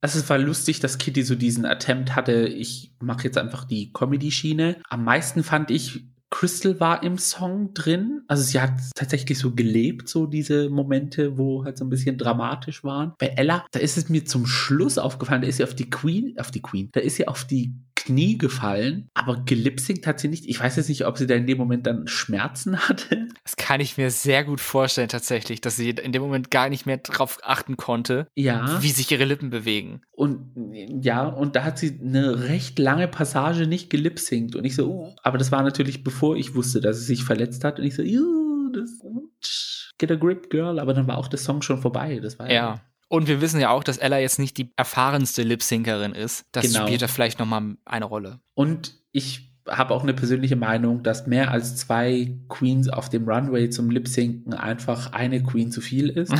Also 0.00 0.18
es 0.18 0.28
war 0.28 0.38
lustig, 0.38 0.80
dass 0.80 0.98
Kitty 0.98 1.22
so 1.22 1.34
diesen 1.34 1.64
Attempt 1.64 2.14
hatte, 2.14 2.46
ich 2.46 2.92
mache 3.00 3.24
jetzt 3.24 3.38
einfach 3.38 3.64
die 3.64 3.92
Comedy-Schiene. 3.92 4.80
Am 4.88 5.04
meisten 5.04 5.42
fand 5.42 5.70
ich 5.70 6.04
Crystal 6.36 6.78
war 6.80 7.02
im 7.02 7.16
Song 7.16 7.72
drin. 7.72 8.20
Also 8.28 8.42
sie 8.42 8.60
hat 8.60 8.72
tatsächlich 8.94 9.38
so 9.38 9.54
gelebt, 9.54 10.06
so 10.06 10.26
diese 10.26 10.68
Momente, 10.68 11.38
wo 11.38 11.64
halt 11.64 11.78
so 11.78 11.84
ein 11.86 11.88
bisschen 11.88 12.18
dramatisch 12.18 12.84
waren. 12.84 13.14
Bei 13.18 13.28
Ella, 13.28 13.64
da 13.70 13.80
ist 13.80 13.96
es 13.96 14.10
mir 14.10 14.22
zum 14.26 14.44
Schluss 14.44 14.98
aufgefallen, 14.98 15.40
da 15.40 15.48
ist 15.48 15.56
sie 15.56 15.64
auf 15.64 15.74
die 15.74 15.88
Queen, 15.88 16.34
auf 16.38 16.50
die 16.50 16.60
Queen, 16.60 16.90
da 16.92 17.00
ist 17.00 17.16
sie 17.16 17.26
auf 17.26 17.46
die 17.46 17.72
Knie 18.06 18.38
gefallen, 18.38 19.10
aber 19.14 19.42
gelipsingt 19.44 20.06
hat 20.06 20.20
sie 20.20 20.28
nicht. 20.28 20.46
Ich 20.46 20.60
weiß 20.60 20.76
jetzt 20.76 20.88
nicht, 20.88 21.06
ob 21.06 21.18
sie 21.18 21.26
da 21.26 21.34
in 21.34 21.46
dem 21.46 21.58
Moment 21.58 21.86
dann 21.86 22.06
Schmerzen 22.06 22.78
hatte. 22.88 23.28
Das 23.42 23.56
kann 23.56 23.80
ich 23.80 23.96
mir 23.96 24.10
sehr 24.10 24.44
gut 24.44 24.60
vorstellen, 24.60 25.08
tatsächlich, 25.08 25.60
dass 25.60 25.76
sie 25.76 25.90
in 25.90 26.12
dem 26.12 26.22
Moment 26.22 26.50
gar 26.50 26.68
nicht 26.68 26.86
mehr 26.86 26.98
drauf 26.98 27.38
achten 27.42 27.76
konnte, 27.76 28.28
ja. 28.34 28.80
wie 28.80 28.90
sich 28.90 29.10
ihre 29.10 29.24
Lippen 29.24 29.50
bewegen. 29.50 30.02
Und 30.12 30.52
ja, 31.02 31.26
und 31.26 31.56
da 31.56 31.64
hat 31.64 31.78
sie 31.78 31.98
eine 32.00 32.48
recht 32.48 32.78
lange 32.78 33.08
Passage 33.08 33.66
nicht 33.66 33.90
gelipsingt. 33.90 34.54
Und 34.54 34.64
ich 34.64 34.76
so, 34.76 34.88
uh, 34.88 35.16
aber 35.22 35.36
das 35.36 35.50
war 35.50 35.62
natürlich 35.62 36.04
bevor 36.04 36.36
ich 36.36 36.54
wusste, 36.54 36.80
dass 36.80 37.00
sie 37.00 37.04
sich 37.06 37.24
verletzt 37.24 37.64
hat. 37.64 37.80
Und 37.80 37.86
ich 37.86 37.96
so, 37.96 38.02
uh, 38.02 38.72
das 38.72 38.90
ist 38.90 38.98
gut. 39.00 39.92
Get 39.98 40.12
a 40.12 40.14
grip, 40.14 40.48
girl. 40.50 40.78
Aber 40.78 40.94
dann 40.94 41.08
war 41.08 41.18
auch 41.18 41.28
der 41.28 41.38
Song 41.38 41.60
schon 41.62 41.80
vorbei. 41.82 42.20
Das 42.22 42.38
war 42.38 42.48
ja. 42.48 42.54
ja 42.54 42.80
und 43.08 43.28
wir 43.28 43.40
wissen 43.40 43.60
ja 43.60 43.70
auch, 43.70 43.84
dass 43.84 43.98
Ella 43.98 44.18
jetzt 44.18 44.38
nicht 44.38 44.58
die 44.58 44.72
erfahrenste 44.76 45.42
Lip-Syncerin 45.42 46.12
ist. 46.12 46.46
Das 46.52 46.66
genau. 46.66 46.86
spielt 46.86 47.02
da 47.02 47.08
vielleicht 47.08 47.38
nochmal 47.38 47.76
eine 47.84 48.04
Rolle. 48.04 48.40
Und 48.54 48.94
ich 49.12 49.52
habe 49.68 49.94
auch 49.94 50.02
eine 50.02 50.14
persönliche 50.14 50.56
Meinung, 50.56 51.02
dass 51.02 51.26
mehr 51.26 51.50
als 51.50 51.76
zwei 51.76 52.36
Queens 52.48 52.88
auf 52.88 53.08
dem 53.08 53.28
Runway 53.28 53.68
zum 53.68 53.90
Lip-Synken 53.90 54.54
einfach 54.54 55.12
eine 55.12 55.42
Queen 55.42 55.70
zu 55.70 55.80
viel 55.80 56.08
ist. 56.08 56.32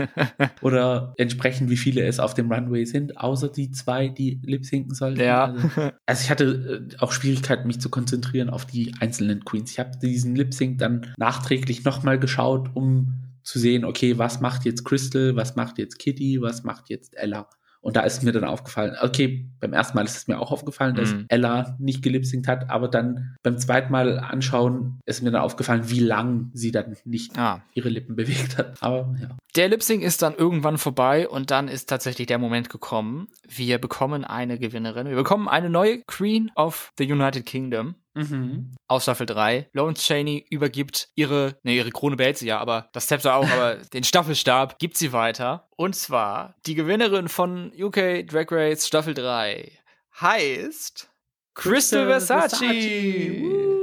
Oder 0.60 1.14
entsprechend, 1.16 1.70
wie 1.70 1.76
viele 1.76 2.04
es 2.04 2.20
auf 2.20 2.34
dem 2.34 2.52
Runway 2.52 2.84
sind, 2.84 3.18
außer 3.18 3.48
die 3.48 3.70
zwei, 3.70 4.08
die 4.08 4.40
Lip-Synken 4.44 4.94
sollten. 4.94 5.20
Ja. 5.20 5.44
Also, 5.44 5.68
also, 6.06 6.22
ich 6.22 6.30
hatte 6.30 6.88
äh, 6.90 6.96
auch 6.98 7.12
Schwierigkeiten, 7.12 7.66
mich 7.66 7.80
zu 7.80 7.88
konzentrieren 7.88 8.50
auf 8.50 8.66
die 8.66 8.94
einzelnen 9.00 9.44
Queens. 9.44 9.70
Ich 9.70 9.78
habe 9.78 9.92
diesen 10.00 10.36
Lip-Sync 10.36 10.78
dann 10.78 11.12
nachträglich 11.16 11.84
nochmal 11.84 12.18
geschaut, 12.18 12.70
um 12.74 13.23
zu 13.44 13.58
sehen, 13.58 13.84
okay, 13.84 14.18
was 14.18 14.40
macht 14.40 14.64
jetzt 14.64 14.84
Crystal, 14.84 15.36
was 15.36 15.54
macht 15.54 15.78
jetzt 15.78 15.98
Kitty, 15.98 16.40
was 16.40 16.64
macht 16.64 16.88
jetzt 16.88 17.16
Ella. 17.16 17.48
Und 17.84 17.96
da 17.96 18.00
ist 18.00 18.22
mir 18.22 18.32
dann 18.32 18.44
aufgefallen, 18.44 18.96
okay, 19.02 19.46
beim 19.60 19.74
ersten 19.74 19.94
Mal 19.94 20.06
ist 20.06 20.16
es 20.16 20.26
mir 20.26 20.40
auch 20.40 20.50
aufgefallen, 20.50 20.94
dass 20.94 21.12
mhm. 21.12 21.26
Ella 21.28 21.76
nicht 21.78 22.02
gelipsingt 22.02 22.48
hat, 22.48 22.70
aber 22.70 22.88
dann 22.88 23.36
beim 23.42 23.58
zweiten 23.58 23.92
Mal 23.92 24.18
anschauen 24.18 25.00
ist 25.04 25.22
mir 25.22 25.30
dann 25.30 25.42
aufgefallen, 25.42 25.90
wie 25.90 26.00
lang 26.00 26.50
sie 26.54 26.72
dann 26.72 26.96
nicht 27.04 27.38
ah. 27.38 27.62
ihre 27.74 27.90
Lippen 27.90 28.16
bewegt 28.16 28.56
hat. 28.56 28.82
Aber 28.82 29.14
ja. 29.20 29.36
Der 29.54 29.68
Lipsing 29.68 30.00
ist 30.00 30.22
dann 30.22 30.34
irgendwann 30.34 30.78
vorbei 30.78 31.28
und 31.28 31.50
dann 31.50 31.68
ist 31.68 31.90
tatsächlich 31.90 32.26
der 32.26 32.38
Moment 32.38 32.70
gekommen. 32.70 33.28
Wir 33.46 33.76
bekommen 33.76 34.24
eine 34.24 34.58
Gewinnerin. 34.58 35.06
Wir 35.06 35.16
bekommen 35.16 35.46
eine 35.46 35.68
neue 35.68 36.00
Queen 36.06 36.50
of 36.56 36.90
the 36.96 37.04
United 37.04 37.44
Kingdom. 37.44 37.96
Mhm. 38.14 38.74
Aus 38.88 39.02
Staffel 39.04 39.26
3. 39.26 39.68
Lawrence 39.72 40.02
Cheney 40.02 40.46
übergibt 40.50 41.08
ihre, 41.14 41.56
ne, 41.62 41.74
ihre 41.74 41.90
Krone 41.90 42.16
behält 42.16 42.38
sie 42.38 42.46
ja, 42.46 42.58
aber 42.58 42.88
das 42.92 43.06
Zepter 43.06 43.34
auch, 43.34 43.48
aber 43.48 43.76
den 43.92 44.04
Staffelstab 44.04 44.78
gibt 44.78 44.96
sie 44.96 45.12
weiter. 45.12 45.68
Und 45.76 45.96
zwar 45.96 46.54
die 46.66 46.74
Gewinnerin 46.74 47.28
von 47.28 47.72
UK 47.76 48.26
Drag 48.26 48.46
Race 48.50 48.86
Staffel 48.86 49.14
3 49.14 49.72
heißt 50.20 51.10
Crystal, 51.54 52.06
Versace. 52.06 52.58
Versace. 52.58 53.74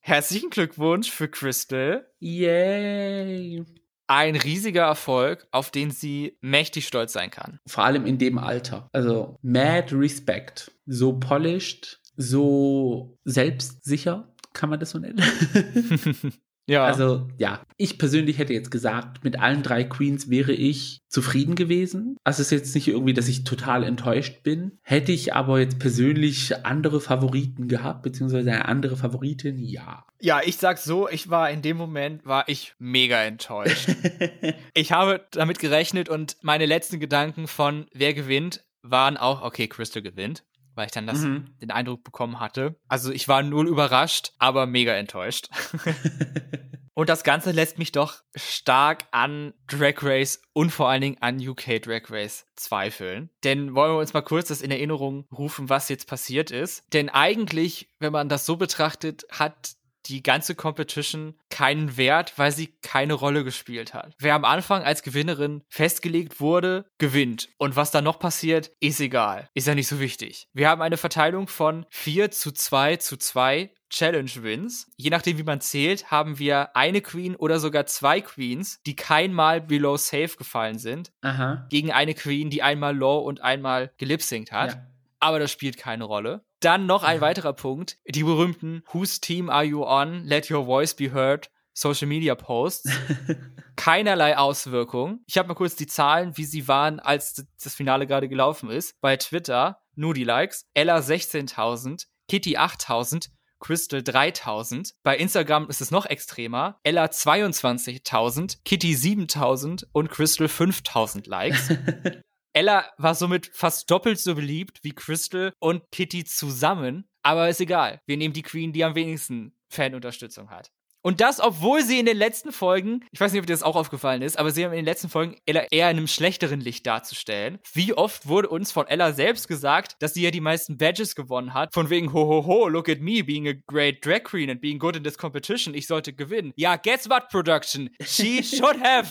Herzlichen 0.00 0.50
Glückwunsch 0.50 1.10
für 1.10 1.28
Crystal. 1.28 2.06
Yay. 2.20 3.64
Ein 4.06 4.36
riesiger 4.36 4.84
Erfolg, 4.84 5.46
auf 5.50 5.70
den 5.70 5.90
sie 5.90 6.38
mächtig 6.40 6.86
stolz 6.86 7.12
sein 7.12 7.30
kann. 7.30 7.60
Vor 7.66 7.84
allem 7.84 8.06
in 8.06 8.16
dem 8.16 8.38
Alter. 8.38 8.88
Also, 8.92 9.38
mad 9.42 9.94
respect. 9.94 10.70
So 10.86 11.18
polished, 11.18 12.00
so 12.18 13.16
selbstsicher, 13.24 14.28
kann 14.52 14.68
man 14.68 14.80
das 14.80 14.90
so 14.90 14.98
nennen? 14.98 15.22
ja. 16.66 16.84
Also, 16.84 17.28
ja, 17.38 17.62
ich 17.76 17.96
persönlich 17.96 18.38
hätte 18.38 18.52
jetzt 18.52 18.72
gesagt, 18.72 19.22
mit 19.22 19.38
allen 19.38 19.62
drei 19.62 19.84
Queens 19.84 20.28
wäre 20.28 20.52
ich 20.52 20.98
zufrieden 21.08 21.54
gewesen. 21.54 22.16
Also, 22.24 22.42
es 22.42 22.48
ist 22.48 22.58
jetzt 22.58 22.74
nicht 22.74 22.88
irgendwie, 22.88 23.14
dass 23.14 23.28
ich 23.28 23.44
total 23.44 23.84
enttäuscht 23.84 24.42
bin. 24.42 24.78
Hätte 24.82 25.12
ich 25.12 25.32
aber 25.32 25.60
jetzt 25.60 25.78
persönlich 25.78 26.66
andere 26.66 27.00
Favoriten 27.00 27.68
gehabt, 27.68 28.02
beziehungsweise 28.02 28.50
eine 28.50 28.64
andere 28.64 28.96
Favoritin, 28.96 29.56
ja. 29.56 30.04
Ja, 30.20 30.40
ich 30.44 30.56
sag 30.56 30.78
so, 30.78 31.08
ich 31.08 31.30
war 31.30 31.48
in 31.50 31.62
dem 31.62 31.76
Moment, 31.76 32.26
war 32.26 32.48
ich 32.48 32.74
mega 32.80 33.22
enttäuscht. 33.22 33.90
ich 34.74 34.90
habe 34.90 35.24
damit 35.30 35.60
gerechnet 35.60 36.08
und 36.08 36.36
meine 36.42 36.66
letzten 36.66 36.98
Gedanken 36.98 37.46
von 37.46 37.86
wer 37.92 38.12
gewinnt 38.12 38.64
waren 38.82 39.16
auch, 39.16 39.42
okay, 39.42 39.68
Crystal 39.68 40.02
gewinnt 40.02 40.42
weil 40.78 40.86
ich 40.86 40.92
dann 40.92 41.06
das, 41.06 41.18
mhm. 41.18 41.54
den 41.60 41.70
Eindruck 41.70 42.04
bekommen 42.04 42.40
hatte. 42.40 42.76
Also 42.88 43.12
ich 43.12 43.28
war 43.28 43.42
null 43.42 43.68
überrascht, 43.68 44.32
aber 44.38 44.66
mega 44.66 44.94
enttäuscht. 44.94 45.48
und 46.94 47.08
das 47.08 47.24
Ganze 47.24 47.50
lässt 47.50 47.78
mich 47.78 47.92
doch 47.92 48.22
stark 48.36 49.06
an 49.10 49.52
Drag 49.66 50.02
Race 50.02 50.40
und 50.52 50.70
vor 50.70 50.88
allen 50.88 51.02
Dingen 51.02 51.16
an 51.20 51.46
UK 51.46 51.82
Drag 51.82 52.02
Race 52.10 52.46
zweifeln. 52.56 53.28
Denn 53.44 53.74
wollen 53.74 53.92
wir 53.92 53.98
uns 53.98 54.14
mal 54.14 54.22
kurz 54.22 54.48
das 54.48 54.62
in 54.62 54.70
Erinnerung 54.70 55.26
rufen, 55.36 55.68
was 55.68 55.88
jetzt 55.88 56.06
passiert 56.06 56.50
ist. 56.50 56.84
Denn 56.92 57.08
eigentlich, 57.08 57.90
wenn 57.98 58.12
man 58.12 58.28
das 58.28 58.46
so 58.46 58.56
betrachtet, 58.56 59.26
hat 59.30 59.77
die 60.08 60.22
ganze 60.22 60.54
Competition 60.54 61.34
keinen 61.50 61.96
Wert, 61.96 62.34
weil 62.36 62.52
sie 62.52 62.74
keine 62.82 63.14
Rolle 63.14 63.44
gespielt 63.44 63.94
hat. 63.94 64.14
Wer 64.18 64.34
am 64.34 64.44
Anfang 64.44 64.82
als 64.82 65.02
Gewinnerin 65.02 65.62
festgelegt 65.68 66.40
wurde, 66.40 66.86
gewinnt. 66.98 67.48
Und 67.58 67.76
was 67.76 67.90
da 67.90 68.00
noch 68.00 68.18
passiert, 68.18 68.70
ist 68.80 69.00
egal. 69.00 69.48
Ist 69.54 69.66
ja 69.66 69.74
nicht 69.74 69.88
so 69.88 70.00
wichtig. 70.00 70.48
Wir 70.52 70.68
haben 70.68 70.82
eine 70.82 70.96
Verteilung 70.96 71.48
von 71.48 71.86
4 71.90 72.30
zu 72.30 72.52
2 72.52 72.96
zu 72.96 73.16
2 73.16 73.70
Challenge 73.90 74.30
Wins. 74.42 74.90
Je 74.96 75.10
nachdem, 75.10 75.38
wie 75.38 75.44
man 75.44 75.60
zählt, 75.60 76.10
haben 76.10 76.38
wir 76.38 76.76
eine 76.76 77.00
Queen 77.00 77.36
oder 77.36 77.58
sogar 77.58 77.86
zwei 77.86 78.20
Queens, 78.20 78.82
die 78.84 78.96
keinmal 78.96 79.60
below 79.60 79.96
safe 79.96 80.36
gefallen 80.36 80.78
sind, 80.78 81.10
Aha. 81.22 81.66
gegen 81.70 81.90
eine 81.92 82.14
Queen, 82.14 82.50
die 82.50 82.62
einmal 82.62 82.96
low 82.96 83.18
und 83.18 83.40
einmal 83.40 83.92
gelipsingt 83.96 84.52
hat. 84.52 84.74
Ja. 84.74 84.86
Aber 85.20 85.38
das 85.38 85.50
spielt 85.50 85.78
keine 85.78 86.04
Rolle. 86.04 86.44
Dann 86.60 86.86
noch 86.86 87.04
ein 87.04 87.20
weiterer 87.20 87.52
Punkt, 87.52 87.98
die 88.06 88.24
berühmten 88.24 88.82
Whose 88.92 89.20
Team 89.20 89.48
Are 89.48 89.64
You 89.64 89.84
On? 89.84 90.24
Let 90.24 90.50
Your 90.50 90.64
Voice 90.64 90.94
Be 90.94 91.12
Heard 91.12 91.50
Social 91.72 92.08
Media 92.08 92.34
Posts. 92.34 92.90
Keinerlei 93.76 94.36
Auswirkung. 94.36 95.20
Ich 95.26 95.38
habe 95.38 95.46
mal 95.46 95.54
kurz 95.54 95.76
die 95.76 95.86
Zahlen, 95.86 96.36
wie 96.36 96.44
sie 96.44 96.66
waren, 96.66 96.98
als 96.98 97.46
das 97.62 97.74
Finale 97.74 98.08
gerade 98.08 98.28
gelaufen 98.28 98.70
ist. 98.70 99.00
Bei 99.00 99.16
Twitter 99.16 99.80
nur 99.94 100.14
die 100.14 100.24
Likes. 100.24 100.66
Ella 100.74 100.98
16.000, 100.98 102.06
Kitty 102.26 102.58
8.000, 102.58 103.28
Crystal 103.60 104.02
3000. 104.02 104.94
Bei 105.04 105.16
Instagram 105.16 105.68
ist 105.68 105.80
es 105.80 105.92
noch 105.92 106.06
extremer. 106.06 106.80
Ella 106.82 107.04
22.000, 107.04 108.58
Kitty 108.64 108.94
7000 108.94 109.86
und 109.92 110.10
Crystal 110.10 110.48
5000 110.48 111.26
Likes. 111.28 111.68
Ella 112.52 112.86
war 112.98 113.14
somit 113.14 113.50
fast 113.52 113.90
doppelt 113.90 114.18
so 114.18 114.34
beliebt 114.34 114.78
wie 114.82 114.92
Crystal 114.92 115.52
und 115.58 115.82
Kitty 115.92 116.24
zusammen. 116.24 117.08
Aber 117.22 117.48
ist 117.48 117.60
egal. 117.60 118.00
Wir 118.06 118.16
nehmen 118.16 118.34
die 118.34 118.42
Queen, 118.42 118.72
die 118.72 118.84
am 118.84 118.94
wenigsten 118.94 119.52
Fanunterstützung 119.68 120.50
hat. 120.50 120.70
Und 121.02 121.20
das, 121.20 121.40
obwohl 121.40 121.82
sie 121.82 122.00
in 122.00 122.06
den 122.06 122.16
letzten 122.16 122.52
Folgen, 122.52 123.04
ich 123.12 123.20
weiß 123.20 123.32
nicht, 123.32 123.40
ob 123.40 123.46
dir 123.46 123.52
das 123.52 123.62
auch 123.62 123.76
aufgefallen 123.76 124.20
ist, 124.20 124.38
aber 124.38 124.50
sie 124.50 124.64
haben 124.64 124.72
in 124.72 124.78
den 124.78 124.84
letzten 124.84 125.08
Folgen 125.08 125.36
Ella 125.46 125.64
eher 125.70 125.90
in 125.90 125.96
einem 125.96 126.08
schlechteren 126.08 126.60
Licht 126.60 126.86
darzustellen. 126.86 127.58
Wie 127.72 127.94
oft 127.94 128.26
wurde 128.26 128.48
uns 128.48 128.72
von 128.72 128.86
Ella 128.88 129.12
selbst 129.12 129.46
gesagt, 129.46 129.96
dass 130.00 130.14
sie 130.14 130.22
ja 130.22 130.30
die 130.30 130.40
meisten 130.40 130.76
Badges 130.76 131.14
gewonnen 131.14 131.54
hat, 131.54 131.72
von 131.72 131.88
wegen, 131.88 132.12
ho, 132.12 132.26
ho, 132.26 132.46
ho, 132.46 132.68
look 132.68 132.88
at 132.88 133.00
me 133.00 133.22
being 133.22 133.46
a 133.48 133.54
great 133.68 134.04
drag 134.04 134.24
queen 134.24 134.50
and 134.50 134.60
being 134.60 134.78
good 134.78 134.96
in 134.96 135.04
this 135.04 135.16
competition, 135.16 135.72
ich 135.72 135.86
sollte 135.86 136.12
gewinnen. 136.12 136.52
Ja, 136.56 136.76
guess 136.76 137.08
what, 137.08 137.28
Production? 137.30 137.90
She 138.04 138.42
should 138.42 138.82
have. 138.82 139.08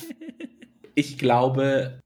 ich 0.96 1.18
glaube, 1.18 2.02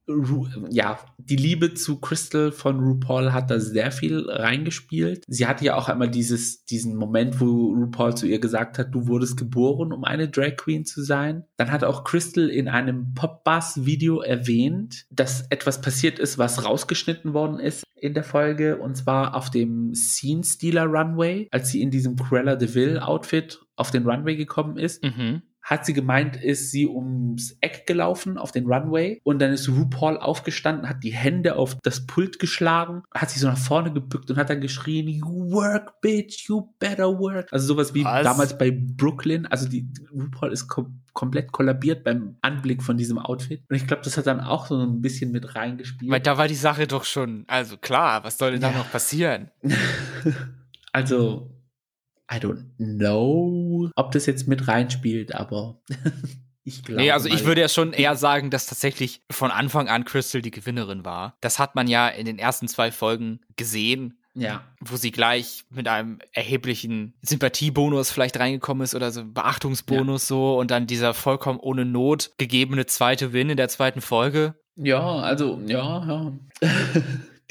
ja, 0.69 0.99
die 1.31 1.37
Liebe 1.37 1.73
zu 1.73 2.01
Crystal 2.01 2.51
von 2.51 2.81
RuPaul 2.81 3.31
hat 3.31 3.49
da 3.49 3.57
sehr 3.57 3.93
viel 3.93 4.29
reingespielt. 4.29 5.23
Sie 5.29 5.47
hatte 5.47 5.63
ja 5.63 5.75
auch 5.75 5.87
einmal 5.87 6.11
dieses, 6.11 6.65
diesen 6.65 6.97
Moment, 6.97 7.39
wo 7.39 7.71
RuPaul 7.71 8.17
zu 8.17 8.27
ihr 8.27 8.39
gesagt 8.39 8.77
hat, 8.77 8.93
du 8.93 9.07
wurdest 9.07 9.37
geboren, 9.37 9.93
um 9.93 10.03
eine 10.03 10.27
Drag 10.27 10.57
Queen 10.57 10.83
zu 10.83 11.01
sein. 11.01 11.45
Dann 11.55 11.71
hat 11.71 11.85
auch 11.85 12.03
Crystal 12.03 12.49
in 12.49 12.67
einem 12.67 13.13
Pop-Bass-Video 13.13 14.19
erwähnt, 14.19 15.05
dass 15.09 15.45
etwas 15.49 15.79
passiert 15.79 16.19
ist, 16.19 16.37
was 16.37 16.65
rausgeschnitten 16.65 17.33
worden 17.33 17.59
ist 17.59 17.85
in 17.95 18.13
der 18.13 18.25
Folge, 18.25 18.79
und 18.79 18.97
zwar 18.97 19.33
auf 19.33 19.49
dem 19.49 19.95
Scene 19.95 20.43
Stealer 20.43 20.85
Runway, 20.85 21.47
als 21.51 21.69
sie 21.69 21.81
in 21.81 21.91
diesem 21.91 22.17
Cruella 22.17 22.57
de 22.57 22.73
Vil 22.73 22.99
Outfit 22.99 23.61
auf 23.77 23.89
den 23.89 24.05
Runway 24.05 24.35
gekommen 24.35 24.75
ist. 24.75 25.01
Mhm 25.01 25.43
hat 25.71 25.85
sie 25.85 25.93
gemeint, 25.93 26.35
ist 26.35 26.69
sie 26.69 26.85
ums 26.85 27.55
Eck 27.61 27.87
gelaufen 27.87 28.37
auf 28.37 28.51
den 28.51 28.65
Runway 28.65 29.21
und 29.23 29.39
dann 29.39 29.53
ist 29.53 29.69
RuPaul 29.69 30.17
aufgestanden, 30.17 30.89
hat 30.89 31.01
die 31.01 31.13
Hände 31.13 31.55
auf 31.55 31.77
das 31.81 32.05
Pult 32.05 32.39
geschlagen, 32.39 33.03
hat 33.13 33.29
sich 33.29 33.39
so 33.39 33.47
nach 33.47 33.57
vorne 33.57 33.93
gebückt 33.93 34.29
und 34.29 34.35
hat 34.35 34.49
dann 34.49 34.59
geschrien, 34.59 35.07
you 35.07 35.49
work, 35.49 36.01
bitch, 36.01 36.49
you 36.49 36.73
better 36.77 37.17
work. 37.17 37.47
Also 37.53 37.67
sowas 37.67 37.93
wie 37.93 38.03
Was? 38.03 38.23
damals 38.25 38.57
bei 38.57 38.69
Brooklyn. 38.71 39.45
Also 39.45 39.69
die 39.69 39.87
RuPaul 40.13 40.51
ist 40.51 40.67
kom 40.67 40.99
komplett 41.13 41.51
kollabiert 41.51 42.03
beim 42.05 42.37
Anblick 42.41 42.83
von 42.83 42.97
diesem 42.97 43.17
Outfit. 43.17 43.63
Und 43.69 43.75
ich 43.75 43.85
glaube, 43.85 44.01
das 44.03 44.17
hat 44.17 44.27
dann 44.27 44.39
auch 44.39 44.67
so 44.67 44.77
ein 44.77 45.01
bisschen 45.01 45.31
mit 45.31 45.55
reingespielt. 45.55 46.11
Weil 46.11 46.21
da 46.21 46.37
war 46.37 46.47
die 46.47 46.55
Sache 46.55 46.87
doch 46.87 47.03
schon, 47.03 47.43
also 47.47 47.77
klar, 47.77 48.23
was 48.23 48.37
soll 48.37 48.51
denn 48.51 48.61
ja. 48.61 48.71
da 48.71 48.77
noch 48.77 48.91
passieren? 48.91 49.51
also 50.93 51.49
I 52.33 52.39
don't 52.39 52.63
know, 52.77 53.70
ob 53.95 54.11
das 54.11 54.25
jetzt 54.25 54.47
mit 54.47 54.67
reinspielt, 54.67 55.33
aber 55.33 55.81
ich 56.63 56.83
glaube. 56.83 57.01
Nee, 57.01 57.11
also 57.11 57.29
ich 57.29 57.45
würde 57.45 57.61
ja 57.61 57.69
schon 57.69 57.93
eher 57.93 58.15
sagen, 58.15 58.49
dass 58.49 58.65
tatsächlich 58.65 59.21
von 59.31 59.51
Anfang 59.51 59.87
an 59.89 60.05
Crystal 60.05 60.41
die 60.41 60.51
Gewinnerin 60.51 61.05
war. 61.05 61.35
Das 61.41 61.59
hat 61.59 61.75
man 61.75 61.87
ja 61.87 62.07
in 62.07 62.25
den 62.25 62.39
ersten 62.39 62.67
zwei 62.67 62.91
Folgen 62.91 63.39
gesehen. 63.55 64.17
Ja. 64.33 64.63
Wo 64.79 64.95
sie 64.95 65.11
gleich 65.11 65.65
mit 65.69 65.89
einem 65.89 66.19
erheblichen 66.31 67.15
Sympathiebonus 67.21 68.11
vielleicht 68.11 68.39
reingekommen 68.39 68.81
ist 68.81 68.95
oder 68.95 69.11
so 69.11 69.25
Beachtungsbonus 69.25 70.23
ja. 70.23 70.27
so 70.27 70.57
und 70.57 70.71
dann 70.71 70.87
dieser 70.87 71.13
vollkommen 71.13 71.59
ohne 71.59 71.83
Not 71.83 72.31
gegebene 72.37 72.85
zweite 72.85 73.33
Win 73.33 73.49
in 73.49 73.57
der 73.57 73.67
zweiten 73.67 73.99
Folge. 73.99 74.55
Ja, 74.77 75.17
also, 75.17 75.59
ja, 75.67 76.05
ja. 76.07 76.33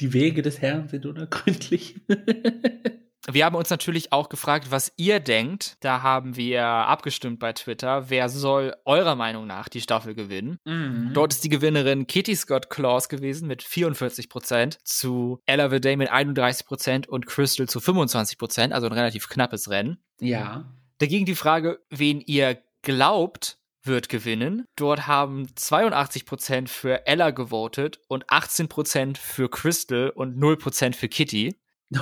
die 0.01 0.13
Wege 0.13 0.41
des 0.41 0.59
Herrn 0.59 0.87
sind 0.87 1.05
unergründlich. 1.05 2.01
Wir 3.29 3.45
haben 3.45 3.55
uns 3.55 3.69
natürlich 3.69 4.11
auch 4.11 4.29
gefragt, 4.29 4.71
was 4.71 4.91
ihr 4.97 5.19
denkt. 5.19 5.77
Da 5.81 6.01
haben 6.01 6.35
wir 6.35 6.63
abgestimmt 6.63 7.39
bei 7.39 7.53
Twitter. 7.53 8.09
Wer 8.09 8.29
soll 8.29 8.75
eurer 8.85 9.15
Meinung 9.15 9.45
nach 9.45 9.69
die 9.69 9.81
Staffel 9.81 10.15
gewinnen? 10.15 10.57
Mhm. 10.65 11.11
Dort 11.13 11.33
ist 11.33 11.43
die 11.43 11.49
Gewinnerin 11.49 12.07
Kitty 12.07 12.35
Scott 12.35 12.69
Claus 12.69 13.09
gewesen 13.09 13.47
mit 13.47 13.61
44% 13.61 14.79
zu 14.83 15.39
Ella 15.45 15.71
Viday 15.71 15.97
mit 15.97 16.11
31% 16.11 17.07
und 17.07 17.27
Crystal 17.27 17.69
zu 17.69 17.79
25% 17.79 18.71
also 18.71 18.87
ein 18.87 18.93
relativ 18.93 19.29
knappes 19.29 19.69
Rennen. 19.69 19.97
Ja. 20.19 20.65
Dagegen 20.97 21.25
die 21.25 21.35
Frage, 21.35 21.79
wen 21.89 22.21
ihr 22.21 22.57
glaubt, 22.81 23.59
wird 23.83 24.09
gewinnen. 24.09 24.65
Dort 24.75 25.07
haben 25.07 25.47
82% 25.47 26.67
für 26.67 27.05
Ella 27.07 27.31
gewotet 27.31 27.99
und 28.07 28.25
18% 28.27 29.17
für 29.17 29.49
Crystal 29.49 30.09
und 30.09 30.37
0% 30.37 30.95
für 30.95 31.09
Kitty. 31.09 31.55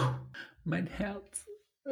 Mein 0.69 0.87
Herz. 0.87 1.47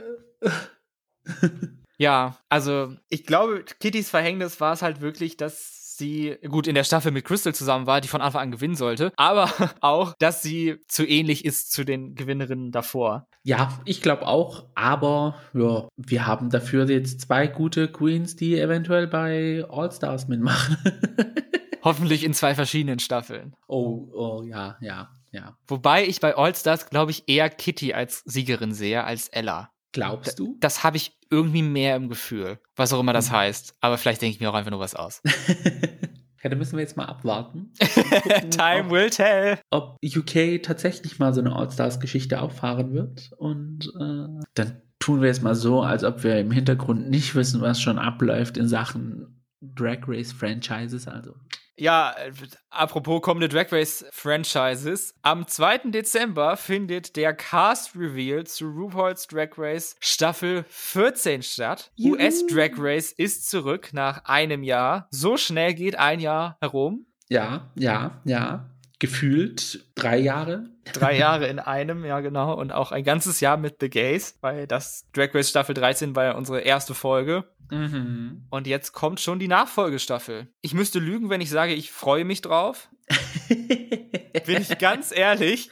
ja, 1.97 2.37
also 2.47 2.95
ich 3.09 3.25
glaube, 3.25 3.65
Kittys 3.79 4.09
Verhängnis 4.09 4.61
war 4.61 4.73
es 4.73 4.83
halt 4.83 5.01
wirklich, 5.01 5.35
dass 5.35 5.97
sie 5.97 6.37
gut 6.47 6.67
in 6.67 6.75
der 6.75 6.83
Staffel 6.83 7.11
mit 7.11 7.25
Crystal 7.25 7.55
zusammen 7.55 7.87
war, 7.87 8.01
die 8.01 8.07
von 8.07 8.21
Anfang 8.21 8.41
an 8.41 8.51
gewinnen 8.51 8.75
sollte, 8.75 9.11
aber 9.17 9.51
auch, 9.81 10.13
dass 10.19 10.43
sie 10.43 10.77
zu 10.87 11.07
ähnlich 11.07 11.43
ist 11.43 11.71
zu 11.71 11.83
den 11.83 12.13
Gewinnerinnen 12.13 12.71
davor. 12.71 13.27
Ja, 13.43 13.79
ich 13.85 14.01
glaube 14.01 14.27
auch, 14.27 14.67
aber 14.75 15.35
ja, 15.53 15.87
wir 15.97 16.27
haben 16.27 16.51
dafür 16.51 16.87
jetzt 16.87 17.21
zwei 17.21 17.47
gute 17.47 17.91
Queens, 17.91 18.35
die 18.35 18.59
eventuell 18.59 19.07
bei 19.07 19.65
All 19.69 19.91
Stars 19.91 20.27
mitmachen. 20.27 20.77
Hoffentlich 21.83 22.23
in 22.23 22.33
zwei 22.33 22.53
verschiedenen 22.53 22.99
Staffeln. 22.99 23.55
Oh, 23.67 24.07
oh, 24.13 24.43
ja, 24.43 24.77
ja. 24.81 25.09
Ja. 25.37 25.57
Wobei 25.67 26.05
ich 26.05 26.19
bei 26.19 26.35
All-Stars, 26.35 26.89
glaube 26.89 27.11
ich, 27.11 27.29
eher 27.29 27.49
Kitty 27.49 27.93
als 27.93 28.23
Siegerin 28.25 28.73
sehe 28.73 29.03
als 29.03 29.27
Ella. 29.29 29.71
Glaubst 29.91 30.39
du? 30.39 30.57
Das 30.59 30.83
habe 30.83 30.97
ich 30.97 31.17
irgendwie 31.29 31.61
mehr 31.61 31.95
im 31.95 32.09
Gefühl. 32.09 32.59
Was 32.75 32.91
auch 32.91 32.99
immer 32.99 33.13
das 33.13 33.29
mhm. 33.29 33.35
heißt. 33.35 33.75
Aber 33.79 33.97
vielleicht 33.97 34.21
denke 34.21 34.35
ich 34.35 34.39
mir 34.39 34.49
auch 34.49 34.55
einfach 34.55 34.71
nur 34.71 34.79
was 34.79 34.95
aus. 34.95 35.21
ja, 36.43 36.49
dann 36.49 36.57
müssen 36.57 36.73
wir 36.73 36.81
jetzt 36.81 36.97
mal 36.97 37.05
abwarten. 37.05 37.71
Gucken, 37.79 38.51
Time 38.51 38.85
ob, 38.85 38.89
will 38.91 39.09
tell. 39.11 39.59
Ob 39.69 39.97
UK 40.03 40.63
tatsächlich 40.63 41.19
mal 41.19 41.33
so 41.33 41.41
eine 41.41 41.55
All-Stars-Geschichte 41.55 42.41
auffahren 42.41 42.93
wird. 42.93 43.31
Und 43.37 43.91
äh, 43.99 44.43
dann 44.55 44.81
tun 44.99 45.21
wir 45.21 45.27
jetzt 45.27 45.43
mal 45.43 45.55
so, 45.55 45.83
als 45.83 46.03
ob 46.03 46.23
wir 46.23 46.39
im 46.39 46.51
Hintergrund 46.51 47.09
nicht 47.09 47.35
wissen, 47.35 47.61
was 47.61 47.79
schon 47.79 47.99
abläuft 47.99 48.57
in 48.57 48.67
Sachen 48.67 49.43
Drag 49.61 49.99
Race 50.07 50.31
Franchises. 50.31 51.07
Also 51.07 51.35
ja, 51.77 52.15
äh, 52.17 52.31
apropos 52.69 53.21
kommende 53.21 53.47
Drag 53.47 53.71
Race 53.71 54.05
Franchises. 54.11 55.13
Am 55.21 55.47
2. 55.47 55.91
Dezember 55.91 56.57
findet 56.57 57.15
der 57.15 57.33
Cast 57.33 57.95
Reveal 57.95 58.45
zu 58.45 58.67
RuPaul's 58.67 59.27
Drag 59.27 59.49
Race 59.57 59.95
Staffel 59.99 60.65
14 60.69 61.43
statt. 61.43 61.91
Juhu. 61.95 62.15
US 62.15 62.45
Drag 62.47 62.71
Race 62.77 63.11
ist 63.11 63.49
zurück 63.49 63.89
nach 63.93 64.25
einem 64.25 64.63
Jahr. 64.63 65.07
So 65.11 65.37
schnell 65.37 65.73
geht 65.75 65.97
ein 65.97 66.19
Jahr 66.19 66.57
herum. 66.59 67.05
Ja, 67.29 67.69
ja, 67.75 68.21
ja. 68.25 68.69
Gefühlt 68.99 69.85
drei 69.93 70.17
Jahre. 70.17 70.65
Drei 70.93 71.15
Jahre 71.17 71.47
in 71.47 71.59
einem, 71.59 72.03
ja 72.03 72.19
genau. 72.21 72.55
Und 72.55 72.71
auch 72.71 72.91
ein 72.91 73.03
ganzes 73.03 73.39
Jahr 73.39 73.57
mit 73.57 73.77
The 73.79 73.89
Gays, 73.89 74.37
weil 74.41 74.65
das 74.65 75.05
Drag 75.13 75.35
Race 75.35 75.49
Staffel 75.49 75.75
13 75.75 76.15
war 76.15 76.23
ja 76.23 76.31
unsere 76.35 76.61
erste 76.61 76.95
Folge. 76.95 77.43
Mhm. 77.69 78.45
Und 78.49 78.67
jetzt 78.67 78.93
kommt 78.93 79.19
schon 79.19 79.39
die 79.39 79.47
Nachfolgestaffel. 79.47 80.47
Ich 80.61 80.73
müsste 80.73 80.99
lügen, 80.99 81.29
wenn 81.29 81.41
ich 81.41 81.49
sage, 81.49 81.73
ich 81.73 81.91
freue 81.91 82.25
mich 82.25 82.41
drauf. 82.41 82.89
Bin 83.49 84.61
ich 84.61 84.77
ganz 84.77 85.11
ehrlich. 85.11 85.69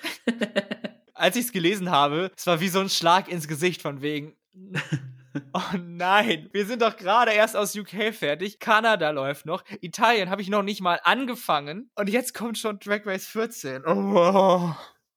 Als 1.13 1.35
ich 1.35 1.45
es 1.45 1.51
gelesen 1.51 1.91
habe, 1.91 2.31
es 2.35 2.45
war 2.47 2.59
wie 2.59 2.67
so 2.67 2.79
ein 2.79 2.89
Schlag 2.89 3.29
ins 3.29 3.47
Gesicht 3.47 3.81
von 3.81 4.01
wegen. 4.01 4.35
Oh 5.53 5.77
nein, 5.77 6.49
wir 6.53 6.65
sind 6.65 6.81
doch 6.81 6.95
gerade 6.95 7.31
erst 7.31 7.57
aus 7.57 7.75
UK 7.75 8.13
fertig. 8.13 8.59
Kanada 8.59 9.09
läuft 9.09 9.45
noch. 9.45 9.65
Italien 9.81 10.29
habe 10.29 10.41
ich 10.41 10.47
noch 10.47 10.63
nicht 10.63 10.79
mal 10.79 10.99
angefangen. 11.03 11.89
Und 11.95 12.09
jetzt 12.09 12.33
kommt 12.33 12.57
schon 12.57 12.79
Drag 12.79 13.05
Race 13.05 13.27
14. 13.27 13.83
Oh. 13.85 14.73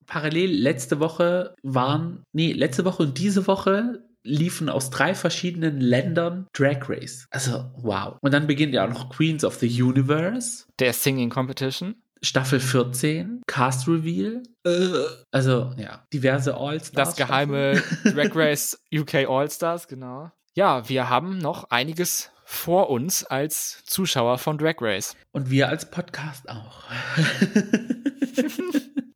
Parallel 0.07 0.51
letzte 0.51 0.99
Woche 1.01 1.55
waren, 1.63 2.25
nee, 2.33 2.53
letzte 2.53 2.85
Woche 2.85 3.05
und 3.05 3.19
diese 3.19 3.47
Woche 3.47 4.08
liefen 4.29 4.69
aus 4.69 4.91
drei 4.91 5.15
verschiedenen 5.15 5.81
Ländern 5.81 6.47
Drag 6.53 6.89
Race. 6.89 7.27
Also, 7.31 7.71
wow. 7.77 8.17
Und 8.21 8.33
dann 8.33 8.47
beginnt 8.47 8.75
ja 8.75 8.85
auch 8.85 8.91
noch 8.91 9.11
Queens 9.11 9.45
of 9.45 9.57
the 9.57 9.83
Universe. 9.83 10.67
Der 10.79 10.93
Singing 10.93 11.31
Competition. 11.31 11.97
Staffel 12.23 12.61
14, 12.61 13.43
Cast 13.47 13.87
Reveal. 13.87 14.43
Äh. 14.65 14.89
Also, 15.31 15.73
ja, 15.77 16.05
diverse 16.13 16.57
All-Stars. 16.57 16.93
Das 16.93 17.17
geheime 17.17 17.83
Drag 18.05 18.35
Race 18.35 18.81
UK 18.93 19.29
All-Stars, 19.29 19.87
genau. 19.87 20.31
Ja, 20.55 20.89
wir 20.89 21.09
haben 21.09 21.39
noch 21.39 21.71
einiges 21.71 22.31
vor 22.45 22.91
uns 22.91 23.25
als 23.25 23.85
Zuschauer 23.85 24.39
von 24.39 24.59
Drag 24.59 24.77
Race. 24.81 25.15
Und 25.33 25.51
wir 25.51 25.69
als 25.69 25.91
Podcast 25.91 26.49
auch. 26.49 26.85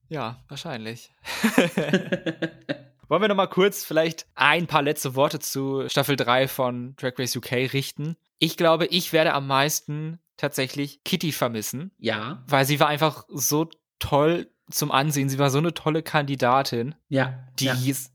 ja, 0.09 0.45
wahrscheinlich. 0.49 1.11
Wollen 3.13 3.21
wir 3.21 3.29
noch 3.29 3.37
mal 3.37 3.47
kurz 3.47 3.85
vielleicht 3.85 4.25
ein 4.37 4.67
paar 4.67 4.81
letzte 4.81 5.15
Worte 5.15 5.39
zu 5.39 5.87
Staffel 5.87 6.17
3 6.17 6.49
von 6.49 6.97
Drag 6.97 7.13
Race 7.19 7.37
UK 7.37 7.53
richten? 7.75 8.17
Ich 8.39 8.57
glaube, 8.57 8.87
ich 8.87 9.13
werde 9.13 9.35
am 9.35 9.47
meisten 9.47 10.19
tatsächlich 10.39 11.05
Kitty 11.05 11.31
vermissen. 11.31 11.91
Ja. 11.99 12.43
Weil 12.47 12.65
sie 12.65 12.81
war 12.81 12.89
einfach 12.89 13.27
so 13.29 13.69
toll 13.99 14.51
zum 14.71 14.91
Ansehen. 14.91 15.29
Sie 15.29 15.39
war 15.39 15.51
so 15.51 15.59
eine 15.59 15.75
tolle 15.75 16.03
Kandidatin, 16.03 16.95
ja, 17.11 17.39
die 17.59 17.67
ja. 17.67 17.75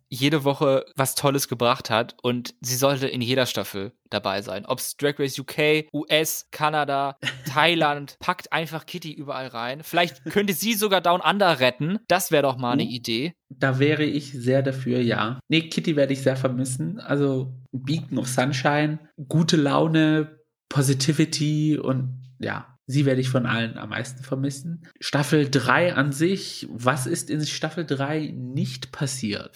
Jede 0.10 0.44
Woche 0.44 0.86
was 0.96 1.16
Tolles 1.16 1.48
gebracht 1.48 1.90
hat 1.90 2.16
und 2.22 2.56
sie 2.62 2.76
sollte 2.76 3.08
in 3.08 3.22
jeder 3.22 3.46
Staffel 3.46 3.94
dabei 4.10 4.42
sein. 4.42 4.66
Ob 4.66 4.80
es 4.80 4.96
Drag 4.98 5.20
Race 5.20 5.38
UK, 5.38 5.88
US, 5.94 6.48
Kanada, 6.52 7.18
Thailand, 7.46 8.18
packt 8.20 8.54
einfach 8.54 8.86
Kitty 8.86 9.12
überall 9.12 9.48
rein. 9.48 9.82
Vielleicht 9.84 10.24
könnte 10.26 10.54
sie 10.54 10.74
sogar 10.74 11.02
Down 11.02 11.22
Under 11.22 11.60
retten. 11.60 12.00
Das 12.08 12.32
wäre 12.32 12.44
doch 12.44 12.58
mal 12.58 12.72
eine 12.72 12.84
uh, 12.84 12.90
Idee. 12.90 13.34
Da 13.50 13.80
wäre 13.80 14.04
ich 14.04 14.32
sehr 14.32 14.62
dafür, 14.62 15.00
ja. 15.00 15.40
Nee, 15.50 15.70
Kitty 15.70 15.96
werde 15.96 16.14
ich 16.14 16.22
sehr 16.22 16.38
vermissen. 16.38 17.00
Also 17.00 17.54
Beacon 17.72 18.18
of 18.18 18.28
Sunshine, 18.28 19.00
gute 19.28 19.58
Laune, 19.58 20.40
Positivity 20.70 21.78
und 21.78 22.22
ja, 22.40 22.77
Sie 22.90 23.06
werde 23.06 23.20
ich 23.20 23.28
von 23.28 23.46
allen 23.46 23.78
am 23.78 23.90
meisten 23.90 24.24
vermissen. 24.24 24.88
Staffel 25.02 25.50
3 25.52 25.96
an 25.96 26.14
sich, 26.14 26.68
was 26.72 27.06
ist 27.06 27.30
in 27.30 27.46
Staffel 27.46 27.86
3 27.86 28.34
nicht 28.34 28.94
passiert? 28.94 29.52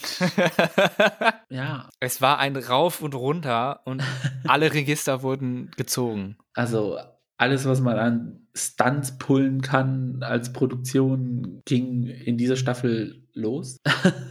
ja. 1.50 1.90
Es 2.02 2.22
war 2.22 2.40
ein 2.40 2.58
Rauf 2.58 3.02
und 3.02 3.16
runter 3.16 3.82
und 3.86 4.04
alle 4.44 4.74
Register 4.74 5.24
wurden 5.24 5.72
gezogen. 5.78 6.38
Also 6.54 6.98
alles, 7.38 7.66
was 7.66 7.80
man 7.80 7.98
an 7.98 8.48
Stunts 8.54 9.18
pullen 9.18 9.62
kann 9.62 10.24
als 10.24 10.52
Produktion, 10.52 11.62
ging 11.64 12.04
in 12.04 12.38
dieser 12.38 12.58
Staffel 12.58 13.26
los. 13.34 13.78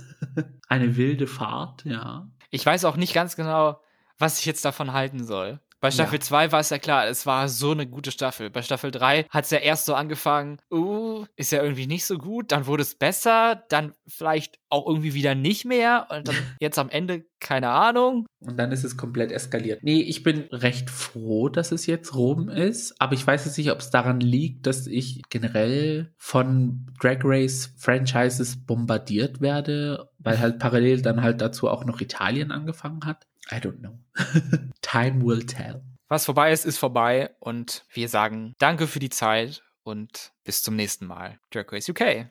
Eine 0.68 0.96
wilde 0.98 1.26
Fahrt, 1.26 1.86
ja. 1.86 2.28
Ich 2.51 2.66
weiß 2.66 2.84
auch 2.84 2.96
nicht 2.96 3.14
ganz 3.14 3.34
genau, 3.34 3.80
was 4.18 4.40
ich 4.40 4.44
jetzt 4.44 4.64
davon 4.66 4.92
halten 4.92 5.24
soll. 5.24 5.59
Bei 5.81 5.91
Staffel 5.91 6.18
ja. 6.18 6.20
2 6.20 6.53
war 6.53 6.61
es 6.61 6.70
ja 6.70 6.78
klar, 6.78 7.07
es 7.07 7.24
war 7.24 7.49
so 7.49 7.70
eine 7.70 7.87
gute 7.87 8.11
Staffel. 8.11 8.51
Bei 8.51 8.61
Staffel 8.61 8.91
3 8.91 9.24
hat 9.31 9.45
es 9.45 9.51
ja 9.51 9.59
erst 9.59 9.87
so 9.87 9.95
angefangen, 9.95 10.59
uh, 10.70 11.24
ist 11.37 11.53
ja 11.53 11.62
irgendwie 11.62 11.87
nicht 11.87 12.05
so 12.05 12.18
gut, 12.18 12.53
dann 12.53 12.66
wurde 12.66 12.83
es 12.83 12.95
besser, 12.95 13.64
dann 13.70 13.95
vielleicht 14.07 14.59
auch 14.68 14.87
irgendwie 14.87 15.14
wieder 15.14 15.35
nicht 15.35 15.64
mehr 15.64 16.07
und 16.11 16.28
dann 16.28 16.37
jetzt 16.61 16.78
am 16.78 16.91
Ende 16.91 17.24
keine 17.41 17.70
Ahnung. 17.70 18.26
Und 18.41 18.59
dann 18.59 18.72
ist 18.72 18.85
es 18.85 18.99
komplett 18.99 19.33
eskaliert. 19.33 19.83
Nee, 19.83 20.03
ich 20.03 20.22
bin 20.22 20.43
recht 20.53 20.91
froh, 20.91 21.49
dass 21.49 21.72
es 21.72 21.87
jetzt 21.87 22.14
rum 22.14 22.51
ist, 22.51 23.01
aber 23.01 23.14
ich 23.14 23.26
weiß 23.26 23.47
jetzt 23.47 23.57
nicht, 23.57 23.70
ob 23.70 23.78
es 23.78 23.91
daran 23.91 24.20
liegt, 24.20 24.66
dass 24.66 24.87
ich 24.87 25.22
generell 25.31 26.12
von 26.18 26.87
Drag 27.01 27.20
Race 27.24 27.74
Franchises 27.78 28.66
bombardiert 28.66 29.41
werde, 29.41 30.11
weil 30.18 30.39
halt 30.39 30.59
parallel 30.59 31.01
dann 31.01 31.22
halt 31.22 31.41
dazu 31.41 31.68
auch 31.68 31.87
noch 31.87 32.03
Italien 32.03 32.51
angefangen 32.53 33.07
hat. 33.07 33.26
I 33.53 33.57
don't 33.57 33.80
know. 33.80 33.98
Time 34.82 35.24
will 35.24 35.44
tell. 35.44 35.82
Was 36.09 36.24
vorbei 36.24 36.53
ist, 36.53 36.64
ist 36.64 36.78
vorbei 36.78 37.34
und 37.38 37.84
wir 37.92 38.09
sagen 38.09 38.55
Danke 38.59 38.86
für 38.86 38.98
die 38.98 39.11
Zeit 39.11 39.62
und 39.82 40.32
bis 40.44 40.62
zum 40.62 40.76
nächsten 40.76 41.07
Mal. 41.07 41.38
Drag 41.51 41.70
Race 41.72 41.88
UK. 41.88 42.30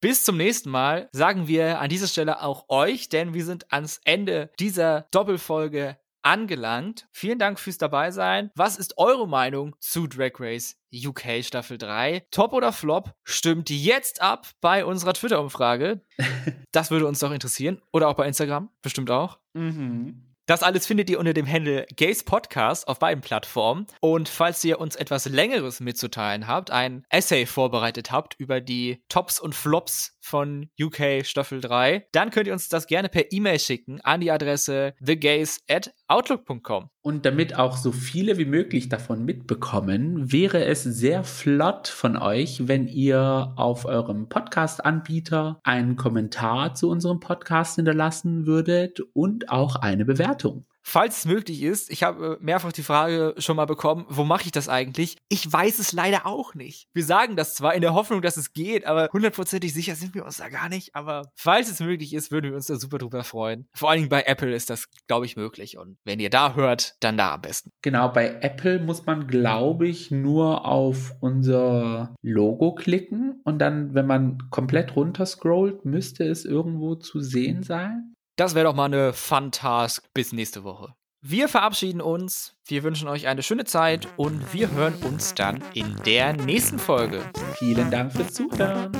Bis 0.00 0.24
zum 0.24 0.36
nächsten 0.36 0.68
Mal 0.68 1.08
sagen 1.12 1.48
wir 1.48 1.80
an 1.80 1.88
dieser 1.88 2.08
Stelle 2.08 2.42
auch 2.42 2.68
euch, 2.68 3.08
denn 3.08 3.32
wir 3.32 3.44
sind 3.44 3.72
ans 3.72 4.00
Ende 4.04 4.50
dieser 4.58 5.06
Doppelfolge 5.12 5.96
angelangt. 6.24 7.06
Vielen 7.12 7.38
Dank 7.38 7.60
fürs 7.60 7.78
Dabeisein. 7.78 8.50
Was 8.54 8.76
ist 8.76 8.98
eure 8.98 9.28
Meinung 9.28 9.76
zu 9.78 10.06
Drag 10.06 10.32
Race 10.38 10.76
UK 10.92 11.44
Staffel 11.44 11.78
3? 11.78 12.26
Top 12.30 12.52
oder 12.52 12.72
Flop? 12.72 13.14
Stimmt 13.24 13.70
jetzt 13.70 14.20
ab 14.20 14.48
bei 14.60 14.84
unserer 14.84 15.14
Twitter-Umfrage. 15.14 16.02
Das 16.72 16.90
würde 16.90 17.06
uns 17.06 17.20
doch 17.20 17.30
interessieren. 17.30 17.80
Oder 17.92 18.08
auch 18.08 18.16
bei 18.16 18.26
Instagram. 18.26 18.68
Bestimmt 18.82 19.08
auch. 19.08 19.38
Mhm. 19.52 20.33
Das 20.46 20.62
alles 20.62 20.86
findet 20.86 21.08
ihr 21.08 21.18
unter 21.18 21.32
dem 21.32 21.50
Handle 21.50 21.86
Gays 21.96 22.22
Podcast 22.22 22.86
auf 22.86 22.98
beiden 22.98 23.22
Plattformen. 23.22 23.86
Und 24.00 24.28
falls 24.28 24.62
ihr 24.62 24.78
uns 24.78 24.94
etwas 24.94 25.24
Längeres 25.24 25.80
mitzuteilen 25.80 26.46
habt, 26.46 26.70
ein 26.70 27.06
Essay 27.08 27.46
vorbereitet 27.46 28.10
habt 28.10 28.34
über 28.38 28.60
die 28.60 29.02
Tops 29.08 29.40
und 29.40 29.54
Flops 29.54 30.13
von 30.24 30.70
UK 30.80 31.24
Staffel 31.24 31.60
3, 31.60 32.06
dann 32.12 32.30
könnt 32.30 32.46
ihr 32.46 32.52
uns 32.54 32.68
das 32.68 32.86
gerne 32.86 33.08
per 33.08 33.30
E-Mail 33.30 33.58
schicken 33.58 34.00
an 34.00 34.20
die 34.20 34.30
Adresse 34.30 34.94
thegays 35.04 35.60
at 35.68 35.92
outlook.com. 36.08 36.88
Und 37.02 37.26
damit 37.26 37.56
auch 37.58 37.76
so 37.76 37.92
viele 37.92 38.38
wie 38.38 38.46
möglich 38.46 38.88
davon 38.88 39.24
mitbekommen, 39.24 40.32
wäre 40.32 40.64
es 40.64 40.82
sehr 40.82 41.22
flott 41.24 41.88
von 41.88 42.16
euch, 42.16 42.66
wenn 42.66 42.88
ihr 42.88 43.52
auf 43.56 43.84
eurem 43.84 44.28
Podcast-Anbieter 44.30 45.60
einen 45.62 45.96
Kommentar 45.96 46.74
zu 46.74 46.88
unserem 46.88 47.20
Podcast 47.20 47.76
hinterlassen 47.76 48.46
würdet 48.46 49.00
und 49.12 49.50
auch 49.50 49.76
eine 49.76 50.06
Bewertung 50.06 50.64
falls 50.84 51.18
es 51.18 51.24
möglich 51.24 51.62
ist, 51.62 51.90
ich 51.90 52.02
habe 52.02 52.38
äh, 52.40 52.44
mehrfach 52.44 52.70
die 52.70 52.82
Frage 52.82 53.34
schon 53.38 53.56
mal 53.56 53.64
bekommen, 53.64 54.04
wo 54.08 54.22
mache 54.24 54.44
ich 54.44 54.52
das 54.52 54.68
eigentlich? 54.68 55.16
Ich 55.28 55.50
weiß 55.50 55.78
es 55.78 55.92
leider 55.92 56.26
auch 56.26 56.54
nicht. 56.54 56.88
Wir 56.92 57.04
sagen 57.04 57.36
das 57.36 57.54
zwar 57.54 57.74
in 57.74 57.80
der 57.80 57.94
Hoffnung, 57.94 58.22
dass 58.22 58.36
es 58.36 58.52
geht, 58.52 58.86
aber 58.86 59.08
hundertprozentig 59.12 59.72
sicher 59.72 59.96
sind 59.96 60.14
wir 60.14 60.24
uns 60.24 60.36
da 60.36 60.48
gar 60.48 60.68
nicht. 60.68 60.94
Aber 60.94 61.32
falls 61.34 61.70
es 61.70 61.80
möglich 61.80 62.12
ist, 62.12 62.30
würden 62.30 62.50
wir 62.50 62.56
uns 62.56 62.66
da 62.66 62.76
super 62.76 62.98
drüber 62.98 63.24
freuen. 63.24 63.66
Vor 63.74 63.90
allen 63.90 64.00
Dingen 64.00 64.10
bei 64.10 64.22
Apple 64.22 64.54
ist 64.54 64.70
das, 64.70 64.88
glaube 65.08 65.26
ich, 65.26 65.36
möglich. 65.36 65.78
Und 65.78 65.96
wenn 66.04 66.20
ihr 66.20 66.30
da 66.30 66.54
hört, 66.54 66.96
dann 67.00 67.16
da 67.16 67.34
am 67.34 67.40
besten. 67.40 67.70
Genau, 67.82 68.08
bei 68.10 68.38
Apple 68.42 68.78
muss 68.78 69.06
man, 69.06 69.26
glaube 69.26 69.88
ich, 69.88 70.10
nur 70.10 70.66
auf 70.66 71.14
unser 71.20 72.14
Logo 72.22 72.74
klicken 72.74 73.40
und 73.44 73.58
dann, 73.58 73.94
wenn 73.94 74.06
man 74.06 74.50
komplett 74.50 74.94
runter 74.94 75.24
scrollt, 75.24 75.84
müsste 75.84 76.24
es 76.24 76.44
irgendwo 76.44 76.94
zu 76.94 77.20
sehen 77.20 77.62
sein. 77.62 78.14
Das 78.36 78.56
wäre 78.56 78.64
doch 78.64 78.74
mal 78.74 78.86
eine 78.86 79.12
Fun-Task 79.12 80.12
bis 80.12 80.32
nächste 80.32 80.64
Woche. 80.64 80.92
Wir 81.20 81.48
verabschieden 81.48 82.00
uns, 82.00 82.56
wir 82.66 82.82
wünschen 82.82 83.06
euch 83.06 83.28
eine 83.28 83.44
schöne 83.44 83.64
Zeit 83.64 84.08
und 84.16 84.52
wir 84.52 84.72
hören 84.72 84.94
uns 85.04 85.34
dann 85.34 85.62
in 85.72 85.96
der 86.04 86.32
nächsten 86.32 86.80
Folge. 86.80 87.22
Vielen 87.58 87.92
Dank 87.92 88.12
fürs 88.12 88.34
Zuhören. 88.34 88.90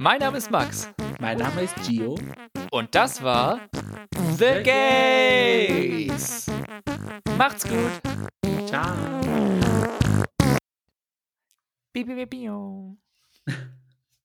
Mein 0.00 0.18
Name 0.18 0.36
ist 0.38 0.50
Max. 0.50 0.90
Mein 1.20 1.38
Name 1.38 1.62
ist 1.62 1.76
Gio. 1.86 2.18
Und 2.72 2.92
das 2.96 3.22
war 3.22 3.60
The 4.36 4.62
Gays. 4.64 6.46
Macht's 7.38 7.64
gut. 7.66 8.66
Ciao. 8.66 8.92
Bi, 11.92 12.02
bi, 12.02 12.26
bi, 12.26 12.50